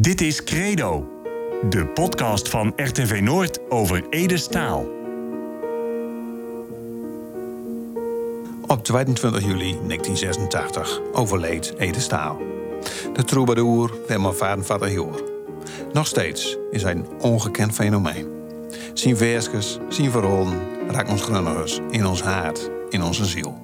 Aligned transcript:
Dit 0.00 0.20
is 0.20 0.44
Credo, 0.44 1.08
de 1.70 1.86
podcast 1.86 2.48
van 2.48 2.72
RTV 2.76 3.20
Noord 3.20 3.70
over 3.70 4.08
Ede 4.08 4.36
Staal. 4.36 4.86
Op 8.66 8.84
22 8.84 9.44
juli 9.44 9.78
1986 9.86 11.00
overleed 11.12 11.74
Ede 11.78 12.00
Staal. 12.00 12.38
De 13.12 13.24
troubadour 13.24 13.92
Wilma 14.06 14.30
Vadenvader 14.30 14.92
Joor. 14.92 15.22
Nog 15.92 16.06
steeds 16.06 16.56
is 16.70 16.82
hij 16.82 16.92
een 16.92 17.06
ongekend 17.20 17.72
fenomeen. 17.72 18.28
Zijn 18.94 19.16
versjes, 19.16 19.78
zijn 19.88 20.10
verhalen 20.10 20.60
raakt 20.88 21.10
ons 21.10 21.22
grunnigers 21.22 21.80
in 21.90 22.06
ons 22.06 22.22
hart, 22.22 22.70
in 22.88 23.02
onze 23.02 23.24
ziel. 23.24 23.58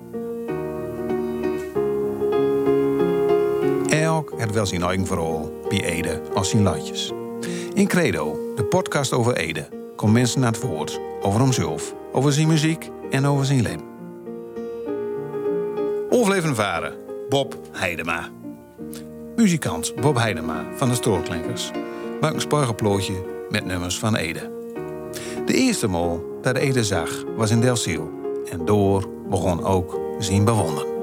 Elk 3.89 4.33
heeft 4.37 4.55
wel 4.55 4.67
zijn 4.67 4.83
eigen 4.83 5.07
verhaal 5.07 5.56
bij 5.69 5.85
Ede 5.85 6.23
als 6.35 6.51
zijn 6.51 6.63
latjes. 6.63 7.13
In 7.75 7.87
Credo, 7.87 8.39
de 8.55 8.65
podcast 8.65 9.13
over 9.13 9.37
Ede, 9.37 9.69
komt 9.97 10.13
mensen 10.13 10.41
naar 10.41 10.53
het 10.53 10.63
woord 10.63 11.01
over 11.23 11.41
hemzelf, 11.41 11.95
over 12.13 12.33
zijn 12.33 12.49
muziek 12.49 12.91
en 13.11 13.27
over 13.27 13.45
zijn 13.45 13.63
leven. 13.63 13.85
Overlevende 16.11 16.55
vader, 16.55 16.97
Bob 17.29 17.57
Heidema. 17.73 18.29
Muzikant 19.37 19.95
Bob 20.01 20.17
Heidema 20.17 20.65
van 20.77 20.89
de 20.89 20.95
Stoorklinkers 20.95 21.71
maakt 22.21 22.35
een 22.35 22.41
spargelplootje 22.41 23.47
met 23.51 23.65
nummers 23.65 23.99
van 23.99 24.17
Ede. 24.17 24.51
De 25.47 25.55
eerste 25.55 25.87
mol 25.87 26.39
dat 26.43 26.57
Ede 26.57 26.85
zag 26.85 27.25
was 27.37 27.51
in 27.51 27.61
Delziel 27.61 28.11
en 28.51 28.65
door 28.65 29.09
begon 29.29 29.65
ook 29.65 30.01
zijn 30.19 30.45
bewonderen. 30.45 30.96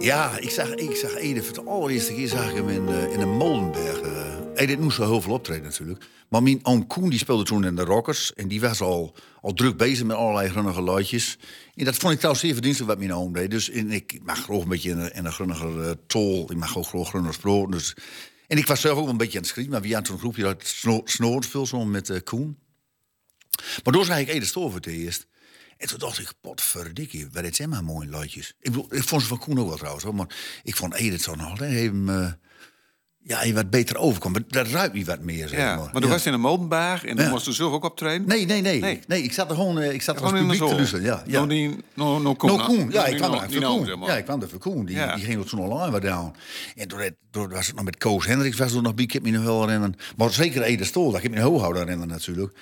Ja, 0.00 0.38
ik 0.38 0.50
zag, 0.50 0.74
ik 0.74 0.96
zag 0.96 1.14
Ede 1.14 1.42
voor 1.42 1.54
de 1.54 1.70
allereerste 1.70 2.14
keer 2.14 2.28
zag 2.28 2.50
ik 2.50 2.56
hem 2.56 2.68
in, 2.68 2.88
eh, 2.88 3.12
in 3.12 3.20
een 3.20 3.36
Molenberg. 3.36 4.00
eh. 4.00 4.36
Hij 4.54 4.66
deed 4.66 4.78
nu 4.78 4.92
zo 4.92 5.04
heel 5.04 5.20
veel 5.20 5.32
optreden 5.32 5.62
natuurlijk. 5.62 6.04
Maar 6.28 6.42
mijn 6.42 6.60
oom 6.62 6.86
Koen 6.86 7.10
die 7.10 7.18
speelde 7.18 7.44
toen 7.44 7.64
in 7.64 7.76
de 7.76 7.84
Rockers. 7.84 8.34
En 8.34 8.48
die 8.48 8.60
was 8.60 8.80
al, 8.80 9.14
al 9.40 9.52
druk 9.52 9.76
bezig 9.76 10.06
met 10.06 10.16
allerlei 10.16 10.48
grunnige 10.48 10.80
luidjes. 10.80 11.38
En 11.74 11.84
dat 11.84 11.96
vond 11.96 12.12
ik 12.12 12.18
trouwens 12.18 12.44
zeer 12.44 12.52
verdienstelijk 12.54 12.98
wat 12.98 13.06
mijn 13.06 13.18
oom 13.18 13.32
deed. 13.32 13.50
Dus 13.50 13.70
en 13.70 13.90
ik 13.90 14.18
mag 14.22 14.44
geloof 14.44 14.62
een 14.62 14.68
beetje 14.68 14.90
in 14.90 14.98
een, 14.98 15.12
in 15.12 15.26
eh, 15.26 15.90
tol. 16.06 16.50
Ik 16.50 16.56
mag 16.56 16.78
ook 16.78 16.86
geloof 16.86 17.08
grunniger 17.08 17.36
sproken. 17.36 17.70
Dus. 17.70 17.96
En 18.46 18.58
ik 18.58 18.66
was 18.66 18.80
zelf 18.80 18.98
ook 18.98 19.08
een 19.08 19.16
beetje 19.16 19.38
aan 19.38 19.42
het 19.42 19.50
schrijven. 19.50 19.72
Maar 19.72 19.82
we 19.82 19.94
hadden 19.94 20.04
toen 20.04 20.14
een 20.14 20.32
groepje 20.32 21.02
Snoorspul 21.04 21.66
zo 21.66 21.84
met 21.84 22.10
eh, 22.10 22.20
Koen. 22.24 22.58
Maar 23.84 23.92
door 23.92 24.04
zag 24.04 24.18
ik 24.18 24.44
Stoor 24.44 24.70
voor 24.70 24.80
het 24.80 24.86
eerst. 24.86 25.26
En 25.78 25.88
toen 25.88 25.98
dacht 25.98 26.18
ik, 26.18 26.32
potverdikkie, 26.40 27.28
wat 27.32 27.42
dit 27.42 27.56
zijn 27.56 27.68
maar 27.68 27.84
mooie 27.84 28.08
luidjes. 28.08 28.48
Ik, 28.60 28.70
bedoel, 28.70 28.86
ik 28.90 29.02
vond 29.04 29.22
ze 29.22 29.28
van 29.28 29.38
Koen 29.38 29.58
ook 29.60 29.68
wel 29.68 29.76
trouwens, 29.76 30.04
hoor, 30.04 30.14
maar 30.14 30.36
ik 30.62 30.76
vond 30.76 30.94
Edith 30.94 31.22
zo 31.22 31.34
nog 31.34 31.60
even, 31.60 32.04
eh, 32.08 32.32
ja, 33.18 33.42
je 33.44 33.54
wat 33.54 33.70
beter 33.70 33.96
overkomt. 33.96 34.32
Maar 34.34 34.42
Dat 34.48 34.66
ruikt 34.72 34.94
niet 34.94 35.06
wat 35.06 35.20
meer, 35.20 35.48
zeg 35.48 35.58
Ja, 35.58 35.66
maar. 35.76 35.84
maar 35.84 35.92
toen 35.92 36.02
Ja. 36.02 36.08
was 36.08 36.22
je 36.22 36.28
in 36.28 36.34
een 36.34 36.40
molenbaar 36.40 37.04
en 37.04 37.16
toen 37.16 37.24
Ja. 37.24 37.30
moest 37.30 37.44
je 37.46 37.52
zelf 37.52 37.72
ook 37.72 37.84
optreden? 37.84 38.28
Nee, 38.28 38.46
nee, 38.46 38.60
nee, 38.60 38.80
Nee. 38.80 39.00
nee. 39.06 39.22
ik 39.22 39.32
zat 39.32 39.50
er 39.50 39.56
gewoon, 39.56 39.78
eh, 39.80 39.92
ik 39.92 40.02
zat 40.02 40.16
er 40.16 40.22
als 40.22 40.30
Gewoon 40.30 40.44
in 40.44 40.50
de 40.50 40.58
publiek 40.58 40.70
te 40.70 40.76
luisteren. 40.76 41.04
Ja, 41.04 41.22
ja. 41.26 41.40
No, 41.40 41.46
die, 41.46 41.76
no, 41.94 42.18
no, 42.18 42.34
Koen. 42.34 42.50
No 42.56 42.64
Koen, 42.64 42.90
ja, 42.90 43.06
ik 43.06 43.16
kwam 43.16 43.32
er 43.32 43.50
voor 43.50 43.60
Koen. 43.62 43.98
maar. 43.98 44.08
Ja, 44.08 44.16
ik 44.16 44.24
kwam 44.24 44.42
er 44.42 44.48
voor 44.48 44.58
Koen. 44.58 44.84
Die, 44.86 44.96
die 45.14 45.24
ging 45.24 45.46
toen 45.46 45.60
al 45.60 45.90
wat 45.90 46.02
down. 46.02 46.32
En 46.76 46.88
toen, 46.88 47.00
toen 47.30 47.48
was 47.48 47.66
het 47.66 47.76
nog 47.76 47.84
met 47.84 47.96
Koos 47.96 48.26
Hendricks, 48.26 48.56
was 48.58 48.72
er 48.72 48.82
nog 48.82 48.94
bij, 48.94 49.04
ik 49.04 49.12
heb 49.12 49.22
me 49.22 49.30
nog 49.30 49.44
wel 49.44 49.60
herinneren. 49.66 49.94
Maar 50.16 50.30
zeker 50.32 50.62
Ede 50.62 50.84
Stol, 50.84 51.06
dat 51.10 51.16
ik 51.16 51.22
heb 51.22 51.32
me 51.32 51.40
hooghouder 51.40 51.82
herinneren 51.82 52.12
natuurlijk. 52.14 52.56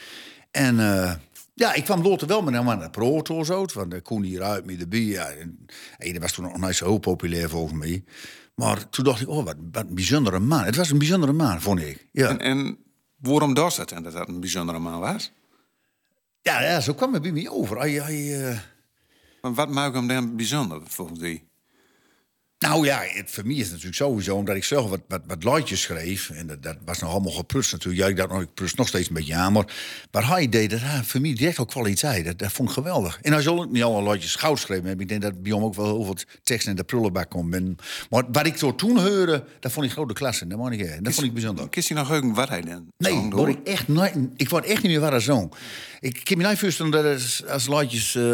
En 0.51 0.81
eh, 0.81 1.15
ja, 1.57 1.75
ik 1.75 1.85
kwam 1.85 2.03
later 2.03 2.27
wel 2.27 2.43
met 2.43 2.55
hem 2.55 2.71
aan 2.71 2.79
de 2.79 2.91
proto 2.91 3.45
zo, 3.45 3.67
van 3.67 3.89
de 3.89 4.01
Koen 4.01 4.23
die 4.23 4.35
eruit 4.37 4.65
met 4.67 4.79
de 4.79 4.89
bier. 4.89 5.21
En 5.21 5.67
Ede 5.99 6.19
was 6.19 6.33
toen 6.33 6.45
nog 6.45 6.61
niet 6.61 6.75
zo 6.75 6.99
populair 6.99 7.49
volgens 7.49 7.79
mij. 7.79 8.05
Maar 8.55 8.89
toen 8.89 9.05
dacht 9.05 9.21
ik, 9.21 9.29
oh, 9.29 9.45
wat, 9.45 9.57
wat 9.73 9.87
een 9.89 9.95
bijzondere 9.95 10.39
man. 10.39 10.65
Het 10.65 10.77
was 10.77 10.91
een 10.91 10.99
bijzondere 10.99 11.33
man, 11.33 11.61
vond 11.61 11.81
ik. 11.81 12.07
Ja, 12.13 12.29
En, 12.29 12.41
en 12.41 12.79
waarom 13.17 13.55
was 13.55 13.77
dat 13.77 13.93
en 13.93 14.03
dat 14.03 14.13
dat 14.13 14.29
een 14.29 14.41
bijzondere 14.41 14.79
man 14.79 15.01
was? 15.01 15.33
ja, 16.41 16.63
ja 16.63 16.81
zo 16.81 16.95
kwam 16.95 17.13
het 17.13 17.23
bij 17.23 17.33
mij 17.33 17.49
over. 17.49 17.77
Eh, 17.77 18.59
Maar 19.41 19.55
wat 19.55 19.69
maakt 19.69 19.95
hem 19.95 20.07
dan 20.07 20.37
bijzonder 20.37 20.81
volgens 20.85 21.19
die? 21.19 21.46
Nou 22.59 22.85
ja, 22.87 23.03
het, 23.07 23.31
voor 23.31 23.47
mij 23.47 23.55
is 23.55 23.61
het 23.61 23.71
natuurlijk 23.71 23.97
sowieso 23.97 24.37
omdat 24.37 24.57
ik 24.57 24.65
zelf 24.65 24.91
wat, 24.91 25.01
wat, 25.09 25.21
wat 25.27 25.45
luidjes 25.45 25.81
schreef. 25.81 26.31
En 26.31 26.47
dat, 26.47 26.63
dat 26.63 26.77
was 26.85 26.99
nog 26.99 27.11
allemaal 27.11 27.33
geprutst 27.33 27.73
natuurlijk. 27.73 28.03
Ja, 28.03 28.09
ik 28.09 28.17
dacht 28.17 28.31
nog, 28.31 28.43
ik 28.43 28.55
prust 28.55 28.77
nog 28.77 28.89
steeds 28.89 29.09
een 29.09 29.15
beetje 29.15 29.35
aan. 29.35 29.53
Maar 29.53 29.67
hij 30.11 30.49
deed, 30.49 30.71
dat 30.71 30.81
had 30.81 31.07
voor 31.07 31.21
mij 31.21 31.35
direct 31.35 31.59
ook 31.59 31.69
kwaliteit. 31.69 32.25
Dat, 32.25 32.39
dat 32.39 32.53
vond 32.53 32.69
ik 32.69 32.75
geweldig. 32.75 33.19
En 33.23 33.33
hij 33.33 33.43
zal 33.43 33.63
ook 33.63 33.71
niet 33.71 33.83
alle 33.83 34.03
luidjes 34.03 34.35
goud 34.35 34.67
hebben. 34.67 35.01
Ik 35.01 35.09
denk 35.09 35.23
dat 35.23 35.43
bij 35.43 35.53
hem 35.53 35.63
ook 35.63 35.75
wel 35.75 35.85
heel 35.87 36.05
veel 36.05 36.17
teksten 36.43 36.71
in 36.71 36.77
de 36.77 36.85
prullenbak 36.85 37.31
komt. 37.31 37.55
En, 37.55 37.77
maar 38.11 38.25
wat 38.33 38.47
ik 38.47 38.57
zo 38.57 38.75
toen 38.75 38.99
hoorde, 38.99 39.45
dat 39.61 39.73
vond 39.73 39.87
ik 39.87 39.93
grote 39.93 40.15
klasse. 40.15 40.47
Dat, 40.47 40.73
ik, 40.73 40.81
eh, 40.81 40.99
dat 41.01 41.15
vond 41.15 41.27
ik 41.27 41.33
bijzonder. 41.33 41.69
Kist 41.69 41.89
hij 41.89 41.99
nog 41.99 42.09
heugen 42.09 42.35
wat 42.35 42.49
hij 42.49 42.61
dan 42.61 42.87
Nee, 42.99 43.31
word 43.31 43.49
ik 43.49 43.67
echt 43.67 43.89
nooit, 43.89 44.15
ik 44.37 44.49
word 44.49 44.65
echt 44.65 44.83
niet 44.83 44.91
meer 44.91 45.01
waar 45.01 45.11
hij 45.11 45.21
zong. 45.21 45.53
Ik 46.01 46.21
kan 46.25 46.39
me 46.39 46.49
niet 46.49 46.59
voorstellen 46.59 46.93
dat 46.93 47.43
als 47.49 47.67
luidjes 47.67 48.15
uh, 48.15 48.25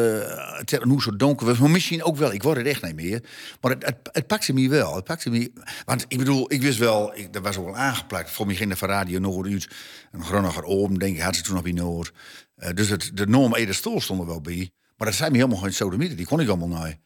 het 0.56 0.78
hoe 0.82 1.02
zo 1.02 1.16
donker 1.16 1.46
was. 1.46 1.58
Maar 1.58 1.70
misschien 1.70 2.02
ook 2.02 2.16
wel, 2.16 2.32
ik 2.32 2.42
word 2.42 2.56
het 2.56 2.66
echt 2.66 2.82
niet 2.82 2.94
meer. 2.94 3.22
Maar 3.60 3.70
het, 3.70 3.84
het, 3.84 4.10
het 4.12 4.26
pakte 4.26 4.52
me 4.52 4.68
wel. 4.68 4.94
Het 4.94 5.04
pakte 5.04 5.30
me, 5.30 5.52
want 5.84 6.04
ik 6.08 6.18
bedoel, 6.18 6.52
ik 6.52 6.62
wist 6.62 6.78
wel, 6.78 7.16
ik, 7.16 7.32
dat 7.32 7.42
was 7.42 7.56
ook 7.56 7.64
wel 7.64 7.76
aangeplakt. 7.76 8.30
Voor 8.30 8.46
mij 8.46 8.54
ging 8.54 8.70
de 8.70 8.76
van 8.76 8.88
Radio 8.88 9.18
Noord 9.18 9.48
uit. 9.48 9.68
Een 10.12 10.24
gronniger 10.24 10.64
oom, 10.64 10.98
denk 10.98 11.16
ik, 11.16 11.22
had 11.22 11.36
ze 11.36 11.42
toen 11.42 11.54
nog 11.54 11.62
bij 11.62 11.72
Noord. 11.72 12.12
Uh, 12.56 12.68
dus 12.74 12.88
het, 12.88 13.10
de 13.14 13.26
norm 13.26 13.54
Ede 13.54 13.72
Stol 13.72 14.00
stond 14.00 14.20
er 14.20 14.26
wel 14.26 14.40
bij. 14.40 14.70
Maar 14.96 15.06
dat 15.06 15.16
zijn 15.16 15.32
me 15.32 15.38
helemaal 15.38 15.58
geen 15.58 15.74
sodomieten, 15.74 16.16
die 16.16 16.26
kon 16.26 16.40
ik 16.40 16.48
allemaal 16.48 16.84
niet. 16.84 16.98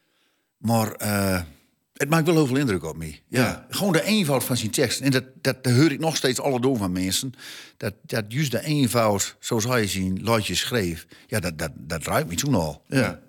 Maar... 0.57 1.03
Uh, 1.03 1.41
het 1.97 2.09
maakt 2.09 2.27
wel 2.27 2.35
heel 2.35 2.47
veel 2.47 2.57
indruk 2.57 2.85
op 2.85 2.97
me. 2.97 3.07
Ja. 3.07 3.21
ja. 3.29 3.67
Gewoon 3.71 3.93
de 3.93 4.03
eenvoud 4.03 4.45
van 4.45 4.57
zijn 4.57 4.71
tekst. 4.71 5.01
En 5.01 5.11
dat, 5.11 5.25
dat, 5.41 5.65
dat 5.65 5.73
hoor 5.73 5.93
ik 5.93 6.01
nog 6.01 6.17
steeds 6.17 6.41
alle 6.41 6.61
door 6.61 6.77
van 6.77 6.93
mensen. 6.93 7.33
Dat, 7.77 7.95
dat 8.03 8.25
juist 8.29 8.51
de 8.51 8.65
eenvoud, 8.65 9.37
zoals 9.41 9.65
hij 9.65 9.87
zijn 9.87 10.23
luidjes 10.23 10.59
schreef... 10.59 11.07
ja, 11.27 11.41
dat, 11.41 11.59
dat, 11.59 11.71
dat 11.75 12.05
ruikt 12.05 12.29
me 12.29 12.35
toen 12.35 12.55
al. 12.55 12.83
Ja. 12.87 13.21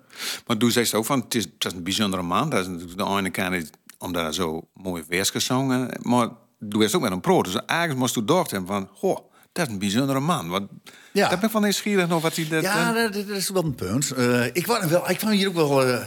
Maar 0.46 0.58
doe 0.58 0.70
zei 0.70 0.88
ook 0.92 1.04
van, 1.04 1.20
het 1.20 1.34
is, 1.34 1.44
het 1.44 1.64
is 1.64 1.72
een 1.72 1.82
bijzondere 1.82 2.22
man. 2.22 2.50
Dat 2.50 2.60
is 2.60 2.66
natuurlijk 2.66 2.98
de 2.98 3.04
ene 3.04 3.30
kant 3.30 3.70
omdat 3.98 4.22
hij 4.22 4.32
zo 4.32 4.68
mooi 4.74 5.04
vers 5.08 5.30
gezongen. 5.30 5.98
Maar 6.02 6.28
doe 6.58 6.84
is 6.84 6.94
ook 6.94 7.02
met 7.02 7.12
een 7.12 7.20
pro. 7.20 7.42
Dus 7.42 7.56
eigenlijk 7.66 8.00
moest 8.00 8.14
je 8.14 8.24
doorheen 8.24 8.66
van... 8.66 8.88
Goh, 8.94 9.18
dat 9.52 9.66
is 9.66 9.72
een 9.72 9.78
bijzondere 9.78 10.20
man. 10.20 10.48
Want 10.48 10.70
ja. 11.12 11.28
daar 11.28 11.36
ben 11.36 11.46
ik 11.46 11.50
van 11.50 11.62
nieuwsgierig 11.62 12.08
nog 12.08 12.22
wat 12.22 12.36
hij... 12.36 12.48
Dat, 12.48 12.62
ja, 12.62 12.92
dat, 12.92 13.12
dat, 13.12 13.28
is 13.28 13.48
wel 13.48 13.64
een 13.64 13.74
punt. 13.74 14.12
Uh, 14.18 14.46
ik, 14.46 14.62
kwam 14.62 14.88
wel, 14.88 15.10
ik 15.10 15.18
kwam 15.18 15.30
hier 15.30 15.48
ook 15.48 15.54
wel... 15.54 15.88
Uh, 15.88 16.04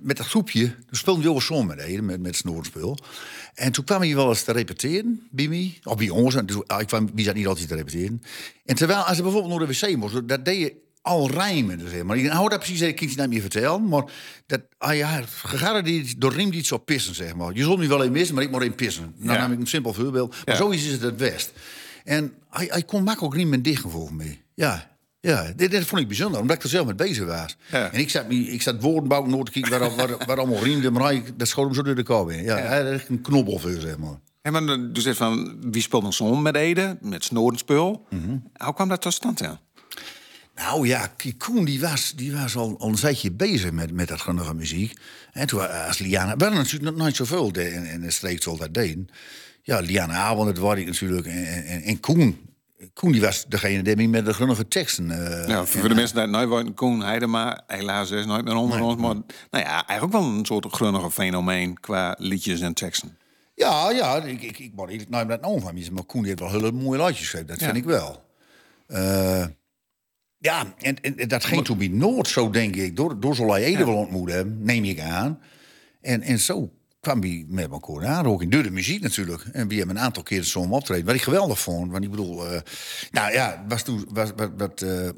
met 0.00 0.16
dat 0.16 0.26
groepje, 0.26 0.74
we 0.88 0.96
speelden 0.96 1.24
wel 1.24 1.40
zo'n 1.40 1.66
met 1.66 2.02
met, 2.02 2.20
met 2.20 2.36
Snoorspul. 2.36 2.98
En 3.54 3.72
toen 3.72 3.84
kwam 3.84 4.00
hij 4.00 4.14
wel 4.14 4.28
eens 4.28 4.42
te 4.42 4.52
repeteren 4.52 5.26
bij 5.30 5.48
mij, 5.48 5.78
of 5.84 5.96
bij 5.96 6.08
ons. 6.08 6.34
Dus, 6.34 6.56
ik 6.78 6.86
kwam, 6.86 7.10
wie 7.14 7.24
zat 7.24 7.34
niet 7.34 7.46
altijd 7.46 7.68
te 7.68 7.74
repeteren. 7.74 8.22
En 8.64 8.74
terwijl, 8.74 9.00
als 9.00 9.16
ze 9.16 9.22
bijvoorbeeld 9.22 9.58
naar 9.58 9.68
de 9.68 9.78
wc 9.78 9.96
moest, 9.96 10.28
dat 10.28 10.44
deed 10.44 10.60
je 10.60 10.74
al 11.02 11.30
rijmen. 11.30 11.78
Dus, 11.78 12.02
maar 12.02 12.16
ik 12.16 12.30
hou 12.30 12.48
dat 12.48 12.58
precies, 12.58 12.80
ik 12.80 12.96
kan 12.96 13.08
het 13.08 13.16
niet 13.16 13.28
meer 13.28 13.40
vertellen. 13.40 13.88
Maar 13.88 14.04
dat, 14.46 14.60
ah 14.78 14.96
ja, 14.96 15.82
die 15.82 16.18
door 16.18 16.32
riem 16.32 16.50
die 16.50 16.64
zo 16.64 16.78
pissen, 16.78 17.14
zeg 17.14 17.34
maar. 17.34 17.54
Je 17.54 17.62
zult 17.62 17.78
nu 17.78 17.88
wel 17.88 18.04
een 18.04 18.12
missen, 18.12 18.34
maar 18.34 18.44
ik 18.44 18.50
moet 18.50 18.62
één 18.62 18.74
pissen. 18.74 19.14
Nou 19.16 19.38
ja. 19.38 19.48
ik 19.48 19.60
een 19.60 19.66
simpel 19.66 19.92
voorbeeld. 19.92 20.36
Maar 20.46 20.56
zo 20.56 20.68
is 20.68 20.86
het 20.86 21.02
het 21.02 21.16
best. 21.16 21.52
En 22.04 22.32
hij, 22.50 22.66
hij 22.70 22.82
kon 22.82 23.02
makkelijk 23.02 23.34
riemen 23.34 23.62
dicht 23.62 23.82
volgens 23.82 24.16
mij. 24.16 24.42
Ja, 24.54 24.90
ja, 25.20 25.52
dit, 25.56 25.70
dit, 25.70 25.84
vond 25.84 26.00
ik 26.00 26.06
bijzonder, 26.08 26.40
omdat 26.40 26.56
ik 26.56 26.62
er 26.62 26.68
zelf 26.68 26.86
mee 26.86 26.94
bezig 26.94 27.26
was. 27.26 27.56
Ja. 27.70 27.92
En 27.92 28.00
ik 28.00 28.10
zat, 28.10 28.24
ik 28.28 28.62
zat 28.62 28.82
woordenbouw 28.82 29.26
nooit 29.26 29.46
te 29.46 29.52
kijken 29.52 29.78
waar, 29.80 29.94
waar, 29.96 30.26
waar 30.26 30.38
allemaal 30.38 30.62
riemde, 30.62 30.90
maar 30.90 31.02
hij, 31.02 31.22
dat 31.36 31.48
schoot 31.48 31.64
hem 31.64 31.74
zo 31.74 31.82
door 31.82 31.94
de 31.94 32.02
kou 32.02 32.34
in. 32.34 32.42
Ja, 32.42 32.58
ja. 32.58 32.64
hij 32.64 32.92
echt 32.92 33.08
een 33.08 33.20
knobbel 33.20 33.58
voor, 33.58 33.70
zeg 33.70 33.98
maar. 33.98 34.18
En 34.42 34.52
maar 34.52 34.92
du 34.92 35.00
zegt 35.00 35.16
van, 35.16 35.56
wie 35.70 35.82
speelt 35.82 36.04
een 36.04 36.12
zon 36.12 36.42
met 36.42 36.56
Ede, 36.56 36.98
met 37.00 37.24
Snorenspul? 37.24 38.06
Mm 38.10 38.22
-hmm. 38.22 38.42
Hoe 38.64 38.74
kwam 38.74 38.88
dat 38.88 39.00
tot 39.00 39.12
stand, 39.12 39.38
ja? 39.38 39.60
Nou 40.62 40.86
ja, 40.86 41.12
Koen 41.38 41.64
die 41.64 41.80
was, 41.80 42.12
die 42.16 42.32
was 42.32 42.56
al, 42.56 42.78
al 42.78 42.88
een 42.88 42.94
tijdje 42.94 43.32
bezig 43.32 43.70
met, 43.70 43.92
met 43.92 44.08
dat 44.08 44.20
grunnige 44.20 44.54
muziek. 44.54 44.98
En 45.32 45.46
toen 45.46 45.86
als 45.86 45.98
Liana... 45.98 46.36
We 46.36 46.48
natuurlijk 46.48 46.82
nog 46.82 46.96
nooit 46.96 47.16
zoveel 47.16 47.52
de, 47.52 47.72
in, 47.72 47.84
in 47.84 48.00
de 48.00 48.10
streek 48.10 48.42
zoals 48.42 48.58
dat 48.58 48.74
deden. 48.74 49.08
Ja, 49.62 49.80
Liana 49.80 50.14
Avond, 50.14 50.46
dat 50.46 50.58
was 50.58 50.76
ik 50.76 50.86
natuurlijk. 50.86 51.26
En, 51.26 51.64
en, 51.64 51.82
en 51.82 52.00
Koen, 52.00 52.38
Koen 52.94 53.12
die 53.12 53.20
was 53.20 53.44
degene 53.48 53.94
die 53.94 54.08
met 54.08 54.24
de 54.24 54.34
grunnige 54.34 54.68
teksten. 54.68 55.10
Uh, 55.10 55.48
ja, 55.48 55.64
voor 55.64 55.82
en, 55.82 55.88
de 55.88 55.94
mensen 55.94 56.16
die 56.16 56.26
nooit 56.26 56.48
waren, 56.48 56.74
Koen 56.74 57.02
Heidema, 57.02 57.62
helaas 57.66 58.10
is 58.10 58.26
nooit 58.26 58.44
meer 58.44 58.54
onder 58.54 58.78
nee, 58.78 58.86
ons. 58.86 59.00
Maar 59.00 59.14
nou 59.50 59.64
ja, 59.64 59.86
eigenlijk 59.86 60.12
wel 60.12 60.32
een 60.32 60.46
soort 60.46 60.66
grunnige 60.70 61.10
fenomeen 61.10 61.80
qua 61.80 62.14
liedjes 62.18 62.60
en 62.60 62.74
teksten. 62.74 63.18
Ja, 63.54 63.90
ja, 63.90 64.22
ik, 64.22 64.42
ik, 64.42 64.58
ik 64.58 64.72
word 64.74 65.08
nou 65.08 65.26
dat 65.26 65.40
nou 65.40 65.60
van 65.60 65.78
maar 65.92 66.04
Koen 66.04 66.24
heeft 66.24 66.40
wel 66.40 66.50
hele 66.50 66.72
mooie 66.72 66.98
liedjes 66.98 67.18
geschreven, 67.18 67.46
dat 67.46 67.60
ja. 67.60 67.64
vind 67.64 67.76
ik 67.76 67.84
wel. 67.84 68.28
Uh, 68.88 69.44
ja, 70.42 70.74
en, 70.78 71.00
en, 71.00 71.28
dat 71.28 71.44
ging 71.44 71.64
toen 71.64 71.78
bij 71.78 71.88
Noord 71.88 72.28
zo, 72.28 72.50
denk 72.50 72.76
ik, 72.76 72.96
door, 72.96 73.20
door 73.20 73.34
zo'n 73.34 73.54
Ede 73.54 73.78
ja. 73.78 73.84
wel 73.84 73.94
ontmoet 73.94 74.30
hebben, 74.30 74.62
neem 74.62 74.84
ik 74.84 75.00
aan. 75.00 75.40
En, 76.00 76.22
en 76.22 76.38
zo 76.38 76.72
kwam 77.00 77.20
hij 77.20 77.44
met 77.48 77.70
elkaar 77.70 78.06
aanraking. 78.06 78.52
Door 78.52 78.62
de 78.62 78.70
muziek 78.70 79.02
natuurlijk. 79.02 79.44
En 79.52 79.68
we 79.68 79.74
hebben 79.74 79.96
een 79.96 80.02
aantal 80.02 80.22
keer 80.22 80.44
zo'n 80.44 80.72
optreden. 80.72 81.06
Wat 81.06 81.14
ik 81.14 81.22
geweldig 81.22 81.60
vond. 81.60 81.90
Want 81.90 82.04
ik 82.04 82.10
bedoel, 82.10 82.52
uh, 82.52 82.60
nou 83.10 83.32
ja, 83.32 83.64
was 83.68 83.82
toen, 83.82 84.08
was, 84.08 84.30
wat, 84.36 84.50
wat, 84.56 84.82
uh, 84.82 85.08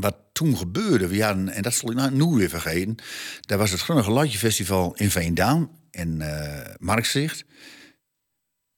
wat 0.00 0.16
toen 0.32 0.56
gebeurde. 0.56 1.08
We 1.08 1.22
hadden, 1.22 1.48
en 1.48 1.62
dat 1.62 1.74
zal 1.74 1.90
ik 1.90 1.96
nou 1.96 2.10
nu 2.10 2.24
weer 2.24 2.48
vergeten. 2.48 2.94
Daar 3.40 3.58
was 3.58 3.70
het 3.70 3.80
Grunnige 3.80 4.10
Latje 4.10 4.38
Festival 4.38 4.94
in 4.96 5.10
Veendam. 5.10 5.70
In 5.90 6.20
uh, 6.20 6.58
Markzicht. 6.78 7.44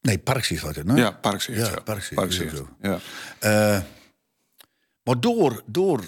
Nee, 0.00 0.19
Parkzicht 0.19 0.62
was 0.62 0.76
het, 0.76 0.88
hè? 0.88 0.94
Ja, 0.94 1.11
Parkzicht. 1.11 1.67
Ja, 1.67 1.81
Parkzicht, 1.81 2.14
Parkzicht. 2.14 2.62
Ja. 2.81 3.00
Maar 5.04 5.20
door, 5.20 5.62
door 5.66 6.04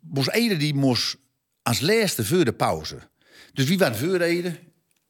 moest 0.00 0.28
Ede 0.30 0.56
die 0.56 0.74
moest 0.74 1.16
als 1.62 1.80
laatste 1.80 2.24
voor 2.24 2.44
de 2.44 2.52
pauze. 2.52 2.98
Dus 3.52 3.64
wie 3.66 3.78
waren 3.78 3.96
voor 3.96 4.20
Ede? 4.20 4.58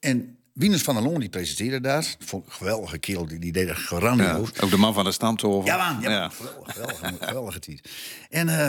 En 0.01 0.39
Wieners 0.53 0.83
van 0.83 0.95
der 0.95 1.05
Loon 1.05 1.21
die 1.21 1.29
presenteerde 1.29 1.81
daar. 1.81 2.15
Vond 2.19 2.47
een 2.47 2.53
geweldige 2.53 2.99
kerel, 2.99 3.27
die, 3.27 3.39
die 3.39 3.53
deed 3.53 3.69
er 3.69 3.77
Ja, 3.91 3.99
grandioos. 3.99 4.61
Ook 4.61 4.71
de 4.71 4.77
man 4.77 4.95
van 4.95 5.05
de 5.05 5.13
stamtoren. 5.13 5.65
Ja, 5.67 5.93
man, 5.93 6.03
ja, 6.03 6.11
Ja. 6.11 6.21
man. 6.21 6.31
geweldig, 6.31 6.73
geweldig, 6.75 7.29
geweldige 7.29 7.59
tijd. 7.59 7.89
En, 8.31 8.49
eh, 8.49 8.67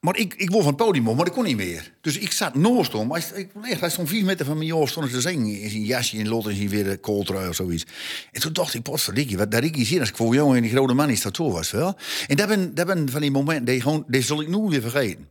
maar 0.00 0.16
ik, 0.16 0.34
ik 0.34 0.50
wou 0.50 0.62
van 0.62 0.72
het 0.72 0.82
podium, 0.82 1.16
maar 1.16 1.26
ik 1.26 1.32
kon 1.32 1.44
niet 1.44 1.56
meer. 1.56 1.92
Dus 2.00 2.18
ik 2.18 2.32
zat 2.32 2.54
naast 2.54 2.92
hem. 2.92 3.10
Hij, 3.12 3.22
ik, 3.34 3.50
echt, 3.62 3.80
hij 3.80 3.90
stond 3.90 4.08
vier 4.08 4.24
meter 4.24 4.46
van 4.46 4.58
mij 4.58 4.72
af, 4.72 4.88
stond 4.88 5.10
te 5.10 5.20
zingen. 5.20 5.60
In 5.60 5.70
zijn 5.70 5.84
jasje, 5.84 6.16
in 6.16 6.28
lot, 6.28 6.48
in 6.48 6.56
zijn 6.56 6.68
weer 6.68 6.88
een 6.88 7.00
kooltrui 7.00 7.48
of 7.48 7.54
zoiets. 7.54 7.84
En 8.32 8.40
toen 8.40 8.52
dacht 8.52 8.74
ik, 8.74 8.82
potverdikkie, 8.82 9.36
wat 9.36 9.50
dat 9.50 9.62
ik 9.62 9.74
hier 9.74 9.86
zie 9.86 10.00
als 10.00 10.08
ik 10.08 10.16
voor 10.16 10.34
jongen 10.34 10.56
en 10.56 10.62
die 10.62 10.70
grote 10.70 10.94
man 10.94 11.10
is 11.10 11.22
dat 11.22 11.36
zo 11.36 11.50
was, 11.50 11.70
wel. 11.70 11.96
En 12.26 12.36
dat 12.36 12.48
ben, 12.48 12.74
dat 12.74 12.86
ben 12.86 13.08
van 13.10 13.20
die 13.20 13.30
momenten, 13.30 13.64
die, 13.64 13.80
gewoon, 13.80 14.04
die 14.06 14.22
zal 14.22 14.40
ik 14.40 14.48
nooit 14.48 14.70
weer 14.70 14.80
vergeten. 14.90 15.28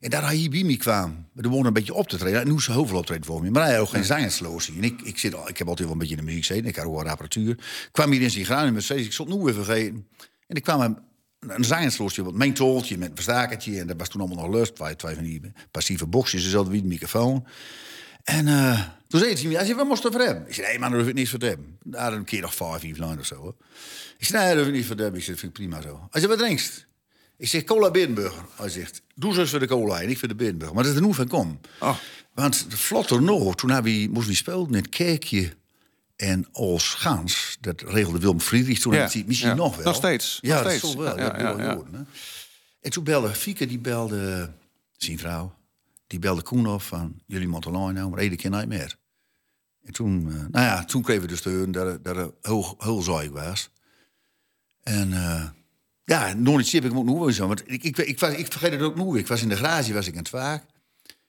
En 0.00 0.10
daar 0.10 0.22
hij 0.24 0.34
hier 0.34 0.50
bij 0.50 0.62
me 0.64 0.76
kwam, 0.76 1.26
we 1.32 1.42
begonnen 1.42 1.66
een 1.66 1.72
beetje 1.72 1.94
op 1.94 2.08
te 2.08 2.16
treden. 2.16 2.40
En 2.40 2.48
nu 2.48 2.54
is 2.54 2.64
ze 2.64 2.72
hoofd 2.72 2.92
optreden 2.92 3.24
voor 3.24 3.42
me. 3.42 3.50
Maar 3.50 3.62
hij 3.64 3.72
had 3.72 3.82
ook 3.82 3.88
geen 3.88 4.04
zangersloos. 4.04 4.68
En 4.68 4.84
ik, 4.84 5.00
ik, 5.02 5.18
zit, 5.18 5.34
al- 5.34 5.48
ik 5.48 5.58
heb 5.58 5.68
altijd 5.68 5.86
wel 5.88 5.92
een 5.96 6.02
beetje 6.02 6.16
in 6.16 6.20
de 6.20 6.26
muziek 6.26 6.44
gezeten. 6.46 6.68
Ik 6.68 6.76
had 6.76 6.84
ook 6.86 6.94
wel 6.94 7.08
apparatuur. 7.08 7.50
Ik 7.50 7.88
kwam 7.92 8.10
hier 8.10 8.22
in 8.22 8.30
zijn 8.30 8.44
graan 8.44 8.66
in 8.66 8.72
Mercedes. 8.72 9.04
Ik 9.06 9.12
zat 9.12 9.28
nu 9.28 9.34
weer 9.34 9.54
vergeten. 9.54 10.06
En 10.46 10.56
ik 10.56 10.62
kwam 10.62 10.80
een, 10.80 10.98
een 11.40 11.64
zangersloosje, 11.64 12.24
wat 12.24 12.34
mijn 12.34 12.54
toltje 12.54 12.98
met 12.98 13.08
een 13.08 13.14
verstakertje. 13.14 13.80
En 13.80 13.86
dat 13.86 13.96
was 13.98 14.08
toen 14.08 14.20
allemaal 14.20 14.44
nog 14.44 14.54
lust. 14.54 14.74
Twee, 14.74 14.96
twee 14.96 15.14
van 15.14 15.24
die 15.24 15.52
passieve 15.70 16.06
boxjes. 16.06 16.48
Ze 16.48 16.54
hadden 16.54 16.72
wie 16.72 16.82
de 16.82 16.88
microfoon. 16.88 17.46
En 18.24 18.48
eh, 18.48 18.80
toen 19.08 19.20
zei 19.20 19.34
hij 19.34 19.52
hij 19.52 19.64
zei, 19.64 19.74
wat 19.74 19.86
moest 19.86 20.02
je 20.02 20.10
voor 20.12 20.20
hebben? 20.20 20.48
Ik 20.48 20.54
zei, 20.54 20.66
nee 20.66 20.78
man, 20.78 20.90
daar 20.90 20.98
hoef 20.98 21.08
ik 21.08 21.14
niks 21.14 21.30
voor 21.30 21.38
te 21.38 21.46
hebben. 21.46 21.78
Daar 21.82 22.12
een 22.12 22.24
keer 22.24 22.40
nog 22.40 22.54
vijf, 22.54 22.80
vijf 22.80 22.98
lijn 22.98 23.18
of 23.18 23.26
zo. 23.26 23.34
Hoor. 23.34 23.54
Ik 24.18 24.26
zei, 24.26 24.38
nee, 24.38 24.48
daar 24.48 24.58
hoef 24.58 24.66
ik 24.66 24.74
niet 24.74 24.86
voor 24.86 24.96
te 24.96 25.02
hebben. 25.02 25.20
Ik 25.20 25.26
zei, 25.26 25.36
dat 25.36 25.44
vind 25.44 25.58
ik 25.58 25.68
prima 25.68 25.82
zo. 25.82 26.08
Hij 26.10 26.20
zei, 26.20 26.32
wat 26.32 26.40
drinkst? 26.40 26.86
Ik 27.36 27.48
zeg, 27.48 27.64
cola 27.64 27.90
Binnenburger. 27.90 28.44
Hij 28.56 28.68
zegt, 28.68 29.02
doe 29.14 29.34
zo 29.34 29.44
voor 29.44 29.58
de 29.58 29.66
cola 29.66 30.00
en 30.00 30.08
ik 30.08 30.18
voor 30.18 30.28
de 30.28 30.34
Binnenburger. 30.34 30.74
Maar 30.74 30.84
dat 30.84 30.92
is 30.92 30.98
er 30.98 31.06
nu 31.06 31.14
van 31.14 31.28
kom. 31.28 31.60
Oh. 31.80 31.96
Want 32.34 32.70
de 32.70 32.76
vlotter 32.76 33.22
nog, 33.22 33.54
toen 33.54 33.82
we, 33.82 34.08
moesten 34.10 34.30
we 34.30 34.36
spelen 34.36 34.66
in 34.66 34.74
het 34.74 34.88
kerkje 34.88 35.52
en 36.18 36.46
als 36.52 36.94
Gaans. 36.94 37.56
Dat 37.60 37.80
regelde 37.82 38.18
Willem 38.18 38.40
Friedrich 38.40 38.78
toen. 38.78 38.94
Ja, 38.94 39.10
misschien 39.26 39.48
ja. 39.48 39.54
nog 39.54 39.76
wel. 39.76 39.84
Nog 39.84 39.94
steeds, 39.94 40.38
Ja, 40.40 40.54
nog 40.54 40.62
dat 40.62 40.72
steeds. 40.72 40.88
is 40.88 40.94
wel. 40.94 41.18
Ja, 41.18 41.54
dat 41.54 41.74
worden. 41.74 42.08
En 42.80 42.90
toen 42.90 43.04
belde 43.04 43.34
Fieke, 43.34 43.66
die 43.66 43.78
belde 43.78 44.50
zijn 44.96 45.18
vrouw. 45.18 45.54
Die 46.06 46.18
belde 46.18 46.42
Koen 46.42 46.66
op 46.66 46.82
van, 46.82 47.20
jullie 47.26 47.48
moeten 47.48 47.74
online 47.74 47.98
nou, 47.98 48.10
maar 48.10 48.18
één 48.18 48.36
keer 48.36 48.50
niet 48.50 48.68
meer. 48.68 48.96
En 49.84 49.92
toen, 49.92 50.28
eh, 50.28 50.34
nou 50.34 50.64
ja, 50.64 50.84
toen 50.84 51.02
kregen 51.02 51.22
we 51.22 51.28
de 51.28 51.36
steun 51.36 51.72
dat 51.72 51.86
er, 51.86 52.02
dat 52.02 52.16
er 52.16 52.30
heel, 52.42 52.74
heel 52.78 53.02
zaai 53.02 53.30
was. 53.30 53.70
En 54.82 55.12
eh, 55.12 55.44
ja, 56.04 56.32
nog 56.34 56.56
niet 56.56 56.72
ik 56.72 56.92
moet 56.92 57.04
nog 57.04 57.18
wel 57.18 57.32
zo. 57.32 57.46
Want 57.46 57.62
ik, 57.66 57.82
ik, 57.82 57.96
ik, 57.98 58.18
was, 58.18 58.32
ik 58.32 58.52
vergeet 58.52 58.72
het 58.72 58.80
ook 58.80 58.96
nog. 58.96 59.16
Ik 59.16 59.26
was 59.26 59.42
in 59.42 59.48
de 59.48 59.56
garage, 59.56 59.92
was 59.92 60.06
ik 60.06 60.12
aan 60.12 60.18
het 60.18 60.28
vaak. 60.28 60.64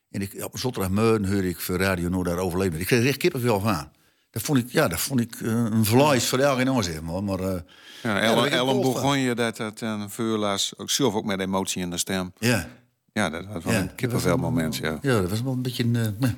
En 0.10 0.22
ik, 0.22 0.44
op 0.44 0.58
zondagmorgen 0.58 1.32
hoorde 1.32 1.50
ik 1.50 1.60
voor 1.60 1.78
Radio 1.78 2.10
Noord 2.10 2.28
daar 2.28 2.38
overleven. 2.38 2.80
Ik 2.80 2.86
kreeg 2.86 3.00
er 3.00 3.08
echt 3.08 3.18
kippenvel 3.18 3.60
van. 3.60 3.92
Dat 4.32 4.42
vond 4.42 4.58
ik, 4.60 4.72
ja, 4.72 4.88
dat 4.88 5.00
vond 5.00 5.20
ik 5.20 5.36
eh, 5.42 5.52
een 5.52 5.86
verlies 5.86 6.28
voor 6.28 6.40
elke 6.40 6.62
in 6.62 6.84
zeg 6.84 7.02
maar. 7.02 7.24
maar 7.24 7.40
eh, 7.40 7.62
Ja, 8.04 8.20
Ellen, 8.22 8.52
Ellen 8.52 8.82
begon 8.82 9.20
je 9.20 9.36
dat 9.36 9.58
het 9.58 9.82
een 9.82 10.10
vuurlaas, 10.10 10.74
ook 10.78 10.90
zelf 10.90 11.14
ook 11.14 11.26
met 11.26 11.40
emotie 11.40 11.82
in 11.82 11.90
de 11.90 11.98
stem. 11.98 12.34
Ja, 12.38 12.70
Ja, 13.14 13.30
dat 13.30 13.46
was 13.46 13.64
wel 13.64 13.74
Ja, 13.74 13.80
een 13.80 14.72
ja. 14.82 14.98
ja, 15.02 15.22
dat 15.22 15.30
was 15.30 15.42
wel 15.42 15.54
een 15.54 15.62
beetje 15.62 15.84
een... 15.84 15.96
eh, 15.96 16.30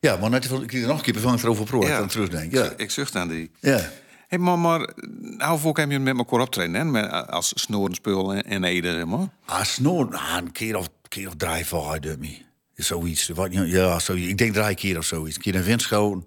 ja, 0.00 0.16
maar 0.16 0.30
net, 0.30 0.44
ik 0.44 0.66
kreeg 0.66 0.82
er 0.82 0.88
nog 0.88 1.00
kippenvel 1.00 1.30
van 1.30 1.38
erover 1.38 1.64
pro. 1.64 1.86
Ja. 1.86 1.98
dan 1.98 2.08
terugdenk. 2.08 2.52
Ja, 2.52 2.72
Ik 2.76 2.90
zucht 2.90 3.16
aan 3.16 3.28
die. 3.28 3.50
ja. 3.60 3.90
Hé, 4.28 4.38
maar, 4.38 4.58
maar 4.58 4.94
nou, 5.20 5.58
voor 5.58 5.78
heb 5.78 5.90
je 5.90 5.98
met 5.98 6.16
elkaar 6.18 6.40
optreden, 6.40 6.94
hè? 6.94 7.10
Als 7.26 7.52
snorenspul 7.54 8.34
en, 8.34 8.42
en 8.42 8.64
Ede, 8.64 8.92
zeg 8.92 9.04
maar. 9.04 9.28
Ah, 9.44 9.62
snor, 9.64 10.14
ah, 10.14 10.36
een 10.36 10.52
keer 10.52 10.76
of, 10.76 10.88
keer 11.08 11.26
of 11.26 11.34
drie 11.36 11.66
voor 11.66 11.98
me. 12.18 12.36
Zoiets. 12.74 13.28
Wat, 13.28 13.48
ja, 13.52 13.98
zoiets. 13.98 14.28
Ik 14.28 14.38
denk 14.38 14.54
drie 14.54 14.74
keer 14.74 14.98
of 14.98 15.04
zoiets. 15.04 15.36
Een 15.36 15.42
keer 15.42 15.54
een 15.54 15.62
windschoon. 15.62 16.24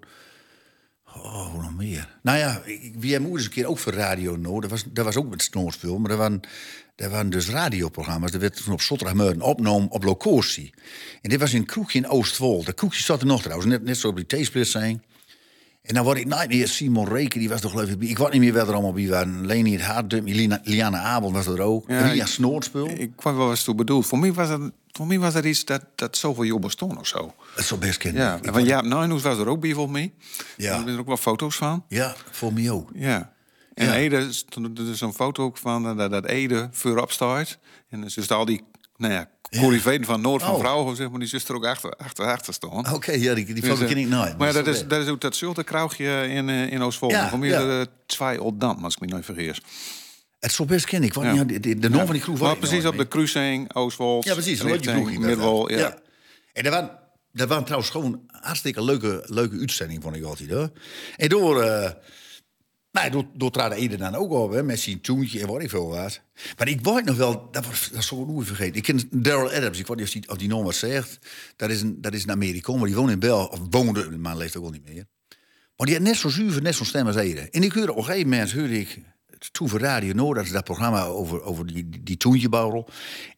Oh, 1.16 1.54
nog 1.62 1.74
meer? 1.76 2.18
Nou 2.22 2.38
ja, 2.38 2.60
ik, 2.64 2.92
wie 2.98 3.10
hebben 3.10 3.28
moeders 3.28 3.48
een 3.48 3.54
keer 3.54 3.66
ook 3.66 3.78
voor 3.78 3.92
Radio 3.92 4.36
Noord. 4.36 4.62
Dat 4.62 4.70
was, 4.70 4.84
dat 4.92 5.04
was 5.04 5.16
ook 5.16 5.30
met 5.30 5.42
snoorspul. 5.42 5.98
Maar 5.98 6.08
dat 6.08 6.18
waren, 6.18 6.40
dat 6.96 7.10
waren 7.10 7.30
dus 7.30 7.48
radioprogramma's. 7.48 8.30
Dat 8.30 8.40
werd 8.40 8.64
toen 8.64 8.72
op 8.72 8.80
zondagmorgen 8.80 9.40
opgenomen 9.40 9.90
op 9.90 10.02
locatie. 10.04 10.74
En 11.22 11.30
dit 11.30 11.40
was 11.40 11.52
in 11.52 11.60
een 11.60 11.66
kroegje 11.66 11.98
in 11.98 12.08
Oostwold. 12.08 12.66
Dat 12.66 12.74
kroegje 12.74 13.02
zat 13.02 13.20
er 13.20 13.26
nog 13.26 13.42
trouwens. 13.42 13.68
Net, 13.70 13.82
net 13.84 13.96
zo 13.96 14.08
op 14.08 14.16
die 14.28 14.42
T-split 14.42 14.66
zijn. 14.68 15.02
En 15.82 15.94
dan 15.94 16.04
word 16.04 16.18
ik 16.18 16.26
nooit 16.26 16.48
meer 16.48 16.68
Simon 16.68 17.08
Reken, 17.08 17.38
die 17.40 17.48
was 17.48 17.60
toch 17.60 17.70
geloof 17.70 17.88
ik... 17.88 18.02
Ik 18.02 18.18
weet 18.18 18.32
niet 18.32 18.40
meer 18.40 18.52
wie 18.52 18.62
er 18.62 18.72
allemaal 18.72 18.92
bij 18.92 19.08
waren. 19.08 19.46
Leni 19.46 19.72
het 19.72 19.82
Hart, 19.82 20.12
Lina- 20.12 20.60
Liana 20.64 20.98
Abel 20.98 21.32
was 21.32 21.46
er 21.46 21.60
ook. 21.60 21.84
Ja, 21.88 22.08
Ria 22.08 22.22
ik- 22.22 22.28
Snoorspul. 22.28 22.88
Ik 22.88 23.10
kwam 23.16 23.36
wel 23.36 23.50
eens 23.50 23.64
toe 23.64 23.74
bedoeld. 23.74 24.06
Voor 24.06 24.18
mij 24.18 24.32
was 24.32 24.48
het, 24.48 24.72
voor 24.92 25.06
mij 25.06 25.18
was 25.18 25.34
er 25.34 25.46
iets 25.46 25.64
dat, 25.64 25.84
dat 25.94 26.16
zoveel 26.16 26.42
jaar 26.42 26.58
bestond 26.58 26.98
of 26.98 27.06
zo. 27.06 27.34
Dat 27.56 27.64
zou 27.64 27.80
best 27.80 27.98
kennen. 27.98 28.22
Ja, 28.22 28.38
en 28.42 28.52
van 28.52 28.64
Jaap 28.64 28.84
Nijnhoes 28.84 29.22
was 29.22 29.38
er 29.38 29.48
ook 29.48 29.60
bij 29.60 29.72
volgens 29.72 29.92
mij. 29.98 30.12
Ja. 30.56 30.70
Daar 30.70 30.80
zijn 30.82 30.94
er 30.94 31.00
ook 31.00 31.06
wel 31.06 31.16
foto's 31.16 31.56
van. 31.56 31.84
Ja, 31.88 32.14
voor 32.30 32.52
mij 32.52 32.70
ook. 32.70 32.90
Ja. 32.94 33.32
En 33.74 33.86
Ja. 33.86 33.94
Ede 33.94 34.16
er 34.16 34.74
dus 34.74 35.00
een 35.00 35.12
foto 35.12 35.44
ook 35.44 35.56
van 35.58 35.86
eh, 35.88 35.96
dat, 35.96 36.10
dat 36.10 36.26
Ede 36.26 36.68
voorop 36.72 37.12
staat. 37.12 37.58
En 37.88 38.00
dus 38.00 38.16
is 38.16 38.30
al 38.30 38.44
die, 38.44 38.64
nou 38.96 39.12
ja, 39.12 39.30
corriveen 39.60 40.04
van 40.04 40.20
Noord 40.20 40.42
van 40.42 40.54
Oh. 40.54 40.58
Vrouwen, 40.58 40.96
zeg 40.96 41.10
maar, 41.10 41.18
die 41.18 41.28
zus 41.28 41.48
er 41.48 41.54
ook 41.54 41.64
achter, 41.66 41.90
achter, 41.90 42.24
achter 42.24 42.54
staan. 42.54 42.92
Oké, 42.92 43.12
ja, 43.12 43.34
die, 43.34 43.44
die 43.44 43.60
Dus, 43.60 43.80
eh, 43.80 43.86
ken 43.86 43.96
ik 43.96 44.08
nooit. 44.08 44.38
Maar 44.38 44.52
dat 44.52 44.66
is, 44.66 44.86
dat 44.86 45.02
is 45.02 45.08
ook 45.08 45.20
dat 45.20 45.36
zulte 45.36 45.64
kraugje 45.64 46.28
in, 46.28 46.48
eh, 46.48 46.72
in 46.72 46.82
Oostvolk. 46.82 47.10
Ja, 47.10 47.28
Voor 47.28 47.38
mij 47.38 47.48
ja. 47.48 47.58
is 47.60 47.64
er 47.64 47.86
twee 48.06 48.42
Oldam, 48.42 48.84
als 48.84 48.94
ik 48.94 49.00
me 49.00 49.06
nooit 49.06 49.24
vergis. 49.24 49.60
Het 50.42 50.52
zou 50.52 50.68
best 50.68 50.84
kennen. 50.86 51.08
Ik 51.08 51.14
weet 51.14 51.34
Ja. 51.34 51.44
de, 51.44 51.60
de, 51.60 51.78
de 51.78 51.88
naam 51.90 52.04
van 52.04 52.12
die 52.14 52.22
kroeg 52.22 52.38
Maar 52.38 52.46
weet 52.48 52.62
ik 52.62 52.68
precies 52.68 52.84
op 52.86 52.96
de 52.96 53.08
cruising, 53.08 53.74
Oostwold, 53.74 54.24
Ja, 54.24 54.32
precies. 54.32 54.58
Kroegje. 54.60 55.18
Midwol. 55.18 55.70
Ja. 55.70 55.98
En 56.52 56.62
dat 56.62 56.72
waren, 56.72 56.98
dat 57.32 57.48
waren 57.48 57.64
trouwens 57.64 57.90
gewoon 57.90 58.20
hartstikke 58.26 58.84
leuke, 58.84 59.24
leuke 59.26 59.58
uitzending, 59.58 60.02
vond 60.02 60.16
ik 60.16 60.22
altijd. 60.24 60.50
Hoor. 60.50 60.70
En 61.16 61.28
door, 61.28 61.62
eh 61.62 61.90
nou, 62.92 63.10
door, 63.10 63.24
door 63.34 63.50
traden 63.50 63.78
Ede 63.78 63.96
dan 63.96 64.14
ook 64.14 64.30
op, 64.30 64.52
hè, 64.52 64.62
met 64.62 64.80
zijn 64.80 65.00
en 65.02 65.46
wat 65.46 65.62
ik 65.62 65.70
veel 65.70 65.88
was. 65.88 66.20
Maar 66.58 66.68
ik 66.68 66.80
weet 66.80 67.04
nog 67.04 67.16
wel, 67.16 67.48
dat, 67.50 67.66
was, 67.66 67.90
dat 67.92 68.04
ik 68.04 68.26
nooit 68.26 68.46
vergeten. 68.46 68.74
Ik 68.76 68.82
ken 68.82 69.00
Daryl 69.10 69.50
Adams, 69.52 69.78
ik 69.78 69.86
weet 69.86 69.96
niet 69.96 70.06
of 70.06 70.12
die, 70.12 70.28
of 70.28 70.36
die 70.36 70.48
naam 70.48 70.62
wat 70.62 70.74
zegt. 70.74 71.18
Dat 71.56 71.70
is 71.70 71.80
een, 71.80 72.00
dat 72.00 72.14
is 72.14 72.22
een 72.22 72.30
Amerikaan, 72.30 72.76
maar 72.78 72.86
die 72.86 72.96
woont 72.96 73.10
in 73.10 73.18
Bel, 73.18 73.46
of 73.46 73.60
woonde, 73.70 74.08
de 74.10 74.18
man 74.18 74.36
leeft 74.36 74.56
ook 74.56 74.62
wel 74.62 74.72
niet 74.72 74.88
meer. 74.88 75.04
Maar 75.76 75.86
die 75.86 75.96
had 75.96 76.04
net 76.04 76.16
zo 76.16 76.28
zuiver, 76.28 76.62
net 76.62 76.74
zo'n 76.74 76.86
stem 76.86 77.06
als 77.06 77.16
Ede. 77.16 77.40
En 77.40 77.62
ik 77.62 77.72
hoorde 77.72 77.92
op 77.92 77.98
een 77.98 78.04
gegeven 78.04 78.28
moment, 78.28 78.52
hoorde 78.52 78.80
ik 78.80 79.00
toen 79.50 79.68
voor 79.68 79.80
Radio 79.80 80.12
Noord, 80.14 80.36
dat 80.36 80.44
is 80.44 80.52
dat 80.52 80.64
programma 80.64 81.04
over, 81.04 81.42
over 81.42 81.66
die, 81.66 81.88
die, 82.02 82.16
toentjebarrel. 82.16 82.88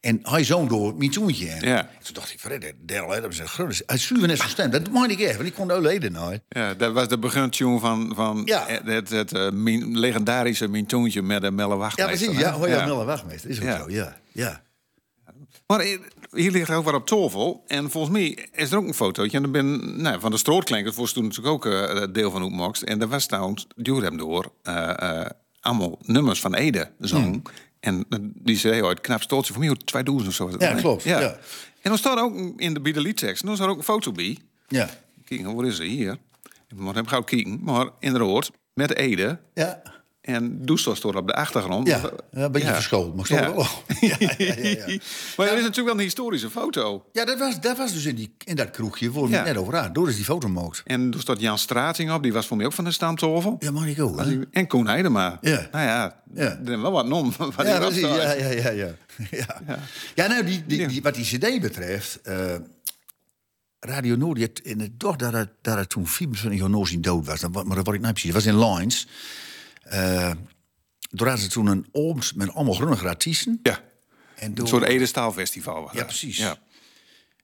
En 0.00 0.18
hij 0.23 0.44
zong 0.44 0.68
door 0.68 0.94
mijn 0.96 1.11
toentje. 1.11 1.46
heen. 1.46 1.68
Ja. 1.68 1.78
En 1.78 1.88
Toen 2.04 2.14
dacht 2.14 2.32
ik, 2.32 2.40
Fred, 2.40 2.73
Daryl 2.80 3.14
Adams 3.14 3.34
is 3.34 3.40
een 3.40 3.49
grote... 3.49 3.82
Hij 3.87 3.99
zuiver 3.99 4.28
net 4.28 4.40
stem, 4.40 4.70
dat 4.70 4.90
meen 4.90 5.11
ik 5.11 5.20
echt, 5.20 5.37
want 5.37 5.49
ik 5.49 5.54
kon 5.54 5.68
de 5.68 5.88
Ede 5.90 6.11
nooit. 6.11 6.42
Ja, 6.49 6.75
dat 6.75 6.92
was 6.92 7.08
de 7.08 7.18
begintune 7.18 7.78
van, 7.78 8.12
van 8.14 8.42
Ja. 8.44 8.64
het, 8.66 8.87
het, 8.87 9.11
het, 9.11 9.32
eh, 9.32 9.49
legendarische 9.92 10.68
Mintoontje 10.68 11.23
met 11.23 11.42
de 11.42 11.50
Melle 11.50 11.68
Ja, 11.73 11.76
Wachtmeester. 11.76 12.26
precies. 12.26 12.42
Ja, 12.42 12.52
hoor 12.52 12.68
je 12.68 12.82
Miller 12.84 13.04
Wachtmeester, 13.06 13.50
is 13.50 13.58
ook 13.58 13.64
Ja. 13.64 13.78
zo, 13.78 13.90
ja. 13.90 14.16
ja. 14.32 14.62
Maar 15.66 15.80
eh, 15.80 15.99
hier 16.32 16.50
ligt 16.50 16.70
ook 16.70 16.84
wat 16.84 16.94
op 16.94 17.06
tafel. 17.06 17.64
En 17.66 17.90
volgens 17.90 18.12
mij 18.12 18.49
is 18.52 18.70
er 18.70 18.78
ook 18.78 18.87
een 18.87 18.94
fotootje. 18.94 19.37
En 19.37 19.42
er 19.44 19.50
ben, 19.50 20.00
nou, 20.02 20.20
van 20.20 20.30
de 20.30 20.37
strootklinkers 20.37 20.96
was 20.96 21.12
toen 21.12 21.23
natuurlijk 21.25 21.54
ook 21.54 21.66
eh, 21.66 22.02
deel 22.12 22.30
van 22.30 22.42
Hoekmoxt. 22.42 22.82
En 22.82 22.99
daar 22.99 23.08
was 23.08 23.26
trouwens, 23.26 23.66
duurde 23.76 24.06
hem 24.06 24.16
door, 24.16 24.52
allemaal 25.64 25.99
nummers 26.02 26.40
van 26.40 26.54
Ede 26.54 26.90
zong. 26.99 27.49
En 27.80 28.04
eh, 28.09 28.18
die 28.21 28.56
zei 28.56 28.83
ooit, 28.83 29.00
knap 29.00 29.23
stoeltje 29.23 29.52
voor 29.52 29.62
mij, 29.62 29.71
hoe 29.71 29.78
2000 29.85 30.28
of 30.28 30.35
zo. 30.35 30.50
Ja, 30.59 30.75
klopt, 30.75 31.02
ja. 31.02 31.21
En 31.80 31.90
dan 31.90 31.99
staat 31.99 32.18
ook 32.18 32.61
in 32.61 32.75
de, 32.75 32.80
bij 32.80 32.92
de 32.92 33.00
liedtekst, 33.00 33.47
dan 33.47 33.56
staat 33.56 33.68
ook 33.68 33.76
een 33.76 33.83
foto 33.85 34.12
bij. 34.12 34.38
Ja. 34.68 34.90
Kijk, 35.25 35.47
waar 35.47 35.66
is 35.66 35.76
ze 35.76 35.85
hier? 35.85 36.18
Maar 36.75 36.94
heb 36.94 37.06
gauw 37.06 37.23
kijken. 37.23 37.61
Maar 37.62 37.88
inderdaad, 37.99 38.50
met 38.75 38.94
Ede. 38.94 39.38
Ja. 39.54 39.83
En 40.25 40.64
Doestel 40.64 40.95
staat 40.95 41.14
op 41.14 41.26
de 41.26 41.35
achtergrond. 41.35 41.88
Ja, 41.88 42.00
ja, 42.33 42.43
een 42.45 42.52
beetje 42.52 42.73
verscholen, 42.75 43.16
maar 43.16 43.25
stond 43.25 43.40
Ja. 43.40 43.54
wel. 43.54 43.66
ja, 44.11 44.16
ja, 44.19 44.35
ja, 44.38 44.54
ja. 44.87 44.99
Maar 45.37 45.47
er 45.47 45.57
is 45.57 45.62
natuurlijk 45.62 45.75
wel 45.87 45.95
een 45.95 45.99
historische 46.00 46.50
foto. 46.50 47.04
Ja, 47.12 47.25
dat 47.25 47.38
was, 47.38 47.61
dat 47.61 47.76
was 47.76 47.93
dus 47.93 48.04
in, 48.04 48.14
die, 48.14 48.35
in 48.45 48.57
dat 48.57 48.71
kroegje, 48.71 49.12
we 49.12 49.28
Ja. 49.28 49.43
net 49.43 49.57
over 49.57 49.76
aan. 49.76 49.93
Door 49.93 50.09
is 50.09 50.16
die 50.16 50.25
foto 50.25 50.47
gemaakt. 50.49 50.83
En 50.85 51.12
er 51.14 51.21
staat 51.21 51.40
Jan 51.40 51.59
Strating 51.59 52.12
op, 52.12 52.23
die 52.23 52.33
was 52.33 52.47
voor 52.47 52.57
mij 52.57 52.66
ook 52.66 52.73
van 52.73 52.85
de 52.85 52.90
stamtafel. 52.93 53.57
Ja, 53.59 53.71
mag 53.71 53.87
ik 53.87 54.00
ook, 54.02 54.21
hè? 54.21 54.40
En 54.50 54.66
Koen 54.66 54.87
Heidema. 54.87 55.38
Ja. 55.40 55.69
Nou 55.73 55.85
ja, 55.85 56.23
Ja. 56.35 56.43
er 56.64 56.73
is 56.73 56.81
wel 56.81 56.93
wat 56.93 57.07
nom. 57.07 57.33
Wat 57.38 57.52
Ja, 57.57 57.64
ja, 57.64 57.78
precies. 57.78 58.00
Ja, 58.00 58.33
ja, 58.33 58.49
ja, 58.50 58.71
ja. 58.85 58.95
ja. 59.31 59.78
ja 60.14 60.26
nou, 60.26 60.45
die, 60.45 60.64
die, 60.66 60.87
die, 60.88 61.02
wat 61.02 61.14
die 61.14 61.25
cd 61.25 61.61
betreft... 61.61 62.21
eh, 62.23 62.54
Radio 63.81 64.16
Noord, 64.16 64.37
die 64.37 64.47
had 64.47 64.59
in 64.66 64.81
het 64.81 65.00
doch 65.00 65.16
dat 65.16 65.33
het, 65.33 65.49
dat 65.62 65.76
het 65.76 65.88
toen 65.88 66.07
24 66.07 66.61
jaar 66.61 67.00
dood 67.00 67.26
was. 67.26 67.40
Dat, 67.40 67.50
wa- 67.52 67.62
maar 67.62 67.76
dat 67.76 67.87
wat 67.87 67.95
ik 67.95 68.00
nou 68.00 68.12
precies. 68.12 68.33
Dat 68.33 68.45
was 68.45 68.52
in 68.52 68.59
Lines. 68.69 69.07
Toen 71.14 71.26
hadden 71.26 71.44
ze 71.44 71.48
toen 71.48 71.66
een 71.66 71.86
ooms 71.92 72.32
met 72.32 72.54
allemaal 72.54 72.74
groene 72.74 73.08
artiesten. 73.08 73.60
Ja, 73.62 73.80
En 74.34 74.52
een 74.58 74.66
soort 74.66 74.84
Ede 74.84 75.06
Staalfestival 75.06 75.82
was 75.82 75.92
Ja, 75.92 76.04
precies. 76.04 76.36
Ja. 76.36 76.56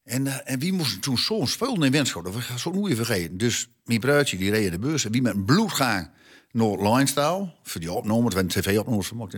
En, 0.04 0.26
eh, 0.26 0.52
en 0.52 0.58
wie 0.58 0.72
moest 0.72 1.02
toen 1.02 1.18
zo'n 1.18 1.46
spelen 1.46 1.82
in 1.82 1.92
Wenschot? 1.92 2.24
Dat 2.24 2.34
ga 2.34 2.52
ik 2.54 2.58
zo 2.60 2.70
nooit 2.70 2.96
vergeten. 2.96 3.38
Dus 3.38 3.68
mijn 3.84 4.00
bruidje 4.00 4.36
die 4.36 4.50
reed 4.50 4.70
de 4.70 4.78
bus. 4.78 5.04
En 5.04 5.12
wie 5.12 5.22
met 5.22 5.34
een 5.34 5.44
bloedgang 5.44 6.10
Noord-Lijnstaal. 6.52 7.54
Voor 7.62 7.80
die 7.80 7.92
opname, 7.92 8.24
het 8.24 8.34
werd 8.34 8.56
een 8.56 8.62
tv-opname 8.62 9.02
gemaakt. 9.02 9.34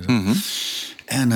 En, 1.04 1.30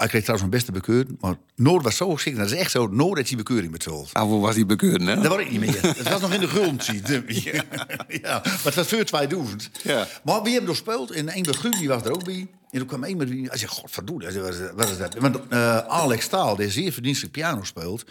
hij 0.00 0.08
kreeg 0.08 0.20
trouwens 0.22 0.42
een 0.50 0.56
beste 0.58 0.72
bekeuring. 0.72 1.16
Maar 1.20 1.34
Noord 1.56 1.84
was 1.84 1.96
zo 1.96 2.10
geschikt. 2.14 2.36
Dat 2.36 2.46
is 2.50 2.52
echt 2.58 2.70
zo. 2.70 2.86
Noord 2.86 3.16
heeft 3.16 3.28
die 3.28 3.36
bekeuring 3.36 3.72
betaald. 3.72 4.10
Ah, 4.12 4.22
hoe 4.22 4.40
was 4.40 4.54
die 4.54 4.66
bekeurd, 4.66 5.02
hè? 5.06 5.14
Dat 5.14 5.26
was 5.26 5.40
ik 5.40 5.50
niet 5.50 5.60
meer. 5.60 5.82
Het 5.82 6.08
was 6.08 6.20
nog 6.20 6.32
in 6.32 6.40
de 6.40 6.48
grond. 6.48 6.84
zie 6.84 7.02
je. 7.26 7.62
ja, 8.22 8.40
maar 8.44 8.60
het 8.62 8.74
was 8.74 8.86
voor 8.86 9.04
2000. 9.04 9.70
Ja. 9.82 10.06
Maar 10.24 10.42
wie 10.42 10.52
hebben 10.52 10.70
er 10.70 10.76
gespeeld? 10.76 11.10
En 11.10 11.36
een 11.36 11.42
Beguur, 11.42 11.70
die 11.78 11.88
was 11.88 12.02
er 12.02 12.12
ook 12.12 12.24
bij. 12.24 12.48
En 12.70 12.78
toen 12.78 12.86
kwam 12.86 13.00
met 13.16 13.28
wie. 13.28 13.46
Hij 13.48 13.58
zei: 13.58 13.70
Godverdomme, 13.70 14.32
wat 14.74 14.88
is- 14.90 14.98
dat? 14.98 15.14
Want 15.14 15.38
eh, 15.48 15.76
Alex 15.78 16.24
Staal, 16.24 16.56
die 16.56 16.70
zeer 16.70 16.92
verdienstelijk 16.92 17.32
piano 17.32 17.62
speelt. 17.62 18.04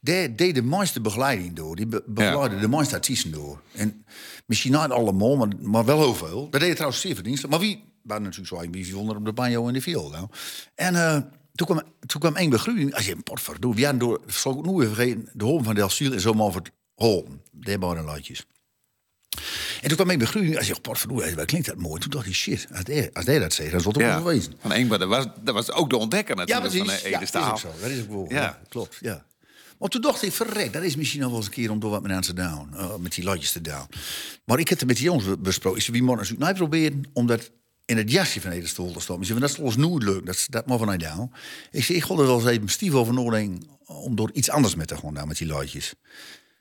Die 0.00 0.34
deed 0.34 0.54
de 0.54 0.62
meeste 0.62 1.00
begeleiding 1.00 1.56
door. 1.56 1.76
Die 1.76 1.86
be 1.86 2.02
begeleidde 2.06 2.58
de 2.58 2.68
meeste 2.68 2.94
artiesten 2.94 3.30
door. 3.32 3.60
En 3.72 4.04
misschien 4.46 4.72
niet 4.72 4.80
allemaal, 4.80 5.36
maar, 5.36 5.48
maar 5.60 5.84
wel 5.84 5.98
heel 5.98 6.14
veel. 6.14 6.40
Dat 6.42 6.52
deed 6.52 6.62
hij 6.62 6.74
trouwens 6.74 7.00
zeer 7.00 7.14
verdienstelijk. 7.14 7.52
Maar 7.58 7.66
wie 7.68 7.84
waren 8.06 8.22
natuurlijk 8.22 8.48
zo 8.48 8.82
viool 8.82 9.08
op 9.08 9.24
de 9.24 9.32
banjo 9.32 9.66
en 9.68 9.72
de 9.72 9.80
viool. 9.80 10.10
Nou. 10.10 10.28
En 10.74 10.94
eh, 10.94 11.18
toen 11.54 11.66
kwam, 11.66 11.82
toen 12.06 12.20
kwam 12.20 12.36
een 12.36 12.50
begroeiing. 12.50 12.94
Als 12.94 13.06
je 13.06 13.16
potverdomme, 13.16 13.76
we 13.76 13.82
hadden 13.84 14.00
door, 14.08 14.20
zal 14.26 14.58
ik 14.58 14.66
even 14.66 14.94
vergeten, 14.94 15.28
de 15.32 15.44
home 15.44 15.62
van 15.64 15.74
Del 15.74 15.88
Ciel 15.88 16.12
en 16.12 16.20
zo 16.20 16.32
maar 16.32 16.52
voor 16.52 16.60
het 16.60 16.70
Holm. 16.94 17.40
Daar 17.52 17.78
waren. 17.78 18.04
En 19.82 19.88
toen 19.88 19.96
kwam 19.96 20.10
ik 20.10 20.18
begroeiing. 20.18 20.56
Als 20.56 20.66
je 20.66 20.80
potverdomme, 20.80 21.34
wat 21.34 21.44
klinkt 21.44 21.66
dat 21.66 21.76
mooi. 21.76 22.00
Toen 22.00 22.10
dacht 22.10 22.26
ik, 22.26 22.34
shit, 22.34 22.66
als 22.70 22.80
hij, 22.84 23.10
als 23.12 23.26
hij 23.26 23.38
dat 23.38 23.52
zegt, 23.52 23.70
dan 23.70 23.80
zal 23.80 23.92
het 23.92 24.02
ook 24.02 24.08
Ja, 24.08 24.14
wel 24.22 24.32
wezen. 24.32 24.54
van 24.60 24.72
Engber, 24.72 24.98
dat 24.98 25.08
was, 25.08 25.26
dat 25.42 25.54
was 25.54 25.70
ook 25.72 25.90
de 25.90 25.96
ontdekker 25.96 26.34
Ja, 26.36 26.40
natuurlijk 26.60 26.68
precies. 26.72 26.90
van 27.02 27.02
de 27.02 27.08
Ja, 27.10 27.16
Ede 27.20 27.32
dat 27.32 27.42
is 27.42 27.50
ook 27.50 27.56
Staal. 27.58 27.72
zo. 27.72 27.80
Dat 27.80 27.90
is 27.90 28.00
ook 28.02 28.08
wel. 28.08 28.26
Ja. 28.28 28.34
Ja. 28.42 28.60
klopt. 28.68 28.98
Ja. 29.00 29.24
Maar 29.78 29.88
toen 29.88 30.00
dacht 30.00 30.22
ik, 30.22 30.32
verrek, 30.32 30.72
dat 30.72 30.82
is 30.82 30.96
misschien 30.96 31.20
nog 31.20 31.28
wel 31.28 31.38
eens 31.38 31.46
een 31.46 31.52
keer 31.52 31.70
om 31.70 31.80
door 31.80 31.90
wat 31.90 32.02
met 32.02 32.10
aan 32.12 32.20
te 32.20 32.32
doen. 32.32 32.68
eh, 32.76 32.96
met 32.96 33.14
die 33.14 33.24
ladjes 33.24 33.52
te 33.52 33.60
doen. 33.60 33.86
Maar 34.44 34.58
ik 34.58 34.68
heb 34.68 34.78
het 34.78 34.86
met 34.88 34.96
die 34.96 35.04
jongens 35.04 35.24
be- 35.26 35.38
besproken. 35.38 35.78
Ik 35.78 35.84
zei, 35.84 35.96
wie 35.96 36.06
moet 36.06 36.16
natuurlijk 36.16 36.42
nou 36.42 36.54
proberen 36.54 37.02
om 37.12 37.26
dat 37.26 37.50
in 37.86 37.96
het 37.96 38.10
jasje 38.10 38.40
van 38.40 38.50
Ede 38.50 38.66
stoppen. 38.66 39.18
Ik 39.18 39.24
zei, 39.26 39.38
dat 39.38 39.50
is 39.50 39.58
ons 39.58 39.76
nooit 39.76 40.02
leuk. 40.02 40.26
Dat, 40.26 40.46
dat 40.50 40.66
moet 40.66 40.78
vanuit 40.78 41.00
jou. 41.00 41.28
Ik 41.70 41.84
zei, 41.84 41.98
ik 41.98 42.04
ga 42.04 42.14
er 42.14 42.26
wel 42.26 42.38
eens 42.40 42.46
even 42.48 42.68
stief 42.68 42.92
over 42.92 43.14
nadenken 43.14 43.68
om 43.86 44.16
door 44.16 44.30
iets 44.32 44.50
anders 44.50 44.74
met 44.74 44.88
te 44.88 44.96
gaan 44.96 45.14
doen 45.14 45.28
met 45.28 45.36
die 45.36 45.46
ladjes. 45.46 45.94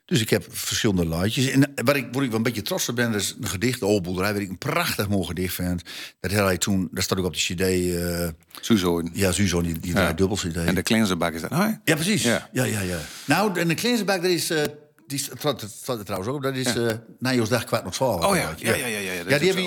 Dus 0.06 0.22
ik 0.22 0.30
heb 0.30 0.46
verschillende 0.50 1.06
luidjes. 1.06 1.48
En 1.48 1.72
waar 1.84 1.96
ik, 1.96 2.08
waar 2.12 2.24
ik 2.24 2.30
wel 2.30 2.38
een 2.38 2.44
beetje 2.44 2.62
trots 2.62 2.90
op 2.90 2.96
ben, 2.96 3.12
dat 3.12 3.22
is 3.22 3.36
een 3.42 3.48
gedicht, 3.48 3.80
de 3.80 3.86
Oolboerderij, 3.86 4.34
waar 4.34 4.42
ik 4.42 4.50
een 4.50 4.58
prachtig 4.58 5.10
mooi 5.10 5.26
gedicht 5.26 5.54
vind. 5.54 5.82
Dat 6.20 6.32
had 6.32 6.46
hij 6.46 6.58
toen, 6.58 6.88
dat 6.92 7.04
staat 7.04 7.18
ook 7.18 7.26
op 7.26 7.34
de 7.34 7.40
cd, 7.40 7.62
eh 7.62 8.30
Suzo. 8.62 9.02
ja, 9.14 9.32
Suzo, 9.32 9.62
die, 9.62 9.80
die 9.80 9.94
dubbel 9.94 10.36
cd. 10.36 10.56
En 10.56 10.76
de 10.76 10.84
Kleinzenbak 10.84 11.34
is 11.34 11.42
dat. 11.42 11.52
Ja. 11.52 11.82
Precies. 11.84 12.24
Ja. 12.24 12.50
Ja, 12.52 12.64
ja, 12.64 12.82
ja. 12.82 13.00
Nou, 13.26 13.60
en 13.60 13.68
de 13.68 13.74
Kleinzenbak, 13.74 14.22
dat 14.22 14.32
is... 14.32 14.50
eh 14.50 14.64
die 15.08 15.20
staat 15.20 15.62
er- 15.62 15.68
staat 15.70 15.98
er 16.00 16.06
trouwens 16.06 16.32
ook. 16.32 16.44
Dat 16.44 16.56
is 16.56 16.76
eh 16.76 16.92
Nijosdag 17.20 17.64
kwart 17.64 17.84
nog 17.84 17.94
twaalf. 17.94 18.26
Oh 18.26 18.36
ja, 18.36 18.54
ja, 18.58 18.76
ja, 18.76 18.86
ja, 18.86 18.98
ja, 18.98 19.12
Ja, 19.28 19.38
die 19.38 19.54
heb 19.54 19.58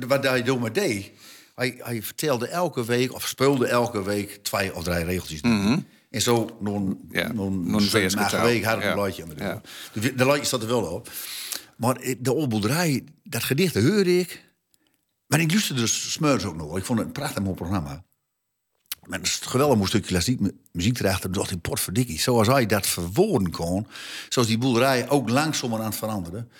je, 0.00 0.06
Wat 0.06 0.24
hij 0.24 0.42
door 0.42 0.60
me 0.60 0.70
deed... 0.70 1.10
Hij, 1.54 1.74
hij 1.82 2.02
vertelde 2.02 2.48
elke 2.48 2.84
week, 2.84 3.12
of 3.14 3.26
speelde 3.28 3.66
elke 3.66 4.02
week... 4.02 4.38
twee 4.42 4.74
of 4.74 4.84
drie 4.84 5.04
regeltjes. 5.04 5.40
En 6.10 6.22
zo, 6.22 6.56
nog. 6.60 6.94
Ja, 7.10 7.32
week 8.42 8.64
had 8.64 8.76
ik 8.76 8.82
Ja. 8.82 8.88
een 8.88 8.94
blaadje 8.94 9.22
aan 9.22 9.28
me. 9.28 9.34
Ja. 9.38 9.60
De, 9.92 10.14
de 10.14 10.24
lijntje 10.26 10.44
staat 10.46 10.62
er 10.62 10.68
wel 10.68 10.82
op. 10.82 11.10
Maar 11.76 12.00
de 12.18 12.32
Olboerderij, 12.32 13.04
dat 13.22 13.42
gedicht 13.44 13.74
hoorde 13.74 14.18
ik... 14.18 14.46
Maar 15.26 15.40
ik 15.40 15.50
luisterde 15.50 15.80
dus 15.80 16.12
smeurs 16.12 16.44
ook 16.44 16.56
nog. 16.56 16.76
Ik 16.78 16.84
vond 16.84 16.98
het 16.98 17.06
een 17.08 17.12
prachtig 17.14 17.42
mooi 17.42 17.54
programma. 17.54 18.04
Met 19.08 19.20
een 19.20 19.48
geweldig 19.48 19.76
mooi 19.76 19.88
stukje 19.88 20.08
klassiek 20.08 20.40
mu- 20.40 20.56
muziek 20.72 20.98
erachter. 21.00 21.32
Dacht 21.32 21.50
ik, 21.50 21.60
potverdikkie. 21.60 22.20
Zoals 22.20 22.46
hij 22.46 22.66
dat 22.66 22.86
verwoorden 22.86 23.50
kon. 23.50 23.86
Zoals 24.28 24.48
die 24.48 24.58
boerderij 24.58 25.08
ook 25.08 25.28
langzaam 25.28 25.74
aan 25.74 25.84
het 25.84 25.96
veranderen. 25.96 26.50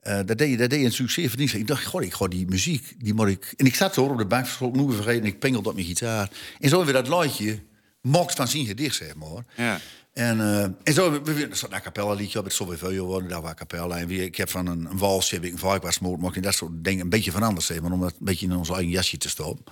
eh, 0.00 0.18
dat, 0.26 0.38
deed, 0.38 0.58
dat 0.58 0.70
deed 0.70 0.84
een 0.84 0.92
succes 0.92 1.28
verdienst. 1.28 1.54
Ik 1.54 1.66
dacht, 1.66 1.84
god, 1.84 2.02
ik 2.02 2.14
ga 2.14 2.26
die 2.28 2.46
muziek, 2.46 2.94
die 2.98 3.14
moet 3.14 3.28
ik... 3.28 3.54
En 3.56 3.66
ik 3.66 3.74
zat 3.74 3.94
zo 3.94 4.04
op 4.04 4.18
de 4.18 4.26
bank, 4.26 4.46
weer 4.46 4.92
vergeten. 4.94 5.20
En 5.20 5.26
ik 5.26 5.38
pingelde 5.38 5.68
op 5.68 5.74
mijn 5.74 5.86
gitaar. 5.86 6.30
En 6.60 6.68
zo 6.68 6.84
weer 6.84 6.92
dat 6.92 7.08
luidje 7.08 7.62
mocht 8.00 8.34
van 8.36 8.48
zien 8.48 8.66
gedicht, 8.66 8.96
zeg 8.96 9.14
maar. 9.14 9.44
Ja. 9.56 9.80
En, 10.12 10.40
eh, 10.40 10.62
en 10.62 10.92
zo, 10.94 11.10
we- 11.10 11.34
we- 11.34 11.46
er 11.46 11.56
zat 11.56 11.70
een 11.70 11.76
a 11.76 11.80
cappella 11.80 12.12
liedje 12.12 12.38
op, 12.38 12.44
het 12.44 12.54
zal 12.54 12.68
weer 12.68 12.78
veel 12.78 13.04
worden, 13.06 13.28
daar 13.28 13.40
was 13.40 13.50
a 13.50 13.54
cappella. 13.54 13.96
En 13.98 14.06
weer, 14.06 14.22
ik 14.22 14.36
heb 14.36 14.50
van 14.50 14.66
een, 14.66 14.84
een 14.90 14.98
wals, 14.98 15.30
heb 15.30 15.44
ik 15.44 15.52
een 15.52 15.58
valkbaar 15.58 15.92
smoort, 15.92 16.20
mocht 16.20 16.36
ik 16.36 16.42
dat 16.42 16.54
soort 16.54 16.72
dingen 16.84 17.00
een 17.04 17.08
beetje 17.10 17.30
veranderd 17.30 17.64
zijn, 17.66 17.82
maar 17.82 17.92
om 17.92 18.00
dat 18.00 18.10
een 18.10 18.24
beetje 18.24 18.46
in 18.46 18.56
ons 18.56 18.68
eigen 18.70 18.88
jasje 18.88 19.16
te 19.16 19.28
stoppen. 19.28 19.64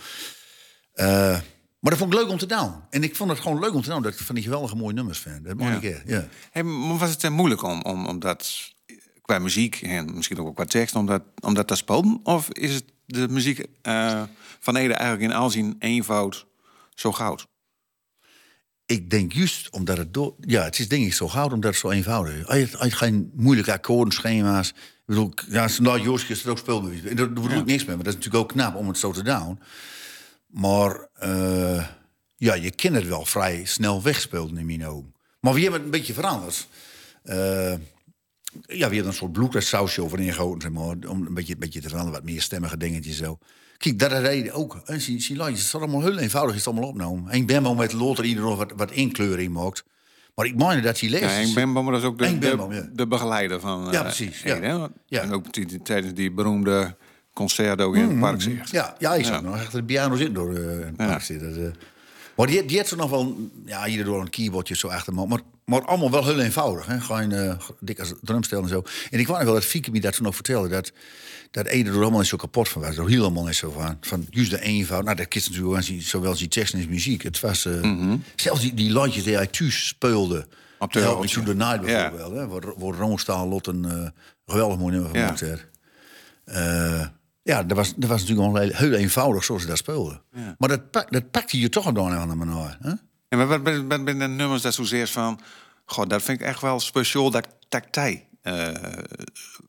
Eh, 0.92 1.38
maar 1.82 1.90
dat 1.90 1.98
vond 2.00 2.12
ik 2.12 2.18
leuk 2.20 2.28
om 2.28 2.38
te 2.38 2.46
doen. 2.46 2.72
En 2.90 3.02
ik 3.02 3.16
vond 3.16 3.30
het 3.30 3.40
gewoon 3.40 3.58
leuk 3.58 3.74
om 3.74 3.82
te 3.82 3.90
doen, 3.90 4.02
dat 4.02 4.12
ik 4.12 4.18
van 4.18 4.34
die 4.34 4.44
geweldige 4.44 4.76
mooie 4.76 4.94
nummers 4.94 5.18
vind. 5.18 5.44
Dat 5.44 5.56
mag 5.56 5.68
Ja. 5.68 5.74
ik 5.74 5.80
keer, 5.80 6.02
ja. 6.06 6.28
Hey, 6.50 6.62
maar 6.62 6.98
was 6.98 7.10
het 7.10 7.24
eh, 7.24 7.30
moeilijk 7.30 7.62
om, 7.62 7.82
om, 7.82 8.06
om 8.06 8.18
dat 8.18 8.72
qua 9.22 9.38
muziek 9.38 9.80
en 9.82 10.14
misschien 10.14 10.38
ook 10.38 10.54
qua 10.54 10.64
tekst 10.64 10.94
om 10.94 11.06
dat, 11.06 11.22
om 11.40 11.54
dat 11.54 11.68
te 11.68 11.74
spelen? 11.74 12.20
Of 12.22 12.48
is 12.48 12.74
het 12.74 12.84
de 13.06 13.28
muziek 13.28 13.66
eh, 13.82 14.22
van 14.60 14.76
Ede 14.76 14.94
eigenlijk 14.94 15.32
in 15.32 15.38
al 15.38 15.50
zijn 15.50 15.76
eenvoud 15.78 16.46
zo 16.94 17.12
goud? 17.12 17.46
Ik 18.86 19.10
denk 19.10 19.32
juist 19.32 19.70
omdat 19.70 19.96
het 19.96 20.14
door... 20.14 20.34
Ja, 20.40 20.62
het 20.62 20.78
is 20.78 20.88
denk 20.88 21.06
ik 21.06 21.14
zo 21.14 21.28
goud 21.28 21.52
omdat 21.52 21.70
het 21.70 21.80
zo 21.80 21.90
eenvoudig 21.90 22.34
is. 22.34 22.76
Als 22.78 22.90
je 22.90 22.96
geen 22.96 23.30
moeilijke 23.34 23.72
akkoordenschema's... 23.72 24.68
Ik 24.68 24.74
bedoel, 25.06 25.32
ja, 25.48 25.68
nou, 25.78 26.00
Joost 26.00 26.30
is 26.30 26.44
er 26.44 26.50
ook 26.50 26.58
speelbewijs. 26.58 27.02
Daar 27.02 27.32
bedoel 27.32 27.50
ik 27.50 27.64
niks 27.64 27.84
mee, 27.84 27.96
maar 27.96 28.04
dat 28.04 28.14
is 28.14 28.18
natuurlijk 28.20 28.44
ook 28.44 28.48
knap 28.52 28.74
om 28.76 28.88
het 28.88 28.98
zo 28.98 29.12
te 29.12 29.22
doen. 29.22 29.58
Maar 30.52 31.08
eh, 31.14 31.86
ja, 32.36 32.54
je 32.54 32.70
kent 32.70 32.94
het 32.94 33.08
wel 33.08 33.24
vrij 33.24 33.64
snel 33.64 34.02
wegspelen 34.02 34.58
in 34.58 34.66
mijn 34.66 34.86
ogen. 34.86 35.14
Maar 35.40 35.54
we 35.54 35.60
hebben 35.60 35.78
het 35.78 35.84
een 35.84 35.98
beetje 35.98 36.12
veranderd. 36.12 36.68
Eh, 37.22 37.72
ja, 38.66 38.88
we 38.88 38.94
hebben 38.94 39.06
een 39.06 39.12
soort 39.12 39.32
bloedsausje 39.32 40.02
over 40.02 40.20
ingegoten, 40.20 40.60
zeg 40.60 40.70
maar, 40.70 41.10
om 41.10 41.26
een 41.26 41.34
beetje, 41.34 41.52
een 41.52 41.58
beetje 41.58 41.80
te 41.80 41.88
veranderen, 41.88 42.20
wat 42.20 42.30
meer 42.30 42.42
stemmige 42.42 42.76
dingetjes 42.76 43.16
zo. 43.16 43.38
Kijk, 43.76 43.98
dat 43.98 44.12
reden 44.12 44.52
ook. 44.52 44.82
En 44.84 45.00
zie, 45.00 45.20
zie, 45.20 45.42
het 45.42 45.56
is 45.56 45.74
allemaal 45.74 46.02
heel 46.02 46.18
eenvoudig, 46.18 46.54
is 46.54 46.64
het 46.64 46.72
allemaal 46.72 46.88
opgenomen. 46.88 47.30
En 47.30 47.46
ben 47.46 47.62
wel 47.62 47.74
met 47.74 47.92
loter 47.92 48.24
ieder 48.24 48.44
nog 48.44 48.56
wat, 48.56 48.72
wat 48.76 48.90
inkleuring 48.90 49.52
maakt. 49.52 49.84
Maar 50.34 50.46
ik 50.46 50.56
meen 50.56 50.82
dat 50.82 51.00
hij 51.00 51.08
leest. 51.08 51.48
Ja, 51.48 51.54
Bembo, 51.54 51.82
maar 51.82 51.92
dat 51.92 52.02
is 52.02 52.08
ook 52.08 52.18
de, 52.18 52.90
de, 52.92 53.06
begeleider 53.06 53.60
van 53.60 53.86
eh, 53.86 53.92
Ja, 53.92 54.02
precies, 54.02 54.42
ja. 54.42 54.90
En 55.08 55.32
ook 55.32 55.46
tijdens 55.82 56.14
die 56.14 56.32
beroemde 56.32 56.96
concert 57.34 57.80
ook 57.80 57.96
in 57.96 58.08
het 58.08 58.20
park 58.20 58.42
zegt. 58.42 58.70
Ja, 58.70 58.94
ja, 58.98 59.14
ik 59.14 59.24
Ja. 59.24 59.26
zag 59.26 59.42
nog 59.42 59.56
echt 59.56 59.72
de 59.72 59.84
piano 59.84 60.16
zitten 60.16 60.34
door 60.34 60.54
eh 60.54 60.62
een 60.64 60.94
Ja. 60.96 61.06
park 61.06 61.22
zitten. 61.22 61.66
Eh. 61.66 61.70
Maar 62.36 62.46
die, 62.46 62.64
die 62.64 62.78
had 62.78 62.88
ze 62.88 62.96
nog 62.96 63.10
wel, 63.10 63.50
ja, 63.64 63.84
hier 63.84 64.04
door 64.04 64.20
een 64.20 64.30
keyboardje 64.30 64.76
zo 64.76 64.88
achter 64.88 65.14
me. 65.14 65.26
Maar, 65.26 65.40
maar 65.64 65.84
allemaal 65.84 66.10
wel 66.10 66.24
heel 66.24 66.40
eenvoudig. 66.40 66.86
Hè? 66.86 67.00
Gewoon 67.00 67.32
eh 67.32 67.54
dik 67.80 68.00
als 68.00 68.12
drumstel 68.20 68.62
en 68.62 68.68
zo. 68.68 68.82
En 69.10 69.18
ik 69.18 69.26
wou 69.26 69.44
wel 69.44 69.54
dat 69.54 69.64
Fieke 69.64 69.90
me 69.90 70.00
dat 70.00 70.14
zo 70.14 70.22
nog 70.22 70.34
vertelde. 70.34 70.68
Dat, 70.68 70.92
dat 71.50 71.66
Ede 71.66 71.90
er 71.90 71.96
allemaal 72.00 72.18
niet 72.18 72.28
zo 72.28 72.36
kapot 72.36 72.68
van 72.68 72.82
was. 72.82 72.96
Er 72.96 73.08
helemaal 73.08 73.44
niet 73.44 73.54
zo 73.56 73.70
van. 73.70 73.96
Van 74.00 74.26
juist 74.30 74.50
de 74.50 74.60
eenvoud. 74.60 75.04
Nou, 75.04 75.16
dat 75.16 75.28
kist 75.28 75.50
natuurlijk 75.50 76.02
zowel 76.02 76.36
die 76.36 76.48
tekst 76.48 76.74
als 76.74 76.86
muziek. 76.86 77.22
Het 77.22 77.40
was, 77.40 77.64
eh, 77.64 78.12
Zelfs 78.36 78.60
die, 78.60 78.74
die 78.74 79.00
liedjes 79.00 79.24
die 79.24 79.34
hij 79.36 79.46
thuis 79.46 79.86
speelde. 79.86 80.36
Mhm. 80.36 80.46
Op 80.78 80.92
de 80.92 81.00
ja, 81.00 81.42
the 81.44 81.54
Night 81.54 81.86
Ja. 81.88 82.10
bijvoorbeeld. 82.10 82.32
Hè? 82.32 82.46
Waar, 82.48 82.78
waar 82.78 82.98
Roonstaal 82.98 83.48
Lot 83.48 83.66
een 83.66 84.12
geweldig 84.46 84.78
mooi 84.78 84.92
nummer 84.94 85.14
Ja. 85.14 85.20
gemaakt 85.20 85.40
heeft. 85.40 85.66
Eh, 86.44 87.06
ja, 87.42 87.62
dat 87.62 87.76
was, 87.76 87.94
dat 87.96 88.08
was 88.10 88.24
natuurlijk 88.24 88.76
heel, 88.76 88.92
eenvoudig 88.92 89.44
zoals 89.44 89.62
ze 89.62 89.68
dat 89.68 89.76
speelden. 89.78 90.22
Maar 90.58 90.68
dat, 90.68 90.90
pak, 90.90 91.12
dat 91.12 91.30
pakte 91.30 91.58
je 91.60 91.68
toch 91.68 91.86
al 91.86 91.92
door 91.92 92.10
aan 92.10 92.28
de 92.28 92.34
manier. 92.34 92.76
Hè? 92.80 92.92
En 93.28 93.38
wat- 93.38 93.48
wat 93.48 93.60
wat- 93.62 93.84
wat 93.88 94.00
zijn 94.04 94.18
de 94.18 94.28
nummers 94.28 94.62
dat 94.62 94.74
zozeer 94.74 95.06
van... 95.08 95.40
God, 95.84 96.10
dat 96.10 96.22
vind 96.22 96.40
ik 96.40 96.46
echt 96.46 96.60
wel 96.60 96.80
speciaal 96.80 97.30
dat 97.30 97.48
tactij 97.68 98.26
eh 98.42 98.68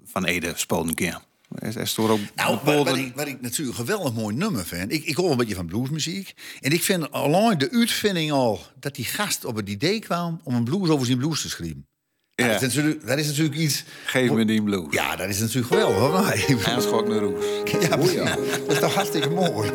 van 0.06 0.26
Ede 0.26 0.52
spelen 0.56 0.88
een 0.88 0.94
keer. 0.94 1.20
Is, 1.60 1.76
is 1.76 1.98
ook 1.98 2.08
Nou, 2.08 2.20
wat, 2.56 2.64
bepaalde- 2.64 2.90
wat, 2.90 3.00
ik, 3.00 3.16
wat 3.16 3.28
ik 3.28 3.42
natuurlijk 3.42 3.78
een 3.80 3.86
geweldig 3.86 4.14
mooi 4.14 4.36
nummer 4.36 4.66
vind. 4.66 4.92
Ik, 4.92 5.04
ik 5.06 5.16
hoor 5.16 5.32
een 5.32 5.38
beetje 5.38 5.56
van 5.56 5.66
bluesmuziek. 5.66 6.34
En 6.62 6.72
ik 6.72 6.84
vind 6.84 7.12
alleen 7.12 7.58
de 7.58 7.72
uitvinding 7.72 8.32
al 8.32 8.60
dat 8.80 8.96
die 8.96 9.06
gast 9.06 9.46
op 9.46 9.56
het 9.56 9.70
idee 9.70 10.00
kwam 10.00 10.40
om 10.44 10.56
een 10.56 10.64
blues 10.64 10.90
over 10.90 11.06
zijn 11.06 11.18
blues 11.18 11.42
te 11.42 11.50
schrijven. 11.50 11.88
Ja. 12.36 12.46
Ja. 12.46 12.52
Dat, 12.54 12.62
is 12.62 12.76
natuurlijk, 12.76 13.08
dat 13.08 13.18
is 13.18 13.28
natuurlijk 13.28 13.56
iets. 13.56 13.84
Geef 14.06 14.32
me 14.32 14.46
die 14.46 14.64
blues. 14.64 14.86
Ja, 14.90 15.16
dat 15.16 15.30
is 15.30 15.40
natuurlijk 15.40 15.68
geweldig. 15.68 15.98
Hoor. 15.98 16.36
Nee, 16.48 16.58
En 16.66 16.82
schok 16.82 17.08
naar 17.08 17.18
roes. 17.18 17.46
ja, 17.90 17.98
precies. 17.98 18.16
Dat 18.16 18.72
is 18.72 18.80
toch 18.80 18.94
hartstikke 18.94 19.30
mooi. 19.30 19.72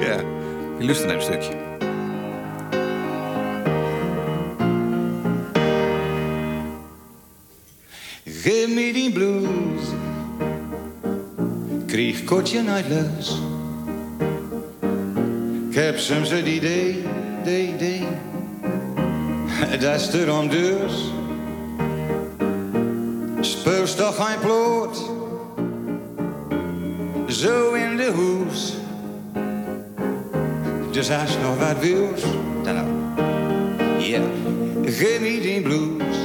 Ja. 0.00 0.16
Je 0.78 0.84
luistert 0.84 1.06
naar 1.06 1.16
een 1.16 1.22
stukje. 1.22 1.52
Geef 8.24 8.68
me 8.68 8.92
die 8.92 9.12
blues. 9.12 9.82
Krieg 11.86 12.24
kortje 12.24 12.62
nooit 12.62 12.84
los. 12.88 13.38
Ik 15.70 15.74
heb 15.74 15.98
soms 15.98 16.30
het 16.30 16.46
idee, 16.46 17.04
idee, 17.42 17.74
idee. 17.74 18.02
Dat 19.80 20.00
is 20.00 20.12
er 20.12 20.32
om 20.38 20.48
dus. 20.48 20.92
Speels 23.44 23.94
toch 23.94 24.16
geen 24.16 24.38
ploot. 24.40 24.96
Zo 27.26 27.72
in 27.72 27.96
de 27.96 28.10
hoes. 28.14 28.74
Dus 30.90 31.10
als 31.10 31.32
je 31.32 31.38
nog 31.38 31.58
wat 31.68 31.78
wils, 31.80 32.22
dan 32.62 32.74
nou. 32.74 32.86
Ja, 33.98 34.20
geef 34.84 35.20
me 35.20 35.40
die 35.40 35.60
blues. 35.62 36.16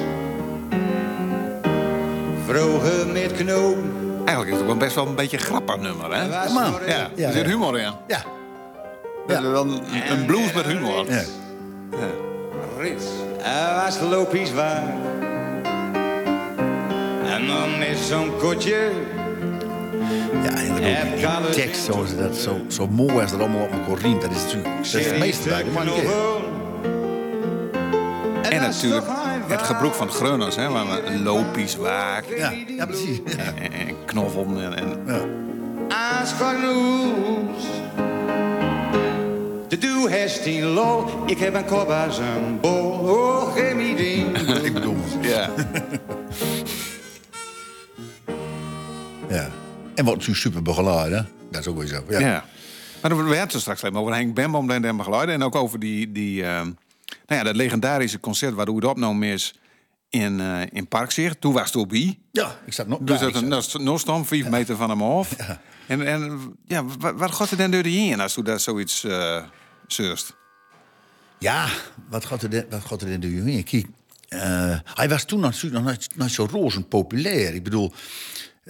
Vroegen 2.48 3.12
met 3.12 3.32
knopen 3.32 3.92
Eigenlijk 4.26 4.48
is 4.50 4.54
het 4.54 4.62
ook 4.62 4.68
wel 4.68 4.78
best 4.78 4.96
wel 4.96 5.08
een 5.08 5.16
beetje 5.16 5.38
een 5.38 5.44
grappig 5.44 5.78
nummer, 5.78 6.14
hè? 6.16 6.28
Man. 6.54 6.72
voor- 6.72 6.88
Ja, 6.88 7.10
Ja, 7.16 7.28
er 7.28 7.34
zit 7.34 7.44
ja. 7.46 7.50
humor 7.50 7.80
in. 7.80 7.92
Ja. 8.08 8.24
Is 9.28 9.40
wel 9.40 9.62
een, 10.10 10.26
blues 10.26 10.54
met 10.54 10.66
humor. 10.66 11.06
ja. 11.12 11.22
Rits, 12.80 13.06
hij 13.38 13.84
was 13.86 14.00
de 14.00 14.06
lopies 14.06 14.54
waar. 14.54 14.84
En 17.30 17.48
dan 17.48 17.82
is 17.82 18.08
zo'n 18.08 18.38
kotje. 18.38 18.92
Ja, 20.44 20.50
en 20.50 20.68
dan 20.68 20.84
Heb 20.84 21.36
ook 21.36 21.46
die 21.46 21.64
tekst 21.64 21.84
zoals 21.84 22.16
dat, 22.16 22.36
zo, 22.36 22.62
zo 22.68 22.88
mooi 22.88 23.22
als 23.22 23.32
dat 23.32 23.40
allemaal 23.40 23.62
op 23.62 23.72
elkaar 23.72 23.98
riemt. 24.02 24.22
Dat 24.22 24.32
is 24.32 24.42
natuurlijk 24.42 24.76
dat 24.76 24.86
is 24.86 25.06
het 25.06 25.20
meeste 25.20 25.50
bij 25.50 25.64
de 25.64 25.70
man. 25.72 25.88
En 28.42 28.62
natuurlijk 28.62 29.06
het 29.48 29.62
gebroek 29.62 29.94
van 29.94 30.10
Greuners, 30.10 30.56
hè? 30.56 30.70
Waar 30.70 30.86
we 30.86 31.06
een 31.06 31.24
lopies 31.24 31.76
waak 31.76 32.26
Ja, 32.38 32.54
ja 32.68 32.86
precies. 32.86 33.20
Ja. 33.26 33.38
en, 33.64 33.72
en 33.72 34.06
knoffel 34.06 34.46
en, 34.46 34.76
en 34.78 35.04
Ja. 35.08 35.26
De 39.68 39.78
doe 39.78 40.10
heeft 40.10 40.62
lol. 40.62 41.06
Ik 41.26 41.40
heb 41.40 41.54
een 41.54 41.66
kop 41.66 41.90
als 41.90 42.18
een 42.18 42.60
bol. 42.60 42.92
Oh, 42.92 43.54
geen 43.54 43.80
idee. 43.80 44.26
Ik 44.62 44.74
bedoel, 44.74 44.98
ja. 45.22 45.50
ja. 49.30 49.50
En 49.96 50.06
wat 50.06 50.14
natuurlijk 50.14 50.40
super 50.40 50.62
begeleid, 50.62 51.12
hè? 51.12 51.22
Dat 51.52 51.62
is 51.62 51.68
ook 51.68 51.78
wel 51.78 51.88
zo. 51.88 52.04
Ja. 52.10 52.20
Ja. 52.20 52.46
Maar 53.02 53.12
we 53.18 53.24
hadden 53.24 53.40
het 53.40 53.62
straks 53.62 53.84
over 53.84 54.14
Henk 54.14 54.34
Bemboom 54.34 54.72
en 54.72 54.82
den 54.82 54.98
begeleiden. 54.98 55.36
En 55.36 55.44
ook 55.44 55.56
over 55.56 55.80
die, 55.80 56.12
die 56.12 56.44
ehm, 56.44 56.66
nou 56.66 57.40
ja, 57.40 57.44
dat 57.44 57.56
legendarische 57.56 58.20
concert 58.20 58.54
waar 58.54 58.66
het 58.66 58.84
opgenomen 58.86 59.28
is 59.28 59.54
in, 60.10 60.40
eh 60.40 60.62
in 60.72 60.88
Parkzicht. 60.88 61.42
Toen 61.42 61.54
was 61.54 61.66
het 61.66 61.76
op 61.76 61.90
bij. 61.90 62.20
Ja, 62.32 62.60
ik 62.66 62.74
zat 62.74 62.88
nog... 62.88 63.00
Dus 63.02 63.20
dat 63.20 63.36
een 63.36 63.84
nog 63.84 64.00
stond, 64.00 64.28
vijf 64.28 64.50
meter 64.50 64.76
van 64.76 64.90
hem 64.90 65.02
af. 65.02 65.36
En, 65.88 66.08
en 66.08 66.42
ja, 66.66 66.86
wat, 66.86 67.14
wat 67.16 67.32
gaat 67.32 67.52
er 67.52 67.58
dan 67.58 67.72
door 67.72 67.84
heen 67.84 68.20
als 68.20 68.36
je 68.36 68.44
daar 68.44 68.60
zoiets 68.60 69.04
eh 69.04 69.44
zeurst? 69.88 70.36
Ja, 71.40 71.68
wat 72.10 72.26
gaat 72.26 72.42
er, 72.42 72.66
wat 72.70 72.86
gaat 72.86 73.02
er 73.02 73.08
in? 73.08 73.64
Kijk, 73.64 73.86
eh, 74.28 74.80
hij 74.84 75.10
was 75.10 75.24
toen 75.24 75.40
natuurlijk 75.40 75.84
nog 75.84 75.92
niet, 75.92 76.10
niet 76.16 76.32
zo 76.32 76.48
roze 76.52 76.82
populair. 76.82 77.54
Ik 77.54 77.64
bedoel, 77.64 77.94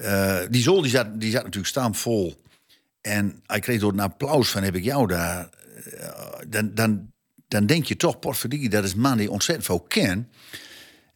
eh, 0.01 0.39
die 0.49 0.61
zol 0.61 0.81
die 0.81 0.91
zat, 0.91 1.21
die 1.21 1.31
zat 1.31 1.43
natuurlijk. 1.43 2.37
En 3.01 3.41
hij 3.45 3.59
kreeg 3.59 3.79
door 3.79 3.91
een 3.91 3.99
applaus 3.99 4.49
van 4.49 4.63
heb 4.63 4.75
ik 4.75 4.83
jou 4.83 5.07
daar. 5.07 5.49
eh, 5.97 6.39
dan, 6.47 6.73
dan, 6.73 7.11
dan 7.47 7.65
denk 7.65 7.85
je 7.85 7.95
toch, 7.95 8.19
potverdikkie, 8.19 8.69
dat 8.69 8.83
is 8.83 8.93
een 8.93 8.99
man 8.99 9.17
die 9.17 9.31
ontzettend 9.31 9.65
veel 9.67 9.79
ken. 9.79 10.29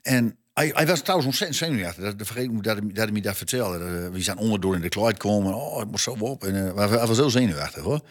En 0.01 0.37
hij, 0.53 0.71
hij 0.73 0.87
was 0.87 0.99
trouwens 1.01 1.27
ontzettend 1.27 1.59
zenuwachtig. 1.59 2.03
Dat, 2.03 2.17
dat 2.17 2.27
vergeet 2.27 2.51
ik 2.51 2.63
dat, 2.63 2.77
dat 2.83 2.97
hij 2.97 3.11
me 3.11 3.21
dat 3.21 3.37
vertelde. 3.37 3.77
Eh, 3.77 4.09
We 4.09 4.21
zijn 4.21 4.37
onderdoor 4.37 4.75
in 4.75 4.81
de 4.81 4.89
kluit 4.89 5.17
komen. 5.17 5.53
Oh, 5.53 5.81
ik 5.81 5.87
moet 5.87 5.99
zo 5.99 6.15
op. 6.19 6.43
En, 6.43 6.55
hij 6.55 7.07
was 7.07 7.17
heel 7.17 7.29
zenuwachtig 7.29 7.83
hoor. 7.83 8.01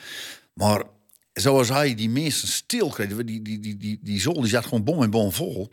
Maar 0.53 0.83
zoals 1.33 1.69
hij 1.69 1.95
die 1.95 2.11
mensen 2.11 2.49
stil 2.49 2.89
kreeg, 2.89 3.09
die, 3.09 3.43
die, 3.43 3.61
die, 3.61 3.77
die, 3.77 3.99
die, 4.03 4.21
zol 4.21 4.41
die 4.41 4.51
zat 4.51 4.65
gewoon 4.65 4.85
bom 4.85 5.03
en 5.03 5.11
bom 5.11 5.33
vol. 5.33 5.71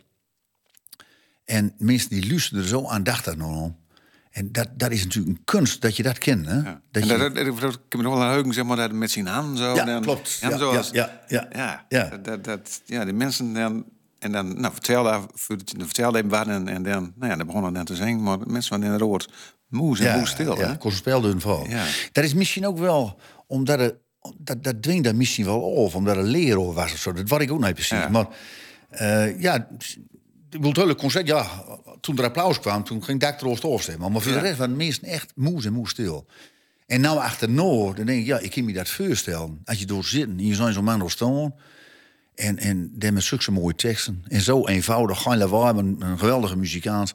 En 1.44 1.74
mensen 1.78 2.10
die 2.10 2.28
luisterden 2.28 2.62
er 2.62 2.68
zo 2.68 2.86
aandachtig 2.86 3.36
naar 3.36 3.48
om. 3.48 3.78
En 4.30 4.52
dat, 4.52 4.68
dat 4.76 4.90
is 4.90 5.02
natuurlijk 5.04 5.38
een 5.38 5.44
kunst 5.44 5.80
dat 5.82 5.96
je 5.96 6.02
dat 6.02 6.18
kent. 6.18 6.46
Hè? 6.46 6.54
Ja. 6.56 6.80
Dat 6.90 7.02
je, 7.08 7.16
dat, 7.16 7.34
dat, 7.34 7.44
dat, 7.46 7.60
dat- 7.60 7.72
ik 7.74 7.80
heb 7.88 7.96
me 7.96 8.02
nog 8.02 8.14
wel 8.14 8.22
een 8.22 8.30
heugen, 8.32 8.52
zeg 8.52 8.64
maar, 8.64 8.76
dat 8.76 8.92
met 8.92 9.10
zijn 9.10 9.26
hand 9.26 9.58
zo. 9.58 9.74
Ja, 9.74 9.84
dan- 9.84 10.02
klopt. 10.02 10.38
Ja, 10.40 10.48
Ja, 10.50 10.58
zoals, 10.58 10.90
ja, 10.90 11.20
ja, 11.28 11.48
ja, 11.52 11.84
ja. 11.88 12.08
Dat, 12.08 12.24
dat, 12.24 12.44
dat- 12.44 12.80
ja, 12.84 13.04
die 13.04 13.14
mensen 13.14 13.52
dan... 13.54 13.84
En 14.18 14.32
dan, 14.32 14.60
nou, 14.60 14.72
vertelde, 14.72 15.20
vertelde 15.76 16.18
even 16.18 16.30
wat 16.30 16.46
en, 16.46 16.68
en 16.68 16.82
dan, 16.82 17.12
nou 17.16 17.30
ja, 17.30 17.36
dan 17.36 17.46
begonnen 17.46 17.72
dan 17.72 17.84
te 17.84 17.94
zingen. 17.96 18.22
Maar 18.22 18.38
mensen 18.46 18.74
van 18.74 18.82
in 18.84 18.90
het 18.90 19.00
rood, 19.00 19.28
moes 19.68 20.00
en 20.00 20.26
stil, 20.26 20.58
ja, 20.58 20.66
hè? 20.66 20.76
kon 20.76 20.92
spel 20.92 21.20
doen 21.20 21.40
val. 21.40 21.66
Ja. 21.68 21.84
Dat 22.12 22.24
is 22.24 22.34
misschien 22.34 22.66
ook 22.66 22.78
wel 22.78 23.20
omdat 23.46 23.78
het, 23.78 23.94
dat, 24.36 24.64
dat 24.64 24.82
dwingt 24.82 25.04
daar 25.04 25.16
misschien 25.16 25.44
wel 25.44 25.84
af, 25.86 25.94
omdat 25.94 26.16
er 26.16 26.22
leraar 26.22 26.72
was 26.72 26.92
of 26.92 26.98
zo. 26.98 27.12
Dat 27.12 27.28
was 27.28 27.40
ik 27.40 27.52
ook 27.52 27.60
niet 27.64 27.74
precies. 27.74 27.90
Ja. 27.98 28.08
Maar 28.08 28.26
eh, 28.88 29.40
ja, 29.40 29.54
ik 29.56 29.66
bedoel, 30.50 30.68
het 30.68 30.76
hele 30.76 30.94
concert, 30.94 31.26
ja, 31.26 31.46
toen 32.00 32.18
er 32.18 32.24
applaus 32.24 32.60
kwam, 32.60 32.84
toen 32.84 33.04
ging 33.04 33.20
dak 33.20 33.38
troost 33.38 33.64
afstemmen. 33.64 34.12
Maar 34.12 34.20
voor 34.20 34.32
de 34.32 34.38
rest 34.38 34.58
waren 34.58 34.78
de 34.78 34.84
mensen 34.84 35.04
echt 35.04 35.32
moes 35.34 35.64
en 35.64 35.72
moes 35.72 35.90
stil. 35.90 36.26
En 36.86 37.00
nou 37.00 37.18
achter 37.18 37.50
Noord, 37.50 37.96
dan 37.96 38.06
denk 38.06 38.20
ik, 38.20 38.26
ja, 38.26 38.38
ik 38.38 38.50
kan 38.50 38.64
me 38.64 38.72
dat 38.72 38.88
voorstellen. 38.88 39.60
Als 39.64 39.78
je 39.78 39.86
door 39.86 40.04
zit 40.04 40.28
en 40.28 40.46
je 40.46 40.54
zijn 40.54 40.72
zo'n 40.72 40.84
man 40.84 41.10
staan. 41.10 41.54
En, 42.34 42.58
en 42.58 42.90
dan 42.94 43.14
met 43.14 43.22
zulke 43.22 43.50
mooie 43.50 43.74
teksten. 43.74 44.24
En 44.28 44.40
zo 44.40 44.66
eenvoudig, 44.66 45.22
geen 45.22 45.38
lawaai, 45.38 45.78
een, 45.78 45.96
een 46.00 46.18
geweldige 46.18 46.56
muzikant. 46.56 47.14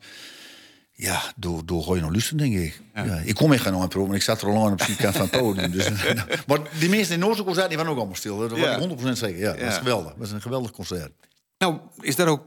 Ja, 0.97 1.21
door, 1.35 1.65
door 1.65 1.83
gooi 1.83 1.95
je 1.95 2.01
nog 2.01 2.11
luisteren, 2.11 2.37
denk 2.37 2.63
ik. 2.63 2.81
Ja. 2.93 3.21
ik 3.25 3.35
kom 3.35 3.53
echt 3.53 3.63
geen 3.63 3.73
aan 3.73 3.89
maar 4.07 4.15
ik 4.15 4.21
zat 4.21 4.41
er 4.41 4.47
al 4.47 4.65
aan 4.65 4.71
op 4.71 4.77
de 4.77 4.95
kant 4.95 5.15
van 5.15 5.27
het 5.31 5.39
podium. 5.39 5.71
Dus, 5.71 5.89
maar 6.47 6.59
die 6.79 6.89
mensen 6.89 7.13
in 7.13 7.19
Noordse 7.19 7.43
concert 7.43 7.67
die 7.67 7.77
waren 7.77 7.91
ook 7.91 7.97
allemaal 7.97 8.15
stil. 8.15 8.37
Dat 8.37 8.51
was 8.51 8.59
Ja. 8.59 8.77
ik 8.77 8.99
100% 8.99 9.11
zeker. 9.11 9.39
Ja, 9.39 9.51
dat 9.51 9.61
was 9.61 9.77
geweldig. 9.77 10.07
Dat 10.07 10.17
was 10.17 10.31
een 10.31 10.41
geweldig 10.41 10.71
concert. 10.71 11.11
Nou, 11.57 11.79
is 12.01 12.15
dat 12.15 12.27
ook, 12.27 12.41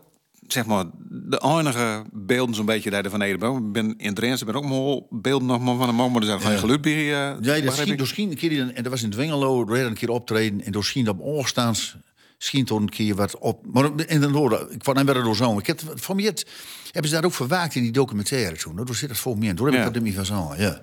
zeg 0.53 0.67
maar, 0.67 0.85
de 1.09 1.43
enige 1.45 2.05
beelden 2.13 2.55
zo'n 2.55 2.67
beetje 2.67 2.91
daar 2.91 3.11
van 3.11 3.19
Nederland? 3.19 3.67
Ik 3.67 3.73
ben 3.73 3.95
in 3.97 4.15
Drenthe, 4.15 4.45
ben 4.45 4.55
ook 4.55 4.65
maar 4.65 5.21
beelden 5.21 5.49
nog 5.49 5.61
maar 5.61 5.77
van 5.77 5.89
een 5.89 5.95
man, 5.95 6.11
maar 6.13 6.21
er 6.21 6.27
zijn 6.27 6.41
geen 6.41 6.59
geluid 6.59 6.81
bij. 6.81 6.93
eh, 6.93 7.09
Ja, 7.41 7.61
dat 7.61 7.75
scheen, 7.77 7.97
door 7.97 8.07
scheen 8.07 8.31
een 8.31 8.37
keer, 8.37 8.49
die- 8.49 8.73
en 8.73 8.83
dat 8.83 8.93
was 8.93 9.03
in 9.03 9.11
Dwingelo, 9.11 9.69
er 9.69 9.87
een 9.87 9.95
keer 9.95 10.09
optreden. 10.11 10.65
En 10.65 10.73
door 10.73 10.85
scheen 10.85 11.09
op 11.09 11.21
oorstaans, 11.21 11.97
scheen 12.39 12.65
toch 12.65 12.79
een 12.81 12.89
keer 12.89 13.15
wat 13.15 13.39
op. 13.39 13.67
Maar 13.73 13.95
en 13.97 14.21
dan 14.21 14.33
hoorde, 14.33 14.67
ik 14.71 14.79
kwam 14.79 14.97
en 14.97 15.07
werd 15.07 15.19
er 15.19 15.25
door 15.25 15.37
zo. 15.37 15.59
Ik 15.59 15.67
heb, 15.67 15.81
van 15.95 16.17
mij 16.17 16.25
het- 16.25 16.47
hebben 16.85 17.11
ze 17.11 17.17
daar 17.17 17.25
ook 17.25 17.35
verwaakt 17.35 17.75
in 17.75 17.83
die 17.83 17.93
documentaire 17.93 18.57
toen. 18.57 18.77
Door 18.77 18.95
zit 18.97 19.09
het 19.09 19.19
voor 19.19 19.39
me 19.39 19.47
in. 19.47 19.57
Door 19.57 19.67
heb 19.67 19.75
Ja. 19.81 19.87
ik 19.87 19.95
dat 19.95 20.03
niet 20.03 20.15
van 20.15 20.25
zo. 20.27 20.55
Ja. 20.57 20.81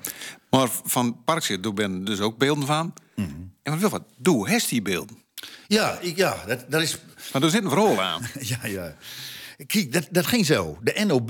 Maar 0.50 0.68
van 0.84 1.24
Parkzit, 1.26 1.64
daar 1.64 1.74
ben 1.74 2.04
dus 2.06 2.20
ook 2.20 2.38
beelden 2.38 2.66
van. 2.66 2.94
Mhm. 3.16 3.30
En 3.64 3.72
wat 3.72 3.80
wil 3.80 3.90
wat? 3.90 4.04
Doe, 4.18 4.50
heeft 4.50 4.70
die 4.70 4.82
beelden. 4.82 5.18
Ja, 5.68 5.98
ik, 6.02 6.16
ja 6.18 6.44
dat, 6.48 6.66
dat 6.70 6.82
is. 6.82 6.98
Maar 7.34 7.44
er 7.44 7.50
zit 7.50 7.64
een 7.64 7.70
verhaal 7.70 8.02
aan. 8.02 8.22
Ja, 8.40 8.66
ja. 8.66 8.96
Kijk, 9.66 9.94
dat, 9.94 10.08
dat 10.12 10.26
ging 10.26 10.46
zo. 10.46 10.78
De 10.82 11.04
NOB, 11.08 11.28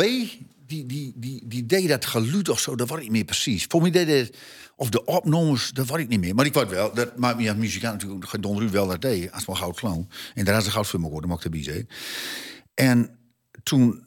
die, 0.65 0.85
die, 0.85 1.13
die, 1.15 1.47
die 1.47 1.65
deed 1.65 1.88
dat 1.88 2.05
geluid 2.05 2.49
of 2.49 2.59
zo, 2.59 2.75
dat 2.75 2.89
was 2.89 2.97
ik 2.97 3.03
niet 3.03 3.11
meer 3.11 3.25
precies. 3.25 3.65
Voor 3.67 3.81
mij 3.81 3.91
deed 3.91 4.07
het, 4.07 4.38
of 4.75 4.89
de 4.89 5.05
opnames, 5.05 5.69
dat 5.69 5.88
was 5.88 5.99
ik 5.99 6.07
niet 6.07 6.19
meer. 6.19 6.35
Maar 6.35 6.45
ik 6.45 6.53
weet 6.53 6.69
wel, 6.69 6.93
dat 6.93 7.17
maakt 7.17 7.38
me 7.38 7.49
als 7.49 7.57
muzikant 7.57 8.03
natuurlijk, 8.03 8.41
Don 8.41 8.71
wel 8.71 8.88
dat 8.88 9.01
deed, 9.01 9.31
als 9.31 9.45
wel 9.45 9.55
goud 9.55 9.75
clown. 9.75 10.09
En 10.33 10.45
daar 10.45 10.57
is 10.57 10.63
de 10.63 10.71
goudfilm 10.71 11.03
geworden, 11.03 11.29
mag 11.29 11.38
ik 11.38 11.43
erbij 11.43 11.63
zeggen. 11.63 11.88
En 12.73 13.17
toen 13.63 14.05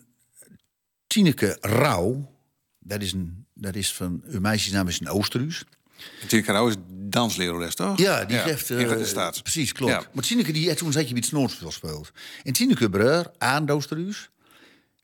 Tineke 1.06 1.56
Rauw, 1.60 2.34
dat 2.78 3.02
is, 3.02 3.12
een, 3.12 3.46
dat 3.54 3.74
is 3.74 3.92
van, 3.92 4.22
uw 4.26 4.40
meisjesnaam 4.40 4.88
is 4.88 5.00
een 5.00 5.08
Oosterhuis. 5.08 5.64
Natuurlijk, 6.20 6.50
Rauw 6.50 6.68
is 6.68 6.74
danslerares, 6.88 7.74
toch? 7.74 7.98
Ja, 7.98 8.24
die 8.24 8.38
geeft... 8.38 8.70
in 8.70 8.78
eh, 8.78 8.88
de 8.88 9.06
staat. 9.06 9.42
Precies, 9.42 9.72
klopt. 9.72 9.92
Ja. 9.92 10.02
Maar 10.12 10.24
Tineke, 10.24 10.52
die 10.52 10.68
had 10.68 10.76
toen 10.76 10.92
zat 10.92 11.02
je 11.02 11.08
bij 11.08 11.18
het 11.18 11.28
Snoorspel 11.28 11.70
speelt. 11.70 12.12
En 12.42 12.52
Tineke 12.52 12.90
Breur, 12.90 13.30
aan 13.38 13.66
Doosterhuis... 13.66 14.30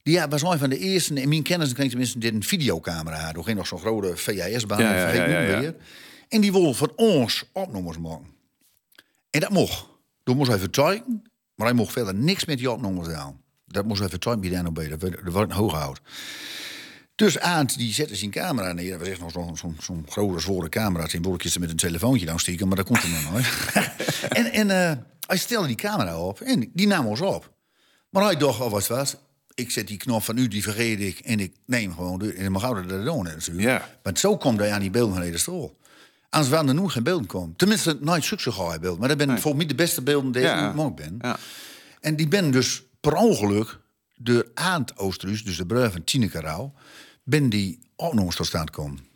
Die 0.04 0.14
ja, 0.14 0.28
was 0.28 0.42
een 0.42 0.58
van 0.58 0.70
de 0.70 0.78
eerste, 0.78 1.14
in 1.14 1.28
mijn 1.28 1.42
kennis 1.42 1.72
kreeg 1.72 1.88
tenminste 1.88 2.18
dit 2.18 2.34
een 2.34 2.42
videocamera 2.42 3.18
had. 3.18 3.34
Toen 3.34 3.44
ging 3.44 3.56
nog 3.56 3.66
zo'n 3.66 3.78
grote 3.78 4.16
VHS-baan, 4.16 4.80
Ja, 4.80 4.94
ja, 4.94 5.00
vergeet 5.00 5.30
ja, 5.30 5.40
ja, 5.40 5.60
ja. 5.60 5.74
En 6.28 6.40
die 6.40 6.52
wil 6.52 6.74
van 6.74 6.92
ons 6.96 7.44
opnames 7.52 7.98
maken. 7.98 8.26
En 9.30 9.40
dat 9.40 9.50
mocht. 9.50 9.86
Toen 10.22 10.36
moest 10.36 10.50
hij 10.50 10.58
vertuigen, 10.58 11.22
maar 11.54 11.66
hij 11.66 11.76
mocht 11.76 11.92
verder 11.92 12.14
niks 12.14 12.44
met 12.44 12.58
die 12.58 12.70
opnames 12.70 13.08
aan. 13.08 13.40
Dat 13.66 13.84
moest 13.84 14.00
hij 14.00 14.08
vertuigen 14.08 14.48
bij 14.48 14.56
de 14.56 14.62
NOB, 14.62 14.88
dat 14.88 15.00
werd, 15.00 15.24
dat 15.24 15.32
werd 15.32 15.50
een 15.50 15.56
hooghoud. 15.56 16.00
Dus 17.14 17.38
Aant, 17.38 17.78
die 17.78 17.92
zette 17.92 18.16
zijn 18.16 18.30
camera 18.30 18.72
neer. 18.72 18.98
Was 18.98 19.08
echt 19.08 19.20
nog 19.20 19.30
zo'n 19.32 19.76
zo'n 19.80 20.06
grote, 20.08 20.40
zware 20.40 20.68
camera. 20.68 21.08
Zijn 21.08 21.22
bolletjes 21.22 21.58
met 21.58 21.70
een 21.70 21.76
telefoontje 21.76 22.26
dan 22.26 22.38
steken, 22.38 22.68
maar 22.68 22.76
dat 22.76 22.86
komt 22.86 23.02
er 23.02 23.08
nog 23.08 23.32
nooit. 23.32 23.46
en 24.38 24.52
en 24.52 24.70
eh, 24.70 24.96
hij 25.26 25.36
stelde 25.36 25.66
die 25.66 25.76
camera 25.76 26.18
op 26.18 26.40
en 26.40 26.70
die 26.72 26.86
nam 26.86 27.06
ons 27.06 27.20
op. 27.20 27.52
Maar 28.10 28.24
hij 28.24 28.36
dacht, 28.36 28.60
oh, 28.60 28.70
wat 28.70 28.86
was 28.86 29.16
Ik 29.54 29.70
zet 29.70 29.86
die 29.86 29.96
knop 29.96 30.22
van 30.22 30.38
u, 30.38 30.48
die 30.48 30.62
vergeet 30.62 31.00
ik. 31.00 31.18
En 31.18 31.40
ik 31.40 31.54
neem 31.66 31.94
gewoon 31.94 32.18
de... 32.18 32.32
En 32.32 32.52
mag 32.52 32.64
ouder 32.64 32.88
dat 32.88 33.04
doen 33.04 33.24
natuurlijk. 33.24 33.66
Ja. 33.66 33.88
Maar 34.02 34.18
zo 34.18 34.36
komt 34.36 34.58
hij 34.58 34.72
aan 34.72 34.80
die 34.80 34.90
beelden 34.90 35.14
van 35.14 35.30
de 35.30 35.38
stoel. 35.38 35.78
Anders 36.30 36.52
waren 36.52 36.68
er 36.68 36.74
nu 36.74 36.88
geen 36.88 37.02
beelden 37.02 37.26
komen. 37.26 37.56
Tenminste, 37.56 37.98
nooit 38.00 38.24
zulke 38.24 38.52
goede 38.52 38.78
beelden. 38.78 38.98
Maar 39.00 39.08
dat 39.08 39.18
ben 39.18 39.28
volgens 39.28 39.54
mij 39.54 39.66
de 39.66 39.74
beste 39.74 40.02
beelden 40.02 40.32
die 40.32 40.42
Ja. 40.42 40.68
ik 40.72 40.94
ben. 40.94 41.18
Ja. 41.20 41.36
En 42.00 42.16
die 42.16 42.28
ben 42.28 42.50
dus 42.50 42.82
per 43.00 43.14
ongeluk 43.14 43.78
door 44.16 44.50
Aant 44.54 44.96
Oosterhuis, 44.98 45.44
dus 45.44 45.56
de 45.56 45.66
bruid 45.66 45.92
van 45.92 46.04
Tineke 46.04 46.40
Rauw, 46.40 46.72
ben 47.24 47.48
die 47.48 47.78
opnames 47.96 48.36
tot 48.36 48.46
stand 48.46 48.70
komen. 48.70 49.06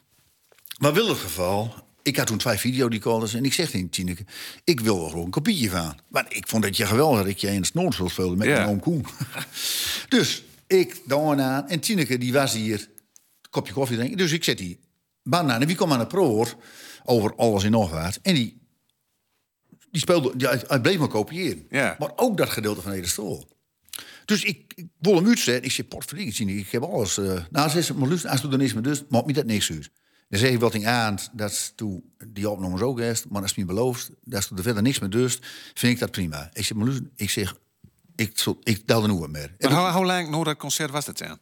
Maar 0.78 0.92
wil 0.92 1.08
het 1.08 1.18
geval, 1.18 1.74
ik 2.02 2.16
had 2.16 2.26
toen 2.26 2.38
twee 2.38 2.56
videodecoders 2.56 3.34
en 3.34 3.44
ik 3.44 3.52
zeg 3.52 3.70
tegen 3.70 3.88
Tineke, 3.90 4.24
ik 4.64 4.80
wil 4.80 5.04
er 5.04 5.10
gewoon 5.10 5.24
een 5.24 5.30
kopietje 5.30 5.70
van. 5.70 5.98
Maar 6.08 6.26
ik 6.28 6.48
vond 6.48 6.64
het 6.64 6.76
je 6.76 6.86
geweldig 6.86 7.24
dat 7.26 7.40
je 7.40 7.46
in 7.48 7.54
het 7.56 7.66
Snoorspel 7.66 8.08
speelde 8.08 8.36
met 8.36 8.46
Ja. 8.48 8.54
mijn 8.54 8.68
oom 8.68 8.80
Koen. 8.80 9.06
dus 10.08 10.42
ik 10.66 11.00
dan 11.06 11.40
aan 11.40 11.68
en 11.68 11.80
Tineke 11.80 12.18
die 12.18 12.32
was 12.32 12.52
hier, 12.52 12.80
een 12.80 13.50
kopje 13.50 13.72
koffie 13.72 13.96
drinken. 13.96 14.16
Dus 14.18 14.32
ik 14.32 14.44
zet 14.44 14.58
die 14.58 14.80
baan 15.22 15.50
aan 15.50 15.60
en 15.60 15.66
wie 15.66 15.76
kwam 15.76 15.92
aan 15.92 15.98
het 15.98 16.08
proor 16.08 16.54
over 17.04 17.34
alles 17.36 17.64
in 17.64 17.70
nog 17.70 17.90
wat. 17.90 18.18
En 18.22 18.34
die, 18.34 18.60
die 19.90 20.00
speelde, 20.00 20.36
die, 20.36 20.48
hij- 20.48 20.80
bleef 20.80 20.98
maar 20.98 21.08
kopiëren. 21.08 21.66
Ja. 21.70 21.96
Maar 21.98 22.12
ook 22.16 22.36
dat 22.36 22.48
gedeelte 22.50 22.82
van 22.82 22.92
Ede 22.92 23.06
Stoel. 23.06 23.48
Dus 24.28 24.44
ik, 24.44 24.72
ik 24.74 24.86
wil 24.98 25.14
hem 25.14 25.26
uitzetten. 25.26 25.64
Ik 25.64 25.70
zeg, 25.72 25.86
Tine, 26.32 26.52
ik 26.52 26.70
heb 26.70 26.82
alles. 26.82 27.18
eh 27.18 27.44
nou, 27.50 27.70
ze 27.70 27.94
maar 27.94 28.08
luister, 28.08 28.30
als 28.30 28.40
meer 28.72 28.82
dus, 28.82 29.02
maakt 29.08 29.26
me 29.26 29.32
dat 29.32 29.44
niks 29.44 29.70
uit. 29.70 29.90
Dan 30.28 30.40
zeg 30.40 30.50
ik 30.50 30.58
wat 30.60 30.74
in 30.74 30.86
aan, 30.86 31.18
dat 31.32 31.50
is 31.50 31.72
toen 31.76 32.12
die 32.26 32.50
opnames 32.50 32.80
ook 32.80 33.00
eerst, 33.00 33.28
maar 33.28 33.42
als 33.42 33.52
je 33.54 33.60
me 33.60 33.66
belooft, 33.66 34.10
dat 34.24 34.40
is 34.42 34.50
er 34.56 34.62
verder 34.62 34.82
niks 34.82 34.98
meer 34.98 35.10
dus, 35.10 35.38
vind 35.74 35.92
ik 35.92 35.98
dat 35.98 36.10
prima. 36.10 36.50
Ik 36.52 36.64
zeg, 36.64 36.76
maar 36.76 36.86
luister, 36.86 37.10
ik 37.16 37.30
zeg, 37.30 37.56
ik, 38.16 38.38
zal- 38.38 38.58
ik 38.62 38.86
tel 38.86 39.02
er 39.02 39.08
nooit 39.08 39.30
meer. 39.30 39.54
Maar 39.58 39.72
hoe, 39.72 39.90
hoe 39.90 40.04
lang 40.06 40.28
na 40.30 40.42
dat 40.42 40.56
concert 40.56 40.90
was 40.90 41.04
dat 41.04 41.18
dan? 41.18 41.38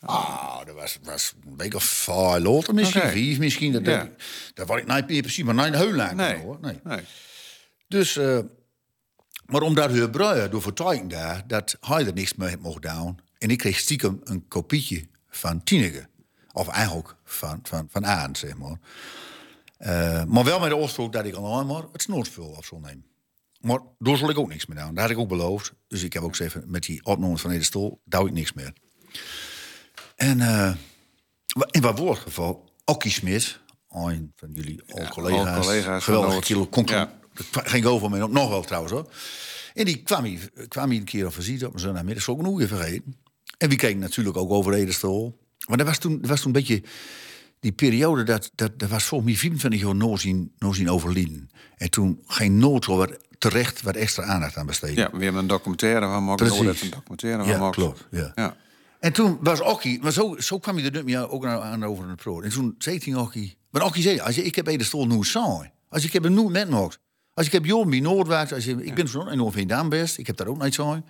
Ah, 0.00 0.66
dat 0.66 0.74
was, 0.74 0.98
was 1.02 1.34
een 1.46 1.56
week 1.56 1.74
of 1.74 1.84
vijf 1.84 2.42
later, 2.42 2.74
misschien 2.74 3.00
Oké. 3.02 3.10
vier, 3.10 3.38
misschien. 3.38 3.72
Dat, 3.72 3.84
Ja. 3.84 3.98
dat, 3.98 4.08
dat 4.54 4.66
was 4.68 4.78
ik 4.78 4.86
niet 4.86 5.06
meer 5.08 5.22
precies, 5.22 5.44
maar 5.44 5.54
niet 5.70 5.74
heel 5.80 5.92
lang 5.92 6.12
Nee. 6.12 6.36
hoor. 6.36 6.58
Nee. 6.60 6.80
nee. 6.84 7.00
Dus, 7.88 8.16
eh, 8.16 8.38
maar 9.48 9.62
omdat 9.62 10.10
bruien 10.10 10.50
door 10.50 10.62
vertuiging 10.62 11.10
daar, 11.10 11.42
dat 11.46 11.76
hij 11.80 12.06
er 12.06 12.12
niks 12.12 12.34
mee 12.34 12.56
mocht 12.56 12.82
doen. 12.82 13.18
En 13.38 13.50
ik 13.50 13.58
kreeg 13.58 13.78
stiekem 13.78 14.20
een 14.24 14.48
kopietje 14.48 15.06
van 15.28 15.62
Tineke. 15.62 16.08
Of 16.52 16.68
eigenlijk 16.68 17.14
van, 17.24 17.60
van, 17.62 17.86
van 17.90 18.06
Aan, 18.06 18.36
zeg 18.36 18.56
maar. 18.56 18.78
Eh, 19.78 20.24
maar 20.24 20.44
wel 20.44 20.60
met 20.60 20.68
de 20.68 20.76
oorsprong 20.76 21.12
dat 21.12 21.24
ik 21.24 21.34
alleen 21.34 21.66
maar 21.66 21.82
het 21.92 22.02
snoorspul 22.02 22.56
af 22.56 22.64
zal 22.64 22.78
nemen. 22.78 23.04
Maar 23.60 23.78
daar 23.98 24.16
zal 24.16 24.30
ik 24.30 24.38
ook 24.38 24.48
niks 24.48 24.66
meer 24.66 24.78
doen. 24.84 24.94
Dat 24.94 25.02
had 25.02 25.10
ik 25.10 25.18
ook 25.18 25.28
beloofd. 25.28 25.72
Dus 25.88 26.02
ik 26.02 26.12
heb 26.12 26.22
ook 26.22 26.36
gezegd, 26.36 26.66
met 26.66 26.82
die 26.82 27.04
opnames 27.04 27.40
van 27.40 27.50
Ede 27.50 27.64
Stol, 27.64 28.00
doe 28.04 28.26
ik 28.26 28.32
niks 28.32 28.52
meer. 28.52 28.72
En 30.16 30.40
eh, 30.40 30.72
in 31.70 31.80
wat 31.80 31.98
woord 31.98 32.18
geval, 32.18 32.70
Okkie 32.84 33.10
Smit, 33.10 33.60
een 33.90 34.32
van 34.36 34.52
jullie 34.52 34.82
al 34.88 35.08
collega's, 35.08 35.66
genoot. 36.04 36.44
kilo, 36.44 36.68
Ja. 36.84 37.17
Geen 37.52 37.82
go 37.82 37.98
van 37.98 38.10
mij 38.10 38.22
op, 38.22 38.32
nog 38.32 38.48
wel 38.48 38.62
trouwens 38.62 38.92
hoor. 38.92 39.10
En 39.74 39.84
die 39.84 40.02
kwam 40.02 40.24
hier, 40.24 40.50
kwam 40.68 40.90
hier 40.90 40.98
een 40.98 41.04
keer 41.04 41.26
op 41.26 41.34
visite 41.34 41.66
op 41.66 41.72
mijn 41.72 41.84
zondagmiddag, 41.84 42.22
zou 42.22 42.38
ik 42.38 42.42
nog 42.42 42.60
even 42.60 42.76
vergeten. 42.76 43.16
En 43.58 43.68
wie 43.68 43.78
keek 43.78 43.96
natuurlijk 43.96 44.36
ook 44.36 44.50
over 44.50 44.72
Edestol. 44.72 45.38
Maar 45.68 45.76
dat 45.76 45.86
was 45.86 45.98
toen, 45.98 46.20
dat 46.20 46.30
was 46.30 46.40
toen 46.40 46.54
een 46.54 46.60
beetje 46.60 46.82
die 47.60 47.72
periode, 47.72 48.22
dat, 48.22 48.50
dat, 48.54 48.78
dat 48.78 48.88
was 48.88 49.04
volgens 49.04 49.30
mij 49.30 49.38
24 49.38 49.80
jaar 49.80 49.94
nooit 49.94 50.20
zien, 50.20 50.52
nooit 50.58 50.76
zien. 50.76 51.50
En 51.76 51.90
toen 51.90 52.22
geen 52.26 52.58
nood 52.58 52.84
zo 52.84 52.96
wat 52.96 53.16
terecht 53.38 53.82
wat 53.82 53.96
extra 53.96 54.24
aandacht 54.24 54.56
aan 54.56 54.66
besteden. 54.66 54.96
Ja, 54.96 55.10
we 55.12 55.24
hebben 55.24 55.42
een 55.42 55.48
documentaire 55.48 56.06
van 56.06 56.24
maken. 56.24 56.46
Precies. 56.46 56.82
Een 56.82 56.90
documentaire 56.90 57.44
van 57.44 57.52
Ja, 57.52 57.70
klopt. 57.70 58.06
Ja. 58.10 58.32
Ja. 58.34 58.56
En 59.00 59.12
toen 59.12 59.38
was 59.40 59.60
Okkie, 59.60 60.02
maar 60.02 60.12
zo, 60.12 60.36
zo 60.38 60.58
kwam 60.58 60.78
je 60.78 60.90
er 60.90 61.30
ook 61.30 61.46
aan, 61.46 61.60
aan 61.62 61.84
over 61.84 62.08
het 62.08 62.16
pro. 62.16 62.40
En 62.40 62.50
toen 62.50 62.74
zei 62.78 63.00
hij 63.04 63.14
Okkie, 63.14 63.56
maar 63.70 63.84
Okkie 63.84 64.02
zei, 64.02 64.20
als 64.20 64.34
je, 64.34 64.42
ik 64.42 64.54
heb 64.54 64.66
Ede 64.66 64.84
Stol 64.84 65.06
nu 65.06 65.24
saai. 65.24 65.70
Als 65.88 66.04
ik 66.04 66.12
heb 66.12 66.24
een 66.24 66.34
nieuw 66.34 66.48
net 66.48 66.68
nog. 66.68 66.98
Als 67.38 67.46
ik 67.46 67.52
heb 67.52 67.64
Johan 67.64 67.90
bij 67.90 68.00
Noordwaard, 68.00 68.52
als 68.52 68.64
je, 68.64 68.84
ik 68.84 68.94
ben 68.94 69.08
zo'n 69.08 69.28
enorm 69.28 69.52
Veendam 69.52 69.88
best, 69.88 70.18
ik 70.18 70.26
heb 70.26 70.36
daar 70.36 70.46
ook 70.46 70.62
niet 70.62 70.74
saai. 70.74 71.02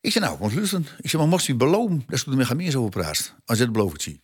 Ik 0.00 0.12
zei, 0.12 0.24
nou, 0.24 0.38
want 0.38 0.54
luisteren. 0.54 0.86
Ik 1.00 1.10
zei, 1.10 1.22
maar 1.22 1.30
moest 1.30 1.46
je 1.46 1.54
beloven, 1.54 2.04
dat 2.06 2.18
ze 2.18 2.30
er 2.30 2.36
met 2.36 2.54
meer 2.54 2.78
over 2.78 2.90
praat. 2.90 3.34
Als 3.44 3.58
je 3.58 3.64
het 3.64 3.72
belooft 3.72 4.02
zie. 4.02 4.22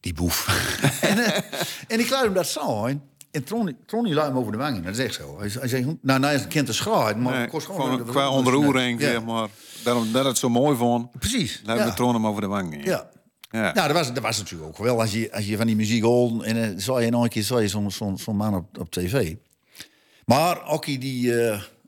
Die 0.00 0.12
boef. 0.12 0.46
en, 1.00 1.18
eh, 1.18 1.42
en 1.88 2.00
ik 2.00 2.10
laat 2.10 2.24
hem 2.24 2.34
dat 2.34 2.46
saai. 2.46 3.00
En 3.30 3.44
Tronny, 3.44 3.76
Tronny 3.86 4.14
hem 4.14 4.36
over 4.36 4.52
de 4.52 4.58
wangen. 4.58 4.82
Dat 4.82 4.92
is 4.98 5.04
echt 5.04 5.14
zo. 5.14 5.38
Hij, 5.38 5.50
hij 5.52 5.68
zei, 5.68 5.98
nou, 6.02 6.20
nou 6.20 6.34
is 6.34 6.40
het 6.40 6.48
kind 6.48 6.66
te 6.66 6.72
schaar, 6.72 7.18
maar 7.18 7.38
Nee, 7.38 7.48
kost 7.48 7.66
gewoon... 7.66 7.80
gewoon 7.80 7.98
dat- 7.98 8.08
qua 8.08 8.30
onderoering, 8.30 9.00
Ja. 9.00 9.10
zeg 9.10 9.24
maar. 9.24 9.48
Daarom 9.84 10.12
dat 10.12 10.24
het 10.24 10.38
zo 10.38 10.48
mooi 10.48 10.76
vond. 10.76 11.10
Precies. 11.18 11.62
Laten 11.64 11.86
ja. 11.86 11.92
troon 11.92 12.14
hem 12.14 12.26
over 12.26 12.40
de 12.40 12.46
wang. 12.46 12.84
Ja. 12.84 12.90
Ja. 12.90 13.08
Nou, 13.50 13.74
dat 13.74 13.92
was, 13.92 14.12
dat 14.14 14.22
was 14.22 14.38
natuurlijk 14.38 14.68
ook 14.68 14.78
wel. 14.84 15.00
Als 15.00 15.12
je, 15.12 15.32
als 15.32 15.46
je 15.46 15.56
van 15.56 15.66
die 15.66 15.76
muziek 15.76 16.02
hoort 16.02 16.42
en 16.42 16.54
dan 16.54 16.80
zag 16.80 17.02
je 17.02 17.10
nog 17.10 17.22
een 17.22 17.28
keer 17.28 17.68
zo'n 17.68 18.36
man 18.36 18.54
op, 18.54 18.78
op 18.78 18.90
tv. 18.90 19.34
Maar 20.24 20.70
Okkie, 20.70 20.98
die... 20.98 21.32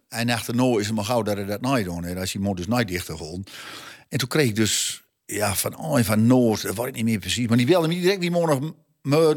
hij 0.09 0.25
nacht 0.25 0.53
nooit 0.53 0.81
is 0.81 0.87
het 0.87 0.97
maar 0.97 1.05
gauw 1.05 1.23
dat 1.23 1.37
hij 1.37 1.45
dat 1.47 1.61
nooit 1.61 1.85
doen. 1.85 2.05
hè. 2.05 2.21
Als 2.21 2.33
je 2.33 2.39
moet 2.39 2.57
dus 2.57 2.67
nooit 2.67 2.89
dichter 2.89 3.17
gewoon. 3.17 3.45
En 4.09 4.19
toen 4.19 4.29
kreeg 4.29 4.49
ik 4.49 4.57
dus... 4.57 5.03
Ja, 5.27 5.55
van, 5.55 5.79
oh, 5.79 6.01
van 6.03 6.27
Noord, 6.27 6.63
dat 6.63 6.77
weet 6.77 6.87
ik 6.87 6.95
niet 6.95 7.05
meer 7.05 7.19
precies. 7.19 7.49
Maar 7.49 7.57
die 7.57 7.67
belde 7.67 7.89
me 7.89 7.95
direct 7.95 8.21
die 8.21 8.31
morgen 8.31 8.75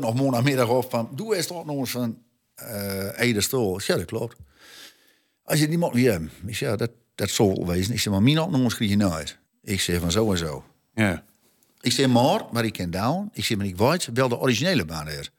of 0.01 0.13
morgenmiddag 0.13 0.69
op 0.69 0.89
van... 0.89 1.09
Doe 1.15 1.35
eens 1.35 1.47
toch 1.47 1.65
nog 1.65 1.77
eens 1.77 1.91
van 1.91 2.17
eh 2.55 3.19
Ede 3.19 3.41
Stol. 3.41 3.79
Ja, 3.85 3.95
dat 3.95 4.05
klopt. 4.05 4.37
Als 5.43 5.59
je 5.59 5.67
die 5.67 5.79
weer 5.79 6.11
hebben. 6.11 6.31
Ik 6.45 6.55
zeg, 6.55 6.69
ja, 6.69 6.75
dat, 6.75 6.91
dat 7.15 7.29
zal 7.29 7.55
wel 7.55 7.67
wezen. 7.67 7.93
Ik 7.93 7.99
zeg, 7.99 8.13
maar 8.13 8.23
mijn 8.23 8.39
opnames 8.39 8.75
krijg 8.75 8.91
je 8.91 8.97
nooit. 8.97 9.37
Ik 9.61 9.81
zeg 9.81 9.99
van 9.99 10.11
zo 10.11 10.31
en 10.31 10.37
zo. 10.37 10.63
Ja. 10.93 11.23
Ik 11.83 11.91
zeg 11.91 12.07
maar, 12.07 12.41
maar 12.51 12.65
ik 12.65 12.73
ken 12.73 12.91
down. 12.91 13.29
Ik 13.33 13.45
zeg 13.45 13.57
maar 13.57 13.65
ik 13.65 13.77
weet 13.77 14.09
wel 14.13 14.29
de 14.29 14.39
originele 14.39 14.85
baan 14.85 15.07
er. 15.07 15.29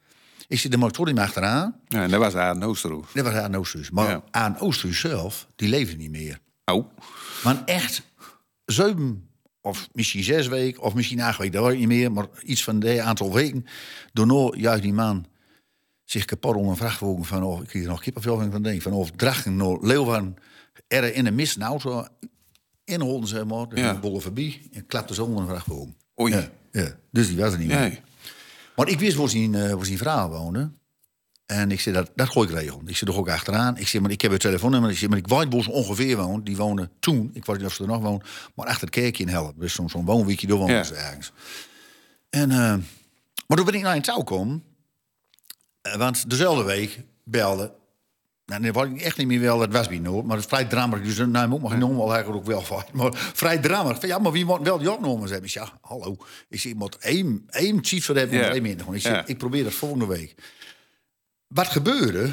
Ik 0.48 0.58
zeg 0.58 0.70
de 0.70 0.76
motor 0.76 1.14
achteraan. 1.20 1.80
ja, 1.88 2.02
en 2.02 2.10
dat 2.10 2.20
was 2.20 2.34
aan 2.34 2.62
Oosterhoef. 2.62 3.12
Dat 3.12 3.24
was 3.24 3.34
aan 3.34 3.54
Oosterhuis. 3.56 3.90
Maar 3.90 4.08
Ja. 4.08 4.22
aan 4.30 4.58
Oosterhuis 4.58 5.00
zelf, 5.00 5.46
die 5.56 5.68
leven 5.68 5.98
niet 5.98 6.10
meer. 6.10 6.38
Oh. 6.64 6.86
Maar 7.44 7.62
echt 7.64 8.02
zeven 8.64 9.28
of 9.60 9.88
misschien 9.92 10.22
zes 10.22 10.46
weken, 10.46 10.82
of 10.82 10.94
misschien 10.94 11.20
acht 11.20 11.38
weken, 11.38 11.52
dat 11.52 11.64
weet 11.64 11.72
ik 11.72 11.78
niet 11.78 11.88
meer. 11.88 12.12
Maar 12.12 12.26
iets 12.42 12.64
van 12.64 12.80
dat 12.80 12.98
aantal 12.98 13.32
weken. 13.32 13.66
Daarna 14.12 14.50
juist 14.56 14.82
die 14.82 14.92
man 14.92 15.26
zich 16.04 16.24
kapot 16.24 16.54
onder 16.54 16.70
een 16.70 16.76
vrachtwagen 16.76 17.24
van 17.24 17.42
of 17.42 17.60
ik 17.60 17.66
kreeg 17.68 17.82
er 17.82 17.88
nog 17.88 18.00
kippenvel 18.00 18.50
van 18.50 18.62
denk 18.62 18.82
van 18.82 18.92
of 18.92 19.10
Drachten 19.10 19.56
naar 19.56 19.78
Leeuwen 19.80 20.36
er 20.88 21.14
in 21.14 21.26
een 21.26 21.34
mis 21.34 21.56
een 21.56 21.62
auto 21.62 22.06
inholden 22.84 23.28
zeg 23.28 23.44
maar, 23.44 23.68
de 23.68 23.76
Ja. 23.76 23.98
bollen 24.00 24.22
voorbij 24.22 24.60
en 24.72 24.86
klapte 24.86 25.14
zo 25.14 25.24
onder 25.24 25.40
een 25.42 25.48
vrachtwagen. 25.48 25.96
Oei. 26.20 26.32
Ja, 26.34 26.48
ja. 26.72 26.96
Dus 27.10 27.28
die 27.28 27.36
was 27.36 27.52
er 27.52 27.58
niet 27.58 27.68
meer. 27.68 27.78
Nee. 27.78 28.00
Maar 28.76 28.88
ik 28.88 28.98
wist 28.98 29.16
waar 29.16 29.28
zijn, 29.28 29.54
eh, 29.54 29.72
waar 29.72 29.84
zijn 29.84 29.98
vrouw 29.98 30.28
woonde. 30.28 30.70
En 31.46 31.70
ik 31.70 31.80
zei, 31.80 31.94
dat, 31.94 32.10
dat 32.14 32.28
gooi 32.28 32.48
ik 32.48 32.54
regelen. 32.54 32.88
Ik 32.88 32.96
zit 32.96 33.08
er 33.08 33.16
ook 33.16 33.28
achteraan. 33.28 33.76
Ik 33.76 33.88
zeg, 33.88 34.00
maar 34.00 34.10
ik 34.10 34.20
heb 34.20 34.32
een 34.32 34.38
telefoonnummer. 34.38 34.90
Ik 34.90 35.08
maar 35.08 35.18
ik 35.18 35.26
weet 35.28 35.52
waar 35.52 35.62
ze 35.62 35.70
ongeveer 35.70 36.16
woont. 36.16 36.46
Die 36.46 36.56
wonen 36.56 36.90
toen, 37.00 37.30
ik 37.32 37.44
weet 37.44 37.56
niet 37.56 37.66
of 37.66 37.74
ze 37.74 37.82
er 37.82 37.88
nog 37.88 38.02
woont, 38.02 38.24
maar 38.54 38.66
achter 38.66 38.80
het 38.86 38.94
kerkje 38.94 39.22
in 39.22 39.28
Help. 39.28 39.60
Dus 39.60 39.72
zo'n 39.74 39.88
zo'n 39.88 40.04
woonwiekje, 40.04 40.46
Ja. 40.70 40.82
ze 40.82 40.94
ergens. 40.94 41.32
En, 42.30 42.50
eh, 42.50 42.56
maar 43.46 43.56
toen 43.56 43.64
ben 43.64 43.74
ik 43.74 43.82
naar 43.82 43.96
een 43.96 44.02
touw 44.02 44.22
komen. 44.22 44.62
Eh, 45.82 45.96
want 45.96 46.30
dezelfde 46.30 46.64
week 46.64 47.00
belde... 47.24 47.72
Nou, 48.46 48.70
dat 48.72 48.84
ik 48.86 49.00
echt 49.00 49.16
niet 49.16 49.26
meer 49.26 49.40
wel, 49.40 49.58
dat 49.58 49.72
was 49.72 49.88
bij 49.88 49.98
Noord. 49.98 50.24
Maar 50.26 50.36
het 50.36 50.44
is 50.44 50.50
vrij 50.50 50.64
dramatisch. 50.64 51.16
Dus 51.16 51.26
nou, 51.26 51.48
moet 51.48 51.62
mag 51.62 51.76
noemen 51.78 51.98
wel 51.98 52.14
eigenlijk 52.14 52.42
ook 52.42 52.46
wel 52.50 52.60
van. 52.62 52.82
Maar 52.92 53.10
vrij 53.14 53.58
dramatisch. 53.58 54.08
Ja, 54.08 54.18
maar 54.18 54.32
wie 54.32 54.44
moet 54.44 54.60
wel 54.62 54.78
die 54.78 54.90
opnames 54.92 55.30
hebben? 55.30 55.46
Ik 55.48 55.50
zeg, 55.54 55.62
ja, 55.66 55.78
hallo. 55.80 56.16
Ik 56.48 56.60
zeg, 56.60 56.72
ik 56.72 56.78
moet 56.78 56.96
één, 56.98 57.44
één 57.50 57.80
hebben. 58.16 58.38
Ja. 58.38 58.48
één 58.52 58.62
minder. 58.62 58.94
Ik, 58.94 59.00
zeg, 59.00 59.26
ik 59.26 59.38
probeer 59.38 59.64
dat 59.64 59.72
volgende 59.72 60.06
week. 60.06 60.34
Wat 61.48 61.66
gebeurde? 61.66 62.32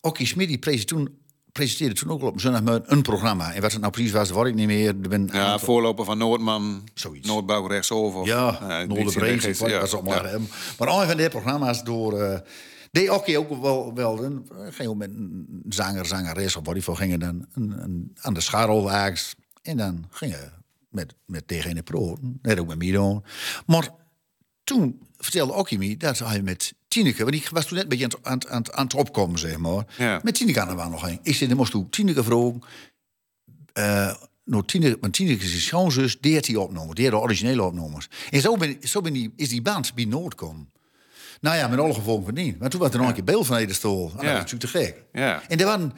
Okkie 0.00 0.26
Smit 0.26 0.48
die 0.48 0.58
presenteerde 0.58 1.04
toen, 1.04 1.18
presenteerde 1.52 1.94
toen 1.94 2.10
ook 2.10 2.22
op 2.22 2.40
zondagmiddag 2.40 2.82
een 2.84 3.02
programma. 3.02 3.52
En 3.52 3.60
wat 3.62 3.72
het 3.72 3.80
nou 3.80 3.92
precies 3.92 4.12
was, 4.12 4.28
dat 4.28 4.46
ik 4.46 4.54
niet 4.54 4.66
meer. 4.66 4.88
Er 4.88 5.08
ben 5.08 5.28
Ja, 5.32 5.58
voorloper 5.58 6.04
van 6.04 6.18
Noordman. 6.18 6.88
Zoiets. 6.94 7.26
Noordbouw 7.28 7.66
rechtsover. 7.66 8.26
ja, 8.26 8.84
Noorderbreed, 8.86 9.44
ik 9.44 9.56
weet 9.56 9.70
Ja. 9.70 9.78
allemaal 9.80 10.22
hebben. 10.24 10.48
Maar 10.78 10.88
een 10.88 11.06
van 11.08 11.16
die 11.16 11.28
programma's 11.28 11.82
door... 11.84 12.20
eh 12.20 12.38
deed 12.92 13.10
Okkie 13.10 13.38
ook 13.38 13.60
wel, 13.60 13.94
wel 13.94 14.24
een, 14.24 14.46
met 14.96 15.10
een 15.10 15.62
zanger, 15.68 16.06
zangeres 16.06 16.56
of 16.56 16.62
voor 16.84 16.96
gingen 16.96 17.20
dan 17.20 17.46
een, 17.52 17.82
een, 17.82 18.16
aan 18.20 18.34
de 18.34 18.40
scharrel 18.40 18.92
ergens. 18.92 19.34
En 19.62 19.76
dan 19.76 20.04
gingen 20.10 20.52
met, 20.88 21.14
met 21.26 21.48
tegen 21.48 21.74
de 21.74 21.82
pro, 21.82 22.16
net 22.42 22.58
ook 22.58 22.66
met 22.68 22.78
Mido. 22.78 23.22
Maar 23.66 23.90
toen 24.64 25.00
vertelde 25.16 25.52
Okkie 25.52 25.78
me 25.78 25.96
dat 25.96 26.18
hij 26.18 26.42
met 26.42 26.74
Tineke, 26.88 27.22
want 27.22 27.34
ik 27.36 27.48
was 27.48 27.66
toen 27.66 27.74
net 27.74 27.82
een 27.82 27.98
beetje 27.98 28.18
aan 28.22 28.32
het, 28.38 28.46
aan, 28.46 28.52
aan, 28.54 28.62
het- 28.62 28.72
aan 28.72 28.84
het 28.84 28.94
opkomen, 28.94 29.38
zeg 29.38 29.58
maar. 29.58 29.86
Ja. 29.98 30.20
Met 30.22 30.34
Tineke 30.34 30.60
aan 30.60 30.68
de 30.68 30.74
waan 30.74 30.90
nog 30.90 31.06
heen. 31.06 31.18
Ik 31.22 31.34
zei, 31.34 31.48
dan 31.48 31.58
moest 31.58 31.70
toen 31.70 31.90
Tineke 31.90 32.24
vragen. 32.24 32.62
eh 33.72 34.14
nou, 34.44 34.64
Tineke, 34.64 34.96
want 35.00 35.12
Tineke 35.12 35.44
is 35.44 35.64
schoonzus, 35.64 36.20
die 36.20 36.34
had 36.34 36.44
die 36.44 36.60
opgenomen. 36.60 36.94
Die 36.94 37.10
de 37.10 37.16
originele 37.18 37.62
opnames. 37.62 38.08
En 38.30 38.40
zo, 38.40 38.56
ben, 38.56 38.76
zo 38.80 39.00
ben 39.00 39.12
die, 39.12 39.32
is 39.36 39.48
die 39.48 39.62
band 39.62 39.94
bij 39.94 40.04
Noord 40.04 40.34
komen. 40.34 40.70
Nou 41.42 41.56
ja, 41.56 41.68
met 41.68 41.78
alle 41.78 41.94
gevolgen 41.94 42.24
van 42.24 42.34
dien. 42.34 42.56
Maar 42.58 42.70
toen 42.70 42.80
was 42.80 42.90
er 42.90 42.98
nog 42.98 43.08
een 43.08 43.14
keer 43.14 43.24
beeld 43.24 43.46
van 43.46 43.56
Ede 43.56 43.72
Stol. 43.72 44.10
En 44.10 44.16
dat 44.16 44.24
Ja. 44.24 44.32
was 44.32 44.52
natuurlijk 44.52 44.72
te 44.72 44.78
gek. 44.78 45.04
Ja. 45.12 45.42
En 45.48 45.58
er 45.58 45.66
waren, 45.66 45.92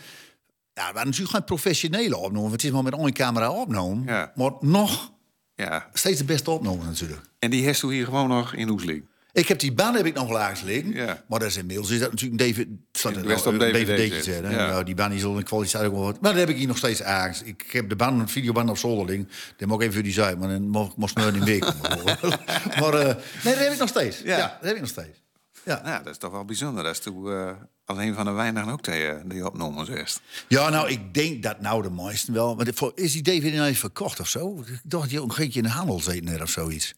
ja, 0.75 0.87
er 0.89 0.93
waren 0.93 1.05
natuurlijk 1.09 1.31
geen 1.37 1.45
professionele 1.45 2.17
opnames. 2.17 2.41
want 2.41 2.53
Het 2.53 2.65
is 2.65 2.71
maar 2.71 2.83
met 2.83 2.95
één 2.95 3.13
camera 3.13 3.51
opgenomen. 3.51 4.05
Ja. 4.07 4.33
Maar 4.35 4.53
nog 4.61 5.13
Ja. 5.55 5.89
steeds 5.93 6.19
de 6.19 6.25
beste 6.25 6.51
opnames 6.51 6.85
natuurlijk. 6.85 7.21
En 7.39 7.51
die 7.51 7.65
heeft 7.65 7.83
u 7.83 7.93
hier 7.93 8.05
gewoon 8.05 8.29
nog 8.29 8.55
in 8.55 8.69
Oesling. 8.69 9.05
Ik 9.33 9.49
heb 9.49 9.59
die 9.59 9.73
baan 9.73 9.95
heb 9.95 10.07
ik 10.07 10.15
nog 10.15 10.29
wel 10.29 10.49
liggen. 10.65 10.93
Ja. 10.93 11.25
Maar 11.29 11.39
dat 11.39 11.49
is 11.49 11.57
inmiddels 11.57 11.91
is 11.91 11.99
dat 12.01 12.11
natuurlijk 12.11 12.59
een 12.59 12.87
staat 12.93 13.13
er 13.13 13.19
Het 13.19 13.27
best 13.27 13.45
nou, 13.45 13.57
op 13.57 13.63
een 13.63 13.73
DVD. 13.73 14.25
Ja. 14.25 14.41
Nou, 14.41 14.85
die 14.85 14.95
baan 14.95 15.13
is 15.13 15.25
al 15.25 15.37
in 15.39 15.43
kwaliteit 15.45 15.85
ook 15.85 15.93
wel 15.93 16.03
wat. 16.03 16.21
Maar 16.21 16.31
dat 16.31 16.41
heb 16.41 16.49
ik 16.49 16.57
hier 16.57 16.67
nog 16.67 16.77
steeds 16.77 17.03
ergens. 17.03 17.43
Ik 17.43 17.65
heb 17.73 17.89
de 17.89 17.97
band, 17.97 18.21
een 18.21 18.29
videoband 18.29 18.71
op 18.71 18.79
zolder 18.79 19.07
liggen. 19.07 19.29
Die 19.57 19.67
mag 19.67 19.77
ik 19.77 19.83
even 19.83 19.95
voor 19.95 20.03
die 20.03 20.13
zuid, 20.13 20.39
maar 20.39 20.49
dan 20.49 20.69
mocht 20.69 20.97
moest 20.97 21.17
nooit 21.17 21.35
in 21.35 21.45
week. 21.45 21.65
maar 22.81 22.95
eh, 22.95 23.05
nee, 23.45 23.55
dat 23.55 23.59
heb 23.59 23.73
ik 23.73 23.79
nog 23.79 23.89
steeds. 23.89 24.21
Ja. 24.25 24.37
Ja. 24.37 24.47
dat 24.61 24.67
heb 24.69 24.75
ik 24.75 24.81
nog 24.81 24.91
steeds. 24.91 25.23
Ja. 25.65 25.81
Nou, 25.85 26.03
dat 26.03 26.13
is 26.13 26.19
toch 26.19 26.31
wel 26.33 26.45
bijzonder. 26.45 26.85
Dat 26.85 26.93
is 26.93 27.01
toen 27.01 27.31
eh, 27.33 27.51
alleen 27.85 28.15
van 28.15 28.25
de 28.25 28.31
weinigen 28.31 28.73
ook 28.73 28.85
die, 28.85 29.07
eh, 29.07 29.21
die 29.25 29.47
opnames 29.47 29.89
is. 29.89 30.21
ja, 30.49 30.69
nou, 30.69 30.89
ik 30.89 31.15
denk 31.15 31.43
dat 31.43 31.61
nou 31.61 31.83
de 31.83 31.91
meesten 31.91 32.35
wel. 32.35 32.55
Maar 32.55 32.67
voor- 32.75 32.93
is 32.95 33.13
die 33.13 33.23
DVD 33.23 33.55
nou 33.55 33.67
even 33.67 33.81
verkocht 33.81 34.21
of 34.21 34.29
zo? 34.29 34.59
Ik 34.67 34.67
dacht 34.85 35.03
dat 35.03 35.11
je 35.11 35.21
ook 35.23 35.39
een 35.39 35.53
in 35.53 35.63
de 35.63 35.69
handel 35.69 36.01
zit 36.01 36.25
net 36.25 36.43
of 36.43 36.51
zoiets. 36.51 36.95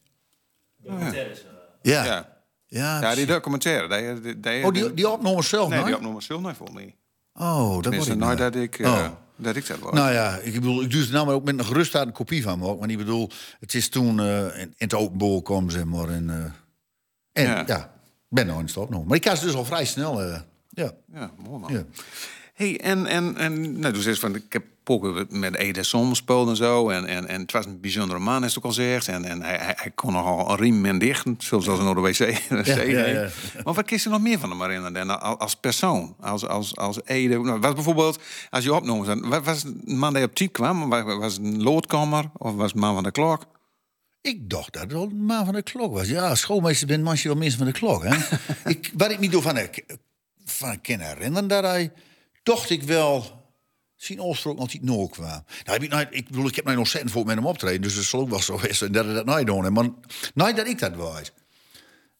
Ja. 0.76 1.10
Ja. 1.82 2.04
Ja. 2.04 2.34
Ja, 2.68 3.00
Ja, 3.00 3.14
die 3.14 3.26
documentaire. 3.26 3.88
Die, 4.14 4.20
die, 4.20 4.40
die, 4.40 4.64
oh, 4.64 4.72
die, 4.72 4.94
die 4.94 5.08
opnames 5.08 5.48
zelf, 5.48 5.68
Nee, 5.68 5.78
nou? 5.78 5.86
die 5.90 5.96
opnames 5.96 6.26
veel 6.26 6.40
niet 6.40 6.56
voor 6.56 6.72
mij. 6.72 6.96
Oh, 7.34 7.82
dat 7.82 7.92
ik 7.92 7.98
nooit 8.06 8.18
nou. 8.18 8.36
dat 8.36 8.54
ik, 8.54 8.78
eh, 8.78 8.90
Oh. 8.92 9.08
dat 9.36 9.56
ik 9.56 9.66
dat 9.66 9.78
was. 9.78 9.92
Nou 9.92 10.12
ja, 10.12 10.36
ik 10.36 10.52
bedoel, 10.52 10.82
ik 10.82 10.90
doe 10.90 11.02
er 11.04 11.10
nou 11.12 11.26
maar 11.26 11.34
ook 11.34 11.44
met 11.44 11.58
een 11.58 11.64
gerust 11.64 11.94
aan 11.94 12.06
een 12.06 12.12
kopie 12.12 12.42
van 12.42 12.58
me. 12.58 12.66
ook. 12.66 12.78
Want 12.78 12.90
ik 12.90 12.96
bedoel, 12.98 13.30
het 13.60 13.74
is 13.74 13.88
toen 13.88 14.20
eh, 14.20 14.44
in, 14.44 14.58
in 14.60 14.74
het 14.78 14.94
openbaar 14.94 15.42
kwam, 15.42 15.70
zeg 15.70 15.84
maar. 15.84 16.08
En, 16.08 16.30
eh, 16.30 17.42
En 17.42 17.50
Ja. 17.50 17.62
ja, 17.66 17.92
ben 18.36 18.46
nou 18.46 18.60
in 18.60 18.68
stop 18.68 18.90
nog. 18.90 19.04
Maar 19.04 19.16
ik 19.16 19.22
kan 19.22 19.36
ze 19.36 19.44
dus 19.44 19.54
al 19.54 19.64
vrij 19.64 19.84
snel. 19.84 20.22
eh, 20.22 20.40
ja. 20.68 20.92
Ja, 21.14 21.30
mooi 21.48 21.60
man. 21.60 21.72
Ja. 21.72 21.84
Hey, 22.54 22.80
en, 22.80 23.06
en, 23.06 23.36
en 23.36 23.78
nou, 23.78 23.92
dus 23.92 24.06
is 24.06 24.18
van, 24.18 24.34
ik 24.34 24.52
heb 24.52 24.64
ook 24.84 25.30
met 25.30 25.56
Ede 25.56 25.82
Som 25.82 26.08
gespeeld 26.08 26.48
en 26.48 26.56
zo. 26.56 26.88
En, 26.88 27.06
en, 27.06 27.28
en 27.28 27.40
het 27.40 27.52
was 27.52 27.66
een 27.66 27.80
bijzondere 27.80 28.20
man, 28.20 28.44
is 28.44 28.48
het 28.48 28.58
ook 28.58 28.64
al 28.64 28.70
gezegd. 28.76 29.08
En, 29.08 29.24
en 29.24 29.42
hij, 29.42 29.74
hij, 29.76 29.90
kon 29.94 30.12
nogal 30.12 30.50
een 30.50 30.56
riem 30.56 30.84
en 30.84 30.98
dichten, 30.98 31.36
zoals 31.38 31.68
als 31.68 31.80
naar 31.80 31.94
de 31.94 32.00
wc. 32.00 32.18
Ja, 32.66 32.82
ja, 32.82 33.06
ja. 33.06 33.28
Maar 33.64 33.74
wat 33.74 33.84
kies 33.84 34.02
je 34.02 34.08
nog 34.08 34.20
meer 34.20 34.38
van 34.38 34.50
hem 34.50 34.60
herinneren 34.60 35.06
dan 35.06 35.38
als, 35.38 35.56
persoon? 35.56 36.14
Als, 36.20 36.46
als, 36.46 36.76
als 36.76 37.00
Ede. 37.04 37.38
Nou, 37.38 37.60
was 37.60 37.74
bijvoorbeeld, 37.74 38.18
als 38.50 38.64
je 38.64 38.74
opnoemt, 38.74 39.06
was 39.44 39.64
een 39.64 39.98
man 39.98 40.14
die 40.14 40.24
op 40.24 40.34
type 40.34 40.52
kwam? 40.52 40.88
Was, 40.88 41.02
was 41.02 41.36
een 41.38 41.62
loodkamer 41.62 42.30
of 42.36 42.54
was 42.54 42.72
een 42.72 42.80
man 42.80 42.94
van 42.94 43.02
de 43.02 43.10
klok? 43.10 43.46
Ik 44.26 44.50
dacht 44.50 44.72
dat 44.72 44.82
het 44.82 44.92
een 44.92 45.24
man 45.24 45.44
van 45.44 45.54
de 45.54 45.62
klok 45.62 45.92
was. 45.92 46.08
Ja, 46.08 46.34
schoolmeester 46.34 46.86
bent 46.86 47.04
manche 47.04 47.28
wel 47.28 47.36
mensen 47.36 47.58
van 47.58 47.66
de 47.66 47.72
klok. 47.72 48.04
Hè? 48.04 48.16
ik, 48.70 48.90
wat 48.96 49.10
ik 49.10 49.18
me 49.18 49.28
door 49.28 49.42
van, 49.42 49.54
de- 49.54 49.98
van 50.44 50.80
kan 50.80 50.98
herinneren, 51.00 51.48
dat 51.48 51.64
hij, 51.64 51.92
dacht 52.42 52.70
ik 52.70 52.82
wel, 52.82 53.44
zien 53.96 54.22
oorsprong 54.22 54.58
altijd 54.58 54.82
nooit 54.82 55.10
kwam. 55.10 55.26
Nou, 55.26 55.42
heb 55.64 55.82
ik, 55.82 55.90
nou, 55.90 56.06
ik 56.10 56.26
bedoel, 56.26 56.46
ik 56.46 56.54
heb 56.54 56.64
nou 56.64 56.76
nog 56.76 56.84
ontzettend 56.84 57.12
voor 57.14 57.24
met 57.26 57.34
hem 57.36 57.46
optreden, 57.46 57.82
dus 57.82 57.94
het 57.94 58.04
zal 58.04 58.20
ook 58.20 58.28
wel 58.30 58.42
zo 58.42 58.60
zijn 58.70 58.92
dat 58.92 59.04
hij 59.04 59.14
dat 59.14 59.24
nooit 59.26 59.46
doen. 59.46 59.72
Maar 59.72 59.88
nooit 60.34 60.56
dat 60.56 60.66
ik 60.66 60.78
dat 60.78 60.94
was. 60.94 61.32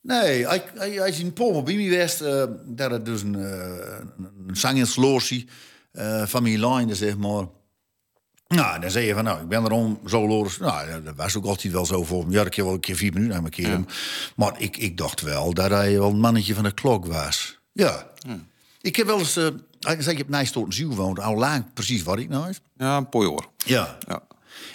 Nee, 0.01 0.47
hij, 0.47 0.64
hij, 0.75 0.90
hij 0.90 1.09
is 1.09 1.19
in 1.19 1.33
Polen 1.33 1.64
bij 1.64 1.75
geweest. 1.75 2.21
eh, 2.21 2.45
dat 2.66 2.90
het 2.90 3.05
dus 3.05 3.23
een, 3.23 3.35
uh, 3.38 3.99
een 4.47 4.57
zangensloorsie 4.57 5.49
eh 5.92 6.27
van 6.27 6.42
mijn 6.42 6.66
line, 6.66 6.95
zeg 6.95 7.16
maar. 7.16 7.47
Nou, 8.49 8.81
dan 8.81 8.91
zei 8.91 9.07
je 9.07 9.15
van, 9.15 9.25
nou, 9.25 9.41
ik 9.41 9.49
ben 9.49 9.65
erom 9.65 10.01
zo 10.07 10.27
loris. 10.29 10.59
Nou, 10.59 11.03
dat 11.03 11.15
was 11.17 11.37
ook 11.37 11.45
altijd 11.45 11.73
wel 11.73 11.87
zo 11.87 12.05
voor 12.05 12.23
hem. 12.23 12.31
Ja, 12.31 12.45
ik 12.45 12.55
wel 12.57 12.73
een 12.73 12.81
keer 12.81 12.97
vier 12.97 13.13
minuten 13.13 13.35
aan 13.35 13.41
mijn 13.43 13.53
keer. 13.55 13.69
hem. 13.69 13.87
Maar 14.37 14.55
ik, 14.61 14.77
ik 14.77 14.97
dacht 14.97 15.21
wel 15.21 15.55
dat 15.55 15.71
hij 15.71 15.99
wel 15.99 16.11
een 16.11 16.21
mannetje 16.21 16.55
van 16.55 16.65
de 16.65 16.73
klok 16.73 17.07
was. 17.07 17.59
Ja. 17.73 18.11
Ik 18.81 18.97
heb 18.97 19.07
wel 19.07 19.19
eens, 19.19 19.37
uh, 19.37 19.47
ik 19.47 20.03
zeg, 20.03 20.11
je 20.11 20.17
hebt 20.17 20.29
Nijstorten 20.29 20.73
Ziel 20.73 20.95
woont, 20.95 21.21
al 21.21 21.35
lang 21.37 21.73
precies 21.73 22.03
wat 22.03 22.19
ik 22.19 22.29
nou 22.29 22.49
is. 22.49 22.61
Ja, 22.77 22.97
een 22.97 23.09
pooi 23.09 23.29
hoor. 23.29 23.49
Ja. 23.65 23.99
Ja. 24.09 24.23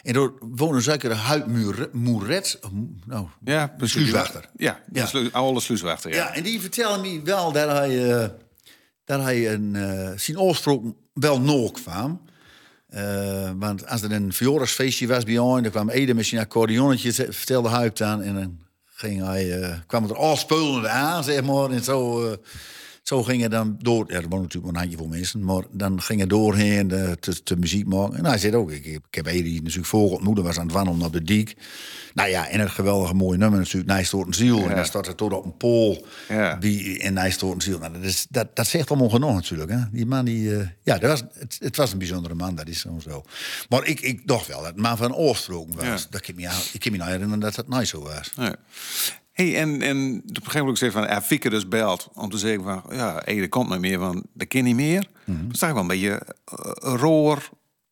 En 0.04 0.14
door 0.14 0.34
wonen 0.40 0.82
zeker 0.82 1.10
de 1.10 1.16
Huid 1.16 1.46
Moeret, 1.94 2.60
nou, 3.06 3.28
Ja, 3.44 3.68
precies. 3.78 3.94
sluiswachter. 4.10 4.50
Ja, 4.56 4.80
Ja. 4.94 5.06
slu- 5.06 5.30
oude 5.32 5.60
sluiswachter. 5.60 6.10
Ja. 6.12 6.16
Ja, 6.16 6.34
en 6.36 6.44
die 6.44 6.62
vertelde 6.62 7.02
me 7.10 7.22
wel 7.24 7.52
dat 7.52 7.70
hij, 7.70 8.12
eh, 8.22 8.30
dat 9.06 9.22
hij 9.22 9.54
een, 9.54 9.76
eh 9.76 10.10
zijn 10.16 10.40
oorsprong 10.40 10.96
wel 11.14 11.42
nog 11.42 11.72
kwam. 11.72 12.22
Eh, 12.92 13.52
want 13.56 13.88
als 13.88 14.02
er 14.02 14.12
een 14.12 14.34
verjaardagsfeestje 14.34 15.08
was 15.08 15.24
bij 15.24 15.38
ons, 15.38 15.62
dan 15.62 15.72
kwam 15.72 15.90
Ede 15.90 16.14
met 16.14 16.26
zijn 16.26 16.42
accordeonnetje, 16.42 17.12
vertelde 17.34 17.70
het 17.70 18.02
aan. 18.02 18.22
En 18.22 18.34
dan 18.34 18.60
ging 18.86 19.24
hij, 19.24 19.62
eh, 19.62 19.78
kwam 19.88 20.04
er 20.04 20.16
al 20.16 20.38
spulende 20.38 20.90
aan, 20.90 21.24
zeg 21.24 21.44
maar. 21.44 21.70
En 21.70 21.84
zo, 21.84 22.28
eh, 22.32 22.38
zo 23.02 23.24
ging 23.24 23.42
het 23.42 23.52
dan 23.52 23.76
door. 23.80 24.06
Ja, 24.08 24.16
er 24.16 24.22
waren 24.22 24.42
natuurlijk 24.42 24.74
maar 24.74 24.82
een 24.82 24.90
handjevol 24.90 25.08
mensen. 25.18 25.44
Maar 25.44 25.64
dan 25.72 26.02
ging 26.02 26.20
het 26.20 26.30
doorheen 26.30 26.92
eh, 26.92 27.12
te, 27.12 27.44
te 27.44 27.56
muziek 27.56 27.86
maken. 27.88 28.18
En 28.18 28.26
hij 28.26 28.38
zei 28.38 28.56
ook, 28.56 28.72
ik, 28.72 28.86
heb- 28.86 29.06
ik 29.10 29.16
heb 29.16 29.26
hier 29.26 29.54
natuurlijk 29.62 29.86
voor 29.88 30.22
moeder 30.24 30.44
was 30.44 30.58
aan 30.60 30.66
het 30.66 30.74
wandelen 30.76 31.06
op 31.06 31.14
de 31.14 31.24
diek. 31.24 31.56
Nou 32.14 32.30
ja, 32.30 32.48
en 32.48 32.60
het 32.60 32.70
geweldige 32.70 33.14
mooie 33.14 33.38
nummer 33.38 33.60
natuurlijk, 33.60 33.88
Nijstoorten 33.88 34.34
Ziel. 34.34 34.70
En 34.70 34.76
dan 34.76 34.86
staat 34.86 35.08
het 35.08 35.18
tot 35.18 35.34
op 35.34 35.46
een 35.46 35.58
pool 35.58 36.06
Ja. 36.30 36.56
die 36.56 36.98
in 36.98 37.14
Nijstoorten 37.14 37.62
Ziel. 37.62 37.80
Nou, 37.80 37.94
dat, 37.94 38.02
is, 38.04 38.26
dat, 38.30 38.56
dat 38.56 38.68
zegt 38.68 38.90
allemaal 38.90 39.10
genoeg 39.10 39.34
natuurlijk. 39.34 39.72
Hè? 39.72 39.80
Die 39.92 40.06
man, 40.06 40.26
die, 40.26 40.56
eh, 40.58 40.68
ja, 40.84 40.98
dat 40.98 41.10
was, 41.10 41.24
het, 41.40 41.58
het 41.60 41.76
was 41.76 41.92
een 41.92 41.98
bijzondere 41.98 42.34
man, 42.36 42.56
dat 42.56 42.68
is 42.68 42.86
zo. 43.04 43.24
Maar 43.70 43.86
ik, 43.86 44.00
ik 44.00 44.28
dacht 44.28 44.48
wel 44.48 44.58
dat 44.58 44.68
het 44.68 44.78
man 44.78 44.98
van 44.98 45.16
oorsprong 45.16 45.76
was. 45.76 45.84
Ja. 45.86 45.98
Dat 46.10 46.28
ik, 46.28 46.36
me, 46.36 46.42
ik 46.74 46.80
kan 46.80 46.92
me 46.92 46.98
nou 46.98 47.10
herinneren 47.12 47.40
dat 47.40 47.56
dat 47.56 47.68
nooit 47.68 47.88
zo 47.88 48.02
was. 48.02 48.32
Hey, 49.32 49.58
en, 49.58 49.82
en 49.82 50.18
op 50.18 50.36
een 50.36 50.36
gegeven 50.36 50.60
moment 50.60 50.78
zei 50.78 50.92
van, 50.92 51.04
ja, 51.04 51.22
Fieke 51.22 51.50
dus 51.50 51.68
belt 51.68 52.10
om 52.14 52.30
te 52.30 52.38
zeggen 52.38 52.64
van, 52.64 52.84
ja, 52.98 53.26
Ede 53.26 53.50
komt 53.50 53.70
niet 53.70 53.80
meer, 53.80 54.00
want 54.00 54.24
dat 54.34 54.48
kan 54.48 54.64
niet 54.64 54.76
meer. 54.76 55.08
Mhm. 55.26 55.46
Dat 55.46 55.54
is 55.54 55.60
wel 55.60 55.78
een 55.78 55.88
beetje 55.88 56.10
uh, 56.10 56.94
roer. 56.96 57.50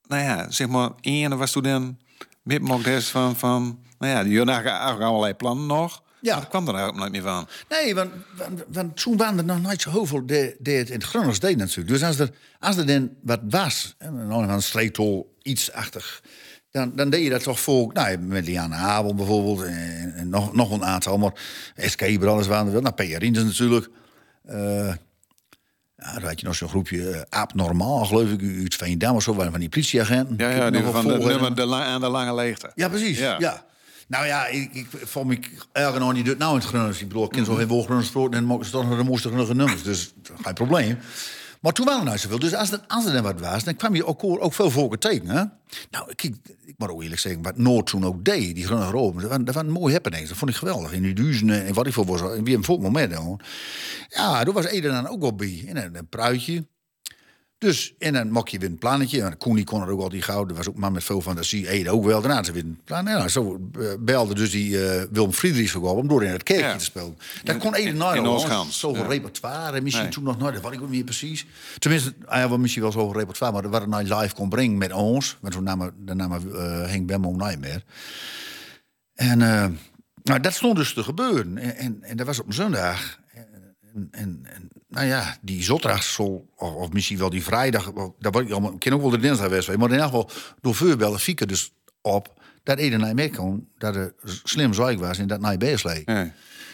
Nou 0.07 0.23
ja, 0.23 0.51
zeg 0.51 0.67
maar, 0.67 0.89
ene 1.01 1.35
was 1.35 1.51
toen 1.51 1.63
dan 1.63 1.97
met 2.43 2.83
des 2.83 3.09
van, 3.09 3.35
van, 3.35 3.79
nou 3.99 4.13
ja, 4.13 4.23
die 4.23 4.37
hadden 4.37 5.05
allerlei 5.05 5.33
plannen 5.33 5.65
nog. 5.65 6.03
Ja. 6.21 6.31
Maar 6.31 6.41
dat 6.41 6.49
kwam 6.49 6.67
er 6.67 6.73
eigenlijk 6.73 6.99
nooit 6.99 7.11
meer 7.11 7.31
van. 7.31 7.47
Nee, 7.69 7.95
want, 7.95 8.11
want, 8.37 8.63
want 8.67 9.01
toen 9.01 9.17
waren 9.17 9.37
er 9.37 9.45
nog 9.45 9.61
nooit 9.61 9.81
zo 9.81 9.91
heel 9.91 10.05
veel 10.05 10.25
die, 10.25 10.55
die 10.59 10.75
het 10.75 10.89
in 10.89 10.95
het 10.95 11.03
Gronings 11.03 11.39
deed 11.39 11.57
natuurlijk. 11.57 11.87
Dus 11.87 12.03
als 12.03 12.19
er, 12.19 12.31
als 12.59 12.77
er 12.77 12.85
dan 12.85 13.09
wat 13.21 13.39
was, 13.49 13.95
hè, 13.97 14.11
nou, 14.11 14.47
een 14.47 14.61
streektol, 14.61 15.35
iets 15.41 15.71
achtig... 15.71 16.23
Dan, 16.71 16.91
dan 16.95 17.09
deed 17.09 17.23
je 17.23 17.29
dat 17.29 17.43
toch 17.43 17.59
voor, 17.59 17.93
nou, 17.93 18.17
met 18.17 18.45
Liane 18.45 18.75
Abel 18.75 19.15
bijvoorbeeld, 19.15 19.61
en, 19.61 20.13
en 20.15 20.29
nog, 20.29 20.53
nog 20.53 20.71
een 20.71 20.85
aantal, 20.85 21.17
maar 21.17 21.31
SK 21.75 22.19
Brothers 22.19 22.47
waren 22.47 22.65
er 22.65 22.71
wel, 22.71 22.81
nou, 22.81 22.93
P.R. 22.95 23.31
Natuurlijk. 23.31 23.89
Eh, 24.45 24.93
ja, 25.97 26.13
dan 26.13 26.23
had 26.23 26.39
je 26.39 26.45
nog 26.45 26.55
zo'n 26.55 26.69
groepje, 26.69 27.09
eh, 27.09 27.21
Aap 27.29 27.53
Normaal, 27.53 28.05
geloof 28.05 28.29
ik, 28.29 28.41
uit 28.61 28.75
Veendam 28.75 29.15
of 29.15 29.23
zo, 29.23 29.35
waren 29.35 29.51
van 29.51 29.59
die 29.59 29.69
politieagenten. 29.69 30.35
Ja, 30.37 30.49
ja, 30.49 30.69
die 30.69 30.81
nog 30.81 30.91
van 30.91 31.07
de 31.07 31.17
nummer 31.17 31.55
de 31.55 31.75
aan 31.75 32.01
de 32.01 32.07
lange 32.09 32.35
leegte. 32.35 32.71
Ja, 32.75 32.89
precies. 32.89 33.19
Ja. 33.19 33.35
Ja. 33.39 33.67
Nou 34.07 34.25
ja, 34.25 34.47
ik, 34.47 34.73
ik 34.73 34.87
vond 34.91 35.27
me 35.27 35.39
elke 35.71 35.99
nou 35.99 36.13
niet 36.13 36.25
doet 36.25 36.37
nou 36.37 36.53
in 36.53 36.59
het 36.59 36.67
Gronings. 36.67 37.01
Ik 37.01 37.07
bedoel, 37.07 37.23
ik 37.23 37.29
ken 37.29 37.45
zo 37.45 37.53
geen 37.53 37.67
woord 37.67 37.83
Gronings 37.83 38.07
gesproken 38.07 38.37
en 38.37 38.47
dan 38.47 38.61
toch 38.71 38.89
nog 38.89 38.97
de 38.97 39.03
moesten 39.03 39.35
nog 39.35 39.53
nummers. 39.53 39.83
Dus 39.83 40.13
geen 40.41 40.53
probleem. 40.53 40.97
Maar 41.59 41.73
toen 41.73 41.85
waren 41.85 41.99
er 41.99 42.05
nou 42.05 42.17
zoveel. 42.17 42.39
Dus 42.39 42.53
als 42.53 42.71
er, 42.71 42.79
als 42.87 43.11
dan 43.11 43.23
wat 43.23 43.39
was, 43.39 43.63
dan 43.63 43.75
kwam 43.75 43.95
je 43.95 44.05
ook, 44.05 44.23
ook 44.23 44.53
veel 44.53 44.71
volken 44.71 44.99
tegen. 44.99 45.27
Hè? 45.27 45.43
Nou, 45.91 46.11
ik 46.15 46.33
moet 46.77 46.89
ook 46.89 47.01
eerlijk 47.03 47.21
zeggen, 47.21 47.41
wat 47.41 47.57
Noord 47.57 47.85
toen 47.85 48.05
ook 48.05 48.25
deed, 48.25 48.55
die 48.55 48.65
groene 48.65 48.89
roben, 48.89 49.29
dat 49.29 49.45
dat 49.45 49.55
waren 49.55 49.71
mooie 49.71 49.93
happenings. 49.93 50.29
Dat 50.29 50.37
vond 50.37 50.51
ik 50.51 50.57
geweldig. 50.57 50.91
In 50.91 51.01
die 51.01 51.13
duizenden 51.13 51.65
en 51.65 51.73
wat 51.73 51.87
ik 51.87 51.93
voor 51.93 52.05
was, 52.05 52.21
wie 52.43 52.55
een 52.55 52.63
volk 52.63 52.81
moment. 52.81 53.13
Ja, 54.07 54.43
daar 54.43 54.53
was 54.53 54.65
Eden 54.65 54.91
dan 54.91 55.07
ook 55.07 55.23
op 55.23 55.37
bij. 55.37 55.63
En 55.67 55.77
een, 55.77 55.95
een 55.95 56.07
pruitje. 56.07 56.67
Dus, 57.59 57.93
en 57.97 58.13
dan 58.13 58.31
je 58.47 58.59
weer 58.59 58.69
een 58.69 58.77
plannetje. 58.77 59.21
En 59.21 59.37
Koen 59.37 59.55
die 59.55 59.63
kon 59.65 59.81
er 59.81 59.89
ook 59.89 60.01
al 60.01 60.09
die 60.09 60.21
gouden. 60.21 60.55
Was 60.55 60.67
ook 60.69 60.77
man 60.77 60.91
met 60.91 61.03
veel 61.03 61.21
fantasie. 61.21 61.69
Ede 61.69 61.89
ook 61.89 62.05
wel. 62.05 62.21
Daarna 62.21 62.43
ze 62.43 62.51
weer 62.51 62.63
een 62.63 62.79
plan. 62.83 63.05
Ja, 63.05 63.27
zo 63.27 63.69
eh, 63.79 63.87
belde 63.99 64.35
dus 64.35 64.51
die 64.51 64.85
eh, 64.87 65.03
Willem 65.11 65.31
Friedrichs 65.31 65.75
ook 65.75 65.85
om 65.85 66.07
door 66.07 66.23
in 66.23 66.31
het 66.31 66.43
kerkje 66.43 66.65
Ja. 66.65 66.75
te 66.75 66.83
spelen. 66.83 67.17
Dat 67.43 67.57
kon 67.57 67.75
Ede 67.75 67.91
nooit 67.91 68.19
al, 68.25 68.65
Zoveel 68.69 69.03
Ja. 69.03 69.07
repertoire. 69.09 69.77
En 69.77 69.83
misschien 69.83 70.03
Nee. 70.05 70.13
toen 70.13 70.23
nog 70.23 70.37
nooit. 70.37 70.53
Dat 70.53 70.63
weet 70.63 70.71
ik 70.73 70.77
ook 70.81 70.85
niet 70.85 70.95
meer 70.95 71.03
precies. 71.03 71.45
Tenminste, 71.79 72.13
hij 72.25 72.39
had 72.39 72.49
wel 72.49 72.59
misschien 72.59 72.81
wel 72.81 72.91
zoveel 72.91 73.19
repertoire. 73.19 73.53
Maar 73.53 73.69
wat 73.69 73.81
het 73.81 73.89
nou 73.89 74.03
live 74.21 74.35
kon 74.35 74.49
brengen 74.49 74.77
met 74.77 74.93
ons. 74.93 75.37
Want 75.41 75.53
toen 75.53 75.63
namen, 75.63 75.93
namen 76.05 76.41
uh, 76.45 76.87
Henk 76.87 77.07
nooit 77.37 77.59
meer. 77.59 77.83
En 79.15 79.37
nou, 80.23 80.39
dat 80.41 80.53
stond 80.53 80.75
dus 80.75 80.93
te 80.93 81.03
gebeuren. 81.03 81.57
En, 81.57 81.75
en, 81.75 81.97
en 82.01 82.17
dat 82.17 82.25
was 82.25 82.39
op 82.39 82.47
een 82.47 82.53
zondag. 82.53 83.18
En, 83.93 84.07
en, 84.11 84.39
en 84.43 84.69
nou 84.87 85.07
ja, 85.07 85.37
die 85.41 85.63
zotrachtsel, 85.63 86.49
of, 86.55 86.73
of 86.73 86.91
misschien 86.91 87.17
wel 87.17 87.29
die 87.29 87.43
vrijdag, 87.43 87.91
dat 88.19 88.33
was 88.33 88.41
ik 88.41 88.51
allemaal, 88.51 88.73
ik 88.73 88.79
ken 88.79 88.93
ook 88.93 89.01
wel 89.01 89.09
de 89.09 89.19
dinsdag 89.19 89.47
geweest, 89.47 89.67
maar 89.67 89.75
in 89.75 89.81
ieder 89.91 90.03
geval 90.05 90.29
door 90.61 90.75
vuurbellen 90.75 91.19
fieken 91.19 91.47
dus 91.47 91.71
op 92.01 92.33
dat 92.63 92.77
Eden 92.77 92.99
naar 92.99 93.15
mee 93.15 93.29
kon, 93.29 93.67
dat 93.77 93.95
er 93.95 94.13
slim 94.43 94.73
zwaig 94.73 94.99
was 94.99 95.17
en 95.17 95.27
dat 95.27 95.39
naar 95.39 95.51
je 95.51 95.79
leek. 95.83 96.05
Nee. 96.05 96.31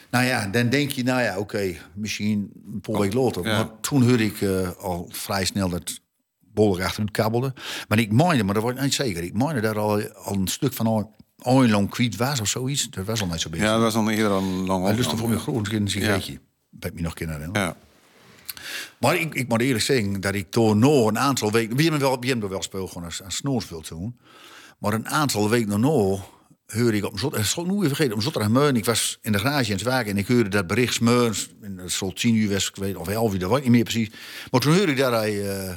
Nou 0.10 0.25
ja, 0.25 0.47
dan 0.47 0.69
denk 0.69 0.91
je, 0.91 1.04
nou 1.04 1.21
ja, 1.21 1.38
oké, 1.38 1.75
misschien 1.93 2.51
een 2.73 2.82
paar 2.82 2.99
weken 2.99 3.19
later. 3.19 3.45
ja. 3.45 3.58
Maar 3.58 3.80
toen 3.82 4.08
hoorde 4.08 4.25
ik 4.25 4.41
eh, 4.41 4.69
al 4.78 5.10
vrij 5.12 5.45
snel 5.45 5.69
dat 5.69 5.99
bollig 6.39 6.84
achteruit 6.86 7.12
kabbelde. 7.12 7.54
Maar 7.88 7.99
ik 7.99 8.12
meende, 8.12 8.43
maar 8.43 8.54
dat 8.54 8.63
wordt 8.63 8.82
niet 8.82 8.93
zeker. 8.93 9.23
Ik 9.23 9.34
meende 9.34 9.62
daar 9.62 9.80
al, 9.80 10.13
al 10.13 10.34
een 10.34 10.47
stuk 10.47 10.73
van 10.73 10.88
al 11.41 11.63
een 11.63 11.71
lang 11.71 11.89
kwiet 11.89 12.15
was 12.15 12.39
of 12.39 12.47
zoiets. 12.47 12.89
Dat 12.89 13.06
was 13.06 13.21
al 13.21 13.28
niet 13.28 13.41
zo 13.41 13.49
bezig. 13.49 13.65
Ja, 13.65 13.73
dat 13.73 13.82
was 13.82 13.93
dan 13.93 14.10
eerder 14.10 14.32
een 14.32 14.65
lang 14.65 14.95
dus 14.95 15.08
dan 15.08 15.17
voor 15.17 15.30
me 15.30 15.39
groot 15.39 15.71
een 15.71 15.88
sigaretje. 15.89 16.39
Dat 16.86 16.93
me 16.93 17.02
nog 17.02 17.13
kennen. 17.13 17.50
Ja. 17.54 17.76
Maar 19.00 19.15
ik, 19.15 19.36
ik 19.36 19.48
moet 19.48 19.62
eerlijk 19.62 19.84
zeggen 19.84 20.21
dat 20.21 20.34
ik 20.34 20.52
toen 20.52 20.80
nog 20.80 21.08
een 21.08 21.19
aantal 21.19 21.52
weken... 21.52 21.76
We 21.76 21.82
hebben 21.82 22.00
wel, 22.02 22.19
we 22.19 22.28
hebben 22.28 22.50
wel 22.50 22.62
speel 22.62 22.88
gewoon 22.88 23.04
als, 23.04 23.24
als 23.24 23.41
toen. 23.88 24.19
Maar 24.80 24.93
een 24.93 25.08
aantal 25.08 25.50
weken 25.50 25.80
nog 25.80 26.30
hoorde 26.65 26.98
ik 26.98 27.06
op 27.06 27.13
een 27.13 27.19
zot... 27.19 27.38
Ik 27.38 27.39
even 27.39 27.88
vergeten, 27.88 28.13
op 28.13 28.21
zotterdag 28.21 28.71
Ik 28.74 28.86
was 28.86 29.17
in 29.21 29.32
de 29.32 29.39
garage 29.39 29.69
in 29.69 29.76
het 29.76 29.86
waken 29.86 30.12
en 30.12 30.17
ik 30.17 30.28
hoorde 30.28 30.50
dat 30.50 30.67
bericht 30.67 30.93
smeurs. 30.93 31.50
En 31.62 31.76
dat 31.76 31.91
zal 31.91 32.13
tien 32.13 32.36
uur 32.36 32.50
was, 32.50 32.69
ik 32.69 32.76
weet, 32.76 32.95
of 32.95 33.08
elf 33.08 33.34
uur, 33.34 33.39
dat 33.39 33.50
weet 33.50 33.58
ik 33.58 33.63
niet 33.63 33.74
meer 33.74 33.84
precies. 33.84 34.10
Maar 34.52 34.62
toen 34.62 34.76
hoorde 34.76 34.91
ik 34.91 34.98
dat 34.98 35.12
hij, 35.12 35.50
eh, 35.50 35.67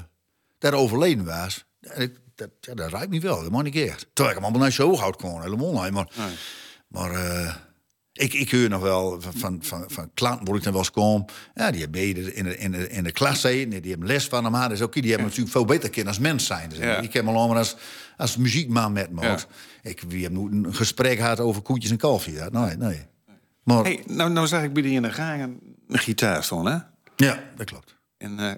dat 0.59 0.73
hij 0.73 0.81
overleden 0.81 1.25
was. 1.25 1.65
En 1.81 2.03
ik, 2.03 2.19
dat, 2.35 2.51
ja, 2.61 2.75
dat 2.75 2.91
ruikt 2.91 3.11
me 3.11 3.21
wel, 3.21 3.43
dat 3.43 3.51
mag 3.51 3.65
ik 3.65 3.75
echt. 3.75 4.07
Terwijl 4.13 4.37
ik 4.37 4.43
hem 4.43 4.45
allemaal 4.45 4.61
naar 4.61 4.73
zo 4.73 4.97
hoog 4.97 5.17
kon, 5.17 5.43
helemaal 5.43 5.83
niet. 5.83 5.93
Maar, 5.93 6.09
maar 6.89 7.11
eh, 7.11 7.55
ik, 8.19 8.33
ik 8.35 8.51
hoor 8.51 8.69
nog 8.69 8.83
wel 8.83 9.21
van, 9.21 9.33
van, 9.37 9.59
van, 9.63 9.85
van 9.87 10.11
klanten, 10.15 10.47
word 10.47 10.59
ik 10.59 10.65
dan 10.65 10.73
wel 10.73 10.83
eens 10.83 10.91
kom. 10.91 11.25
Ja, 11.55 11.71
die 11.71 11.81
hebben 11.81 12.03
in 12.35 12.45
de, 12.45 12.57
in 12.59 12.73
de, 12.73 12.89
in 12.89 13.05
de 13.05 13.13
klas 13.13 13.41
zitten, 13.41 13.83
die 13.83 13.91
hebben 13.91 14.09
les 14.09 14.25
van 14.25 14.45
hem 14.45 14.57
aan. 14.57 14.69
Dus 14.69 14.83
ook, 14.83 14.93
die 14.93 15.03
hebben 15.03 15.27
natuurlijk 15.27 15.51
veel 15.51 15.65
beter 15.65 15.91
kunnen 15.91 16.09
als 16.09 16.19
mens 16.19 16.47
zijn. 16.47 16.69
Dus 16.69 16.79
Ja. 16.79 17.01
Ik 17.01 17.13
heb 17.13 17.27
al 17.27 17.49
maar 17.49 17.57
als, 17.57 17.77
als 18.17 18.37
muziekman 18.37 18.93
met 18.93 19.11
me. 19.11 19.23
Ja. 19.23 19.39
Ik, 19.83 20.03
we 20.09 20.19
hebben 20.19 20.65
een 20.65 20.75
gesprek 20.75 21.19
gehad 21.19 21.41
over 21.41 21.63
koetjes 21.63 21.91
en 21.91 21.97
kalfje. 21.97 22.33
Ja, 22.33 22.49
nee, 22.49 22.77
nee. 22.77 23.07
Maar 23.63 23.85
Hey, 23.85 24.03
nou, 24.07 24.31
nou 24.31 24.47
zag 24.47 24.63
ik 24.63 24.73
bij 24.73 24.83
die 24.83 24.93
in 24.93 25.03
de 25.03 25.13
gang 25.13 25.43
een, 25.43 25.77
een 25.89 25.99
gitaar 25.99 26.45
staan, 26.45 26.67
hè? 26.67 26.79
ja, 27.17 27.43
dat 27.57 27.67
klopt. 27.67 27.97
En 28.19 28.39
eh, 28.39 28.53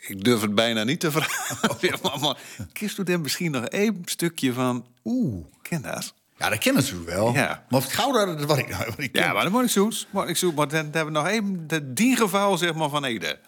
ik 0.00 0.24
durf 0.24 0.40
het 0.40 0.54
bijna 0.54 0.84
niet 0.84 1.00
te 1.00 1.10
vragen. 1.10 1.76
maar, 2.02 2.18
maar 2.20 2.38
kist 2.72 2.98
u 2.98 3.02
dan 3.02 3.20
misschien 3.20 3.50
nog 3.50 3.64
één 3.64 4.02
stukje 4.04 4.52
van... 4.52 4.86
Oeh, 5.04 5.44
ken 5.62 5.82
dat? 5.82 6.14
Ja, 6.40 6.48
dat 6.48 6.58
ken 6.58 6.70
ik 6.70 6.76
natuurlijk 6.76 7.10
wel. 7.10 7.32
Ja. 7.32 7.64
Maar 7.68 7.78
of 7.78 7.84
het 7.84 7.92
goud 7.92 8.14
dat 8.14 8.44
wat 8.44 8.58
ik, 8.58 8.74
wat 8.74 8.94
ik 8.98 9.12
ken. 9.12 9.22
Ja, 9.22 9.32
maar 9.32 9.42
dat 9.42 9.52
moet 9.52 9.62
ik 9.64 9.70
zoeken. 9.70 9.98
Moet 10.10 10.28
ik 10.28 10.36
zoeken. 10.36 10.58
Maar 10.58 10.68
dan 10.68 10.84
hebben 10.84 11.04
we 11.04 11.10
nog 11.10 11.26
even 11.26 11.64
de 11.66 11.92
diengeval 11.92 12.58
zeg 12.58 12.74
maar, 12.74 12.88
van 12.88 13.04
Ede. 13.04 13.38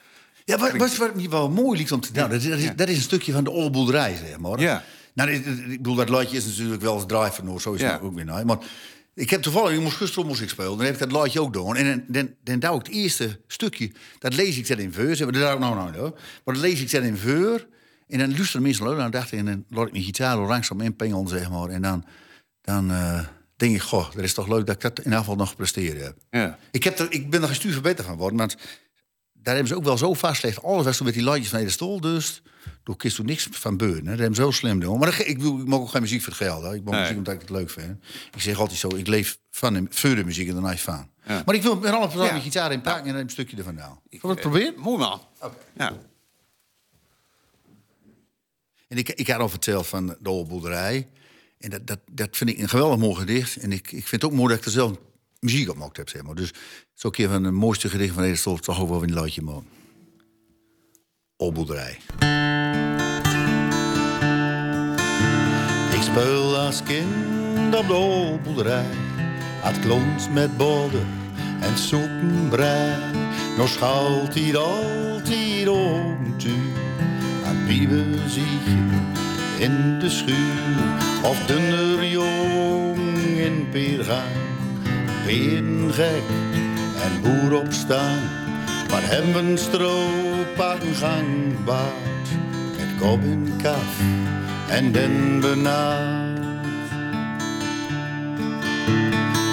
Ja, 0.45 0.59
wat, 0.59 0.77
wat, 0.77 0.97
wat 0.97 1.15
me 1.15 1.29
wel 1.29 1.51
mooi 1.51 1.77
lijkt 1.77 1.93
om 1.93 2.01
te... 2.01 2.13
Nou, 2.13 2.31
dat, 2.31 2.43
is, 2.43 2.71
dat 2.77 2.89
is 2.89 2.97
een 2.97 3.03
stukje 3.03 3.33
van 3.33 3.45
de 3.45 3.51
oude 3.51 3.71
boerderij, 3.71 4.17
zeg 4.27 4.39
maar. 4.39 4.61
Ja. 4.61 4.85
Nou, 5.15 5.31
ik 5.31 5.69
bedoel, 5.77 5.95
dat 5.95 6.09
laatje 6.09 6.37
is 6.37 6.47
natuurlijk 6.47 6.83
wel 6.83 6.95
eens 6.95 7.35
van 7.35 7.45
Noord, 7.45 7.63
zo 7.63 7.73
is 7.73 7.81
Ja. 7.81 7.93
het 7.93 8.01
ook 8.03 8.15
weer 8.15 8.25
nou. 8.25 8.45
Maar 8.45 8.59
ik 9.15 9.31
heb 9.31 9.43
toevallig, 9.43 9.73
ik 9.73 9.81
moest 9.81 9.97
gisteren 9.97 10.27
moest 10.27 10.41
ik 10.41 10.49
spelen, 10.49 10.77
dan 10.77 10.85
heb 10.85 10.95
ik 10.95 11.01
dat 11.01 11.13
laatje 11.13 11.41
ook 11.41 11.53
doen. 11.53 11.77
En 11.77 11.85
dan, 11.87 12.05
dan, 12.07 12.35
dan 12.45 12.59
douw 12.59 12.79
ik 12.79 12.87
het 12.87 12.95
eerste 12.95 13.41
stukje, 13.47 13.93
dat 14.19 14.35
lees 14.35 14.59
ik 14.59 14.67
zet 14.67 14.79
in 14.79 14.93
veur. 14.93 15.17
Zeg 15.17 15.31
maar, 15.31 15.41
dat 15.41 15.59
nou, 15.59 15.75
nou, 15.75 15.91
nou, 15.91 16.11
maar 16.45 16.55
dat 16.55 16.63
lees 16.65 16.81
ik 16.81 16.89
zet 16.89 17.03
in 17.03 17.17
veur. 17.17 17.67
En 18.09 18.19
dan 18.19 18.31
luisteren 18.35 18.63
mensen, 18.63 18.85
dan 18.85 19.11
dacht 19.11 19.33
ik, 19.33 19.39
en 19.39 19.45
dan 19.45 19.65
laat 19.69 19.87
ik 19.87 19.93
mijn 19.93 20.05
gitaar 20.05 20.39
langzaam 20.39 20.81
inpingelen, 20.81 21.29
zeg 21.29 21.51
maar. 21.51 21.69
En 21.69 21.83
dan, 21.83 22.05
dan 22.63 22.91
eh, 22.91 23.21
denk 23.57 23.75
ik, 23.75 23.83
goh, 23.83 24.13
dat 24.13 24.25
is 24.25 24.35
toch 24.35 24.49
leuk 24.49 24.67
dat 24.67 24.75
ik 24.75 24.81
dat 24.81 24.99
in 24.99 25.05
ieder 25.05 25.19
geval 25.19 25.37
nog 25.37 25.49
gepresteerd 25.49 26.01
heb. 26.03 26.17
Ja. 26.31 26.59
Ik, 26.71 26.85
heb 26.85 26.99
er, 26.99 27.13
ik 27.13 27.31
ben 27.31 27.41
er 27.41 27.47
geen 27.47 27.57
stuur 27.57 27.81
beter 27.81 28.05
van 28.05 28.13
geworden, 28.15 28.39
want 28.39 28.57
daar 29.33 29.55
hebben 29.55 29.73
ze 29.73 29.77
ook 29.77 29.85
wel 29.85 29.99
zo 29.99 30.15
vastgelegd. 30.15 30.63
Alles 30.63 30.85
was 30.85 30.97
toen 30.97 31.07
met 31.07 31.15
die 31.15 31.25
lights 31.25 31.49
van 31.49 31.61
de 31.61 31.71
stoel, 31.71 32.01
dus 32.01 32.43
toen 32.85 32.97
kist 32.97 33.17
toen 33.17 33.27
niks 33.27 33.49
van 33.51 33.77
beuren. 33.77 34.05
Hè. 34.05 34.11
Dat 34.11 34.19
hebben 34.19 34.35
ze 34.37 34.43
zo 34.43 34.51
slim 34.51 34.81
doen. 34.81 34.99
Maar 34.99 35.21
ik, 35.21 35.37
bedoel, 35.37 35.61
ik 35.61 35.67
mag 35.67 35.81
ook 35.81 35.91
geen 35.91 36.03
muziek 36.03 36.23
voor 36.23 36.33
het 36.33 36.43
geld. 36.43 36.63
Hè. 36.63 36.75
Ik 36.75 36.83
maak 36.85 36.93
Nee. 36.93 37.01
muziek 37.01 37.17
omdat 37.17 37.35
ik 37.35 37.41
het 37.41 37.51
leuk 37.51 37.71
vind. 37.71 38.05
Ik 38.35 38.41
zeg 38.41 38.59
altijd 38.59 38.79
zo, 38.79 38.89
ik 38.89 39.07
leef 39.07 39.39
van 39.51 39.75
de, 39.75 39.87
voor 39.91 40.15
de 40.15 40.25
muziek 40.25 40.49
en 40.49 40.55
daarna 40.55 40.77
van. 40.77 41.11
Ja. 41.27 41.43
Maar 41.47 41.55
ik 41.55 41.63
wil 41.63 41.77
met 41.77 41.93
alle 41.93 42.09
persoon 42.09 42.27
mijn 42.27 42.43
gitaar 42.43 42.73
inpakken 42.73 43.07
en 43.07 43.13
dan 43.13 43.23
een 43.23 43.31
stukje 43.31 43.57
ervan 43.57 43.75
nou. 43.75 43.95
Zullen 44.11 44.21
we 44.23 44.29
het 44.29 44.41
proberen? 44.41 44.75
Mooi 44.77 44.99
man. 44.99 45.21
Ja. 45.77 45.93
En 48.89 48.97
ik, 48.97 49.09
ik 49.09 49.29
had 49.29 49.41
al 49.41 49.49
verteld 49.49 49.87
van 49.87 50.07
de 50.07 50.29
oude 50.29 50.49
boerderij. 50.49 51.09
En 51.63 51.71
dat, 51.71 51.87
dat, 51.87 51.99
dat 52.13 52.37
vind 52.37 52.51
ik 52.51 52.59
een 52.59 52.69
geweldig 52.69 52.99
mooi 52.99 53.15
gedicht. 53.15 53.57
En 53.57 53.73
ik, 53.73 53.93
ik 53.93 54.07
vind 54.07 54.23
het 54.23 54.25
ook 54.25 54.37
mooi 54.37 54.49
dat 54.49 54.59
ik 54.59 54.65
er 54.65 54.71
zelf 54.71 54.93
muziek 55.41 55.69
op 55.69 55.75
gemaakt 55.75 55.97
heb. 55.97 56.09
Zeg 56.09 56.23
maar. 56.23 56.35
Dus 56.35 56.49
het 56.49 56.59
is 56.97 57.05
ook 57.05 57.17
een 57.17 57.29
van 57.29 57.43
de 57.43 57.51
mooiste 57.51 57.89
gedichten 57.89 58.25
van 58.25 58.37
stol. 58.37 58.57
Toch 58.57 58.81
ook 58.81 58.89
wel 58.89 59.03
een 59.03 59.13
luidje 59.13 59.43
man. 59.43 59.67
Oude 61.37 61.55
boerderij. 61.57 61.99
Ik 65.93 66.03
speel 66.03 66.57
als 66.57 66.83
kind 66.83 67.75
op 67.77 67.87
de 67.87 67.95
oude 67.95 68.39
boerderij. 68.43 68.87
Het 69.61 69.81
klont 69.81 70.33
met 70.33 70.57
bodem 70.57 71.07
en 71.61 71.79
soepenbrei. 71.79 73.13
Nog 73.57 73.69
schuilt 73.69 74.35
hij 74.35 74.57
altijd 74.57 75.69
open 75.69 76.37
toe. 76.37 76.63
Een 77.45 77.67
bieber 77.67 78.31
zie 78.31 78.43
je 78.43 79.22
in 79.63 79.99
de 79.99 80.11
schuur. 80.11 80.83
Of 81.23 81.47
dunner 81.47 82.05
jong 82.05 83.39
in 83.39 83.69
Peergaan. 83.71 84.33
Peren 85.27 85.93
gek 85.93 86.23
en 87.05 87.21
boer 87.23 87.61
opstaan. 87.61 88.19
Maar 88.91 89.03
hebben 89.03 89.59
strooppakken 89.59 90.95
gangbaard. 90.95 92.29
Met 92.77 93.01
kop 93.01 93.23
in 93.23 93.53
kaf 93.63 94.01
en 94.69 94.93
den 94.93 95.41
benaad. 95.41 96.41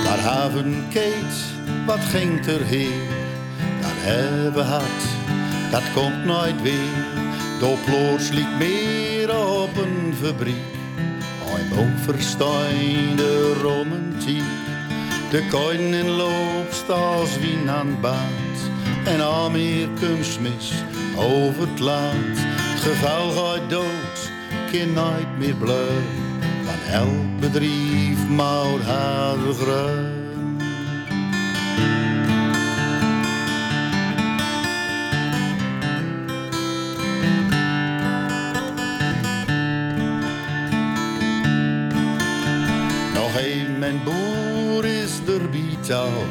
Maar 0.04 0.20
haven 0.20 0.86
Keet, 0.90 1.36
wat 1.86 2.00
ging 2.00 2.46
er 2.46 2.66
heer? 2.66 3.08
Dat 3.82 3.98
hebben 3.98 4.66
had, 4.66 5.02
dat 5.72 5.84
komt 5.94 6.26
nooit 6.26 6.62
weer. 6.62 6.98
Door 7.60 7.78
plots 7.86 8.30
liep 8.30 8.58
meer 8.60 8.99
op 9.60 9.78
een 9.78 10.14
fabriek. 10.22 10.56
Een 11.56 11.78
onverstaande 11.78 13.54
romantiek. 13.54 14.44
De 15.30 15.48
koinen 15.50 16.10
loopt 16.10 16.90
als 16.90 17.40
wien 17.40 17.70
aan 17.70 17.98
baat. 18.02 18.60
En 19.06 19.22
al 19.22 19.50
meer 19.50 19.88
kunstmis 20.00 20.74
over 21.18 21.68
het 21.68 21.80
land. 21.80 22.38
Het 22.80 22.96
gaat 22.96 23.70
dood, 23.70 24.32
kind 24.72 24.94
nooit 24.94 25.38
meer 25.38 25.56
blij. 25.56 26.02
Van 26.64 26.94
elk 26.94 27.40
bedrijf 27.40 28.28
maakt 28.28 28.84
haar. 28.84 30.19
Bietal. 45.90 46.24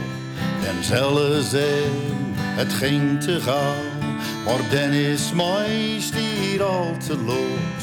En 0.67 0.85
zullen 0.85 1.43
zijn, 1.43 1.93
het 2.35 2.73
ging 2.73 3.21
te 3.21 3.41
gauw. 3.41 4.07
Maar 4.45 4.71
dan 4.71 4.91
is 4.91 5.33
hier 6.15 6.63
al 6.63 6.97
te 7.07 7.17
lood. 7.17 7.83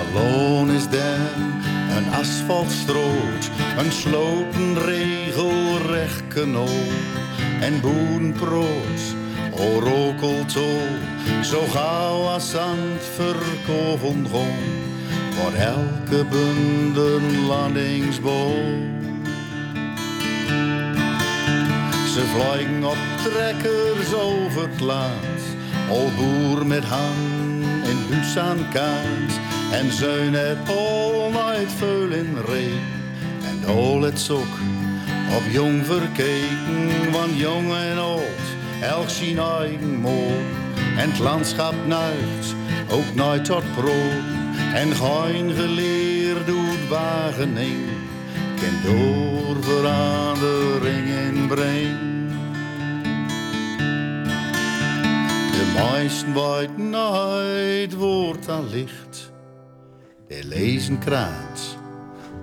Alone 0.00 0.74
is 0.74 0.88
dan 0.88 1.52
een 1.96 2.12
asfaltstroot. 2.12 3.50
Een 3.78 3.92
sloten 3.92 4.78
regelrecht 4.84 6.28
kanoon. 6.28 6.88
En 7.60 7.80
boenproot, 7.80 9.00
o 9.50 9.78
rokeltol. 9.80 10.80
Zo 11.42 11.60
gauw 11.70 12.22
als 12.22 12.56
aan 12.56 12.78
het 12.78 13.04
voor 15.34 15.52
elke 15.52 16.24
bunden 16.24 17.46
landingsboom. 17.46 18.99
Ze 22.20 22.26
vliegen 22.26 22.84
op 22.84 22.96
trekkers 23.22 24.14
over 24.14 24.62
het 24.62 24.80
land, 24.80 25.40
al 25.90 26.10
boer 26.16 26.66
met 26.66 26.84
hand 26.84 27.64
en 27.84 27.96
buus 28.08 28.36
aan 28.38 28.68
kaart. 28.72 29.32
En 29.72 29.92
zeun 29.92 30.34
het 30.34 30.68
al 30.68 31.30
nooit 31.30 31.72
veel 31.76 32.10
in 32.10 32.36
en 33.44 33.68
al 33.68 34.02
het 34.02 34.20
zoek 34.20 34.54
op 35.36 35.42
jong 35.50 35.86
verkeken, 35.86 37.12
want 37.12 37.38
jong 37.38 37.72
en 37.72 37.98
oud, 37.98 38.46
elk 38.82 39.08
zijn 39.08 39.38
eigen 39.38 40.00
mooi. 40.00 40.44
En 40.96 41.10
het 41.10 41.18
landschap 41.18 41.74
nuigt, 41.86 42.54
ook 42.90 43.14
nooit 43.14 43.44
tot 43.44 43.64
prooi. 43.74 44.22
En 44.74 44.94
geen 44.94 45.50
geleerd 45.52 46.46
doet 46.46 46.88
wagening, 46.88 47.88
kan 48.60 48.92
door 48.92 49.56
verandering 49.62 51.08
inbrengen. 51.08 52.08
De 52.09 52.09
meesten 55.74 56.34
weten 56.34 56.90
nooit 56.90 57.94
wordt 57.94 58.48
aan 58.48 58.68
licht. 58.68 59.32
De 60.28 60.44
lezen 60.44 60.98
kraat, 60.98 61.76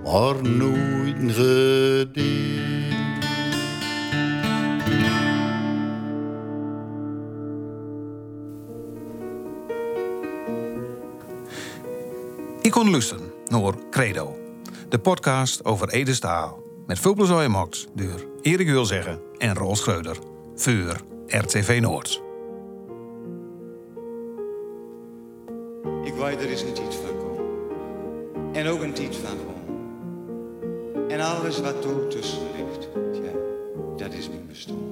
maar 0.04 0.42
nooit 0.42 1.18
een 1.18 1.30
gedicht. 1.30 2.96
Ik 12.62 12.70
kon 12.70 12.90
luisteren 12.90 13.32
naar 13.46 13.74
Credo, 13.90 14.36
de 14.88 14.98
podcast 14.98 15.64
over 15.64 15.88
Ede 15.88 16.14
Staal. 16.14 16.62
Met 16.86 16.98
veel 16.98 17.14
plezier 17.14 17.36
gemaakt 17.36 17.86
door 17.94 18.26
Erik 18.42 18.66
Wilzeggen 18.66 19.20
en 19.38 19.54
Roel 19.54 19.76
Schreuder. 19.76 20.16
Voor 20.54 20.96
RTV 21.26 21.78
Noord. 21.80 22.27
Ik 26.08 26.14
weet 26.14 26.40
er 26.40 26.50
is 26.50 26.62
een 26.62 26.72
tijd 26.72 26.94
van 26.94 27.18
komen. 27.18 27.44
En 28.52 28.66
ook 28.66 28.82
een 28.82 28.92
tijd 28.92 29.16
van 29.16 29.36
gewoon. 29.38 31.10
En 31.10 31.20
alles 31.20 31.60
wat 31.60 31.84
er 31.84 32.08
tussen 32.08 32.42
ligt, 32.56 32.88
dat 33.96 34.12
is 34.12 34.28
mijn 34.28 34.46
bestaan. 34.46 34.87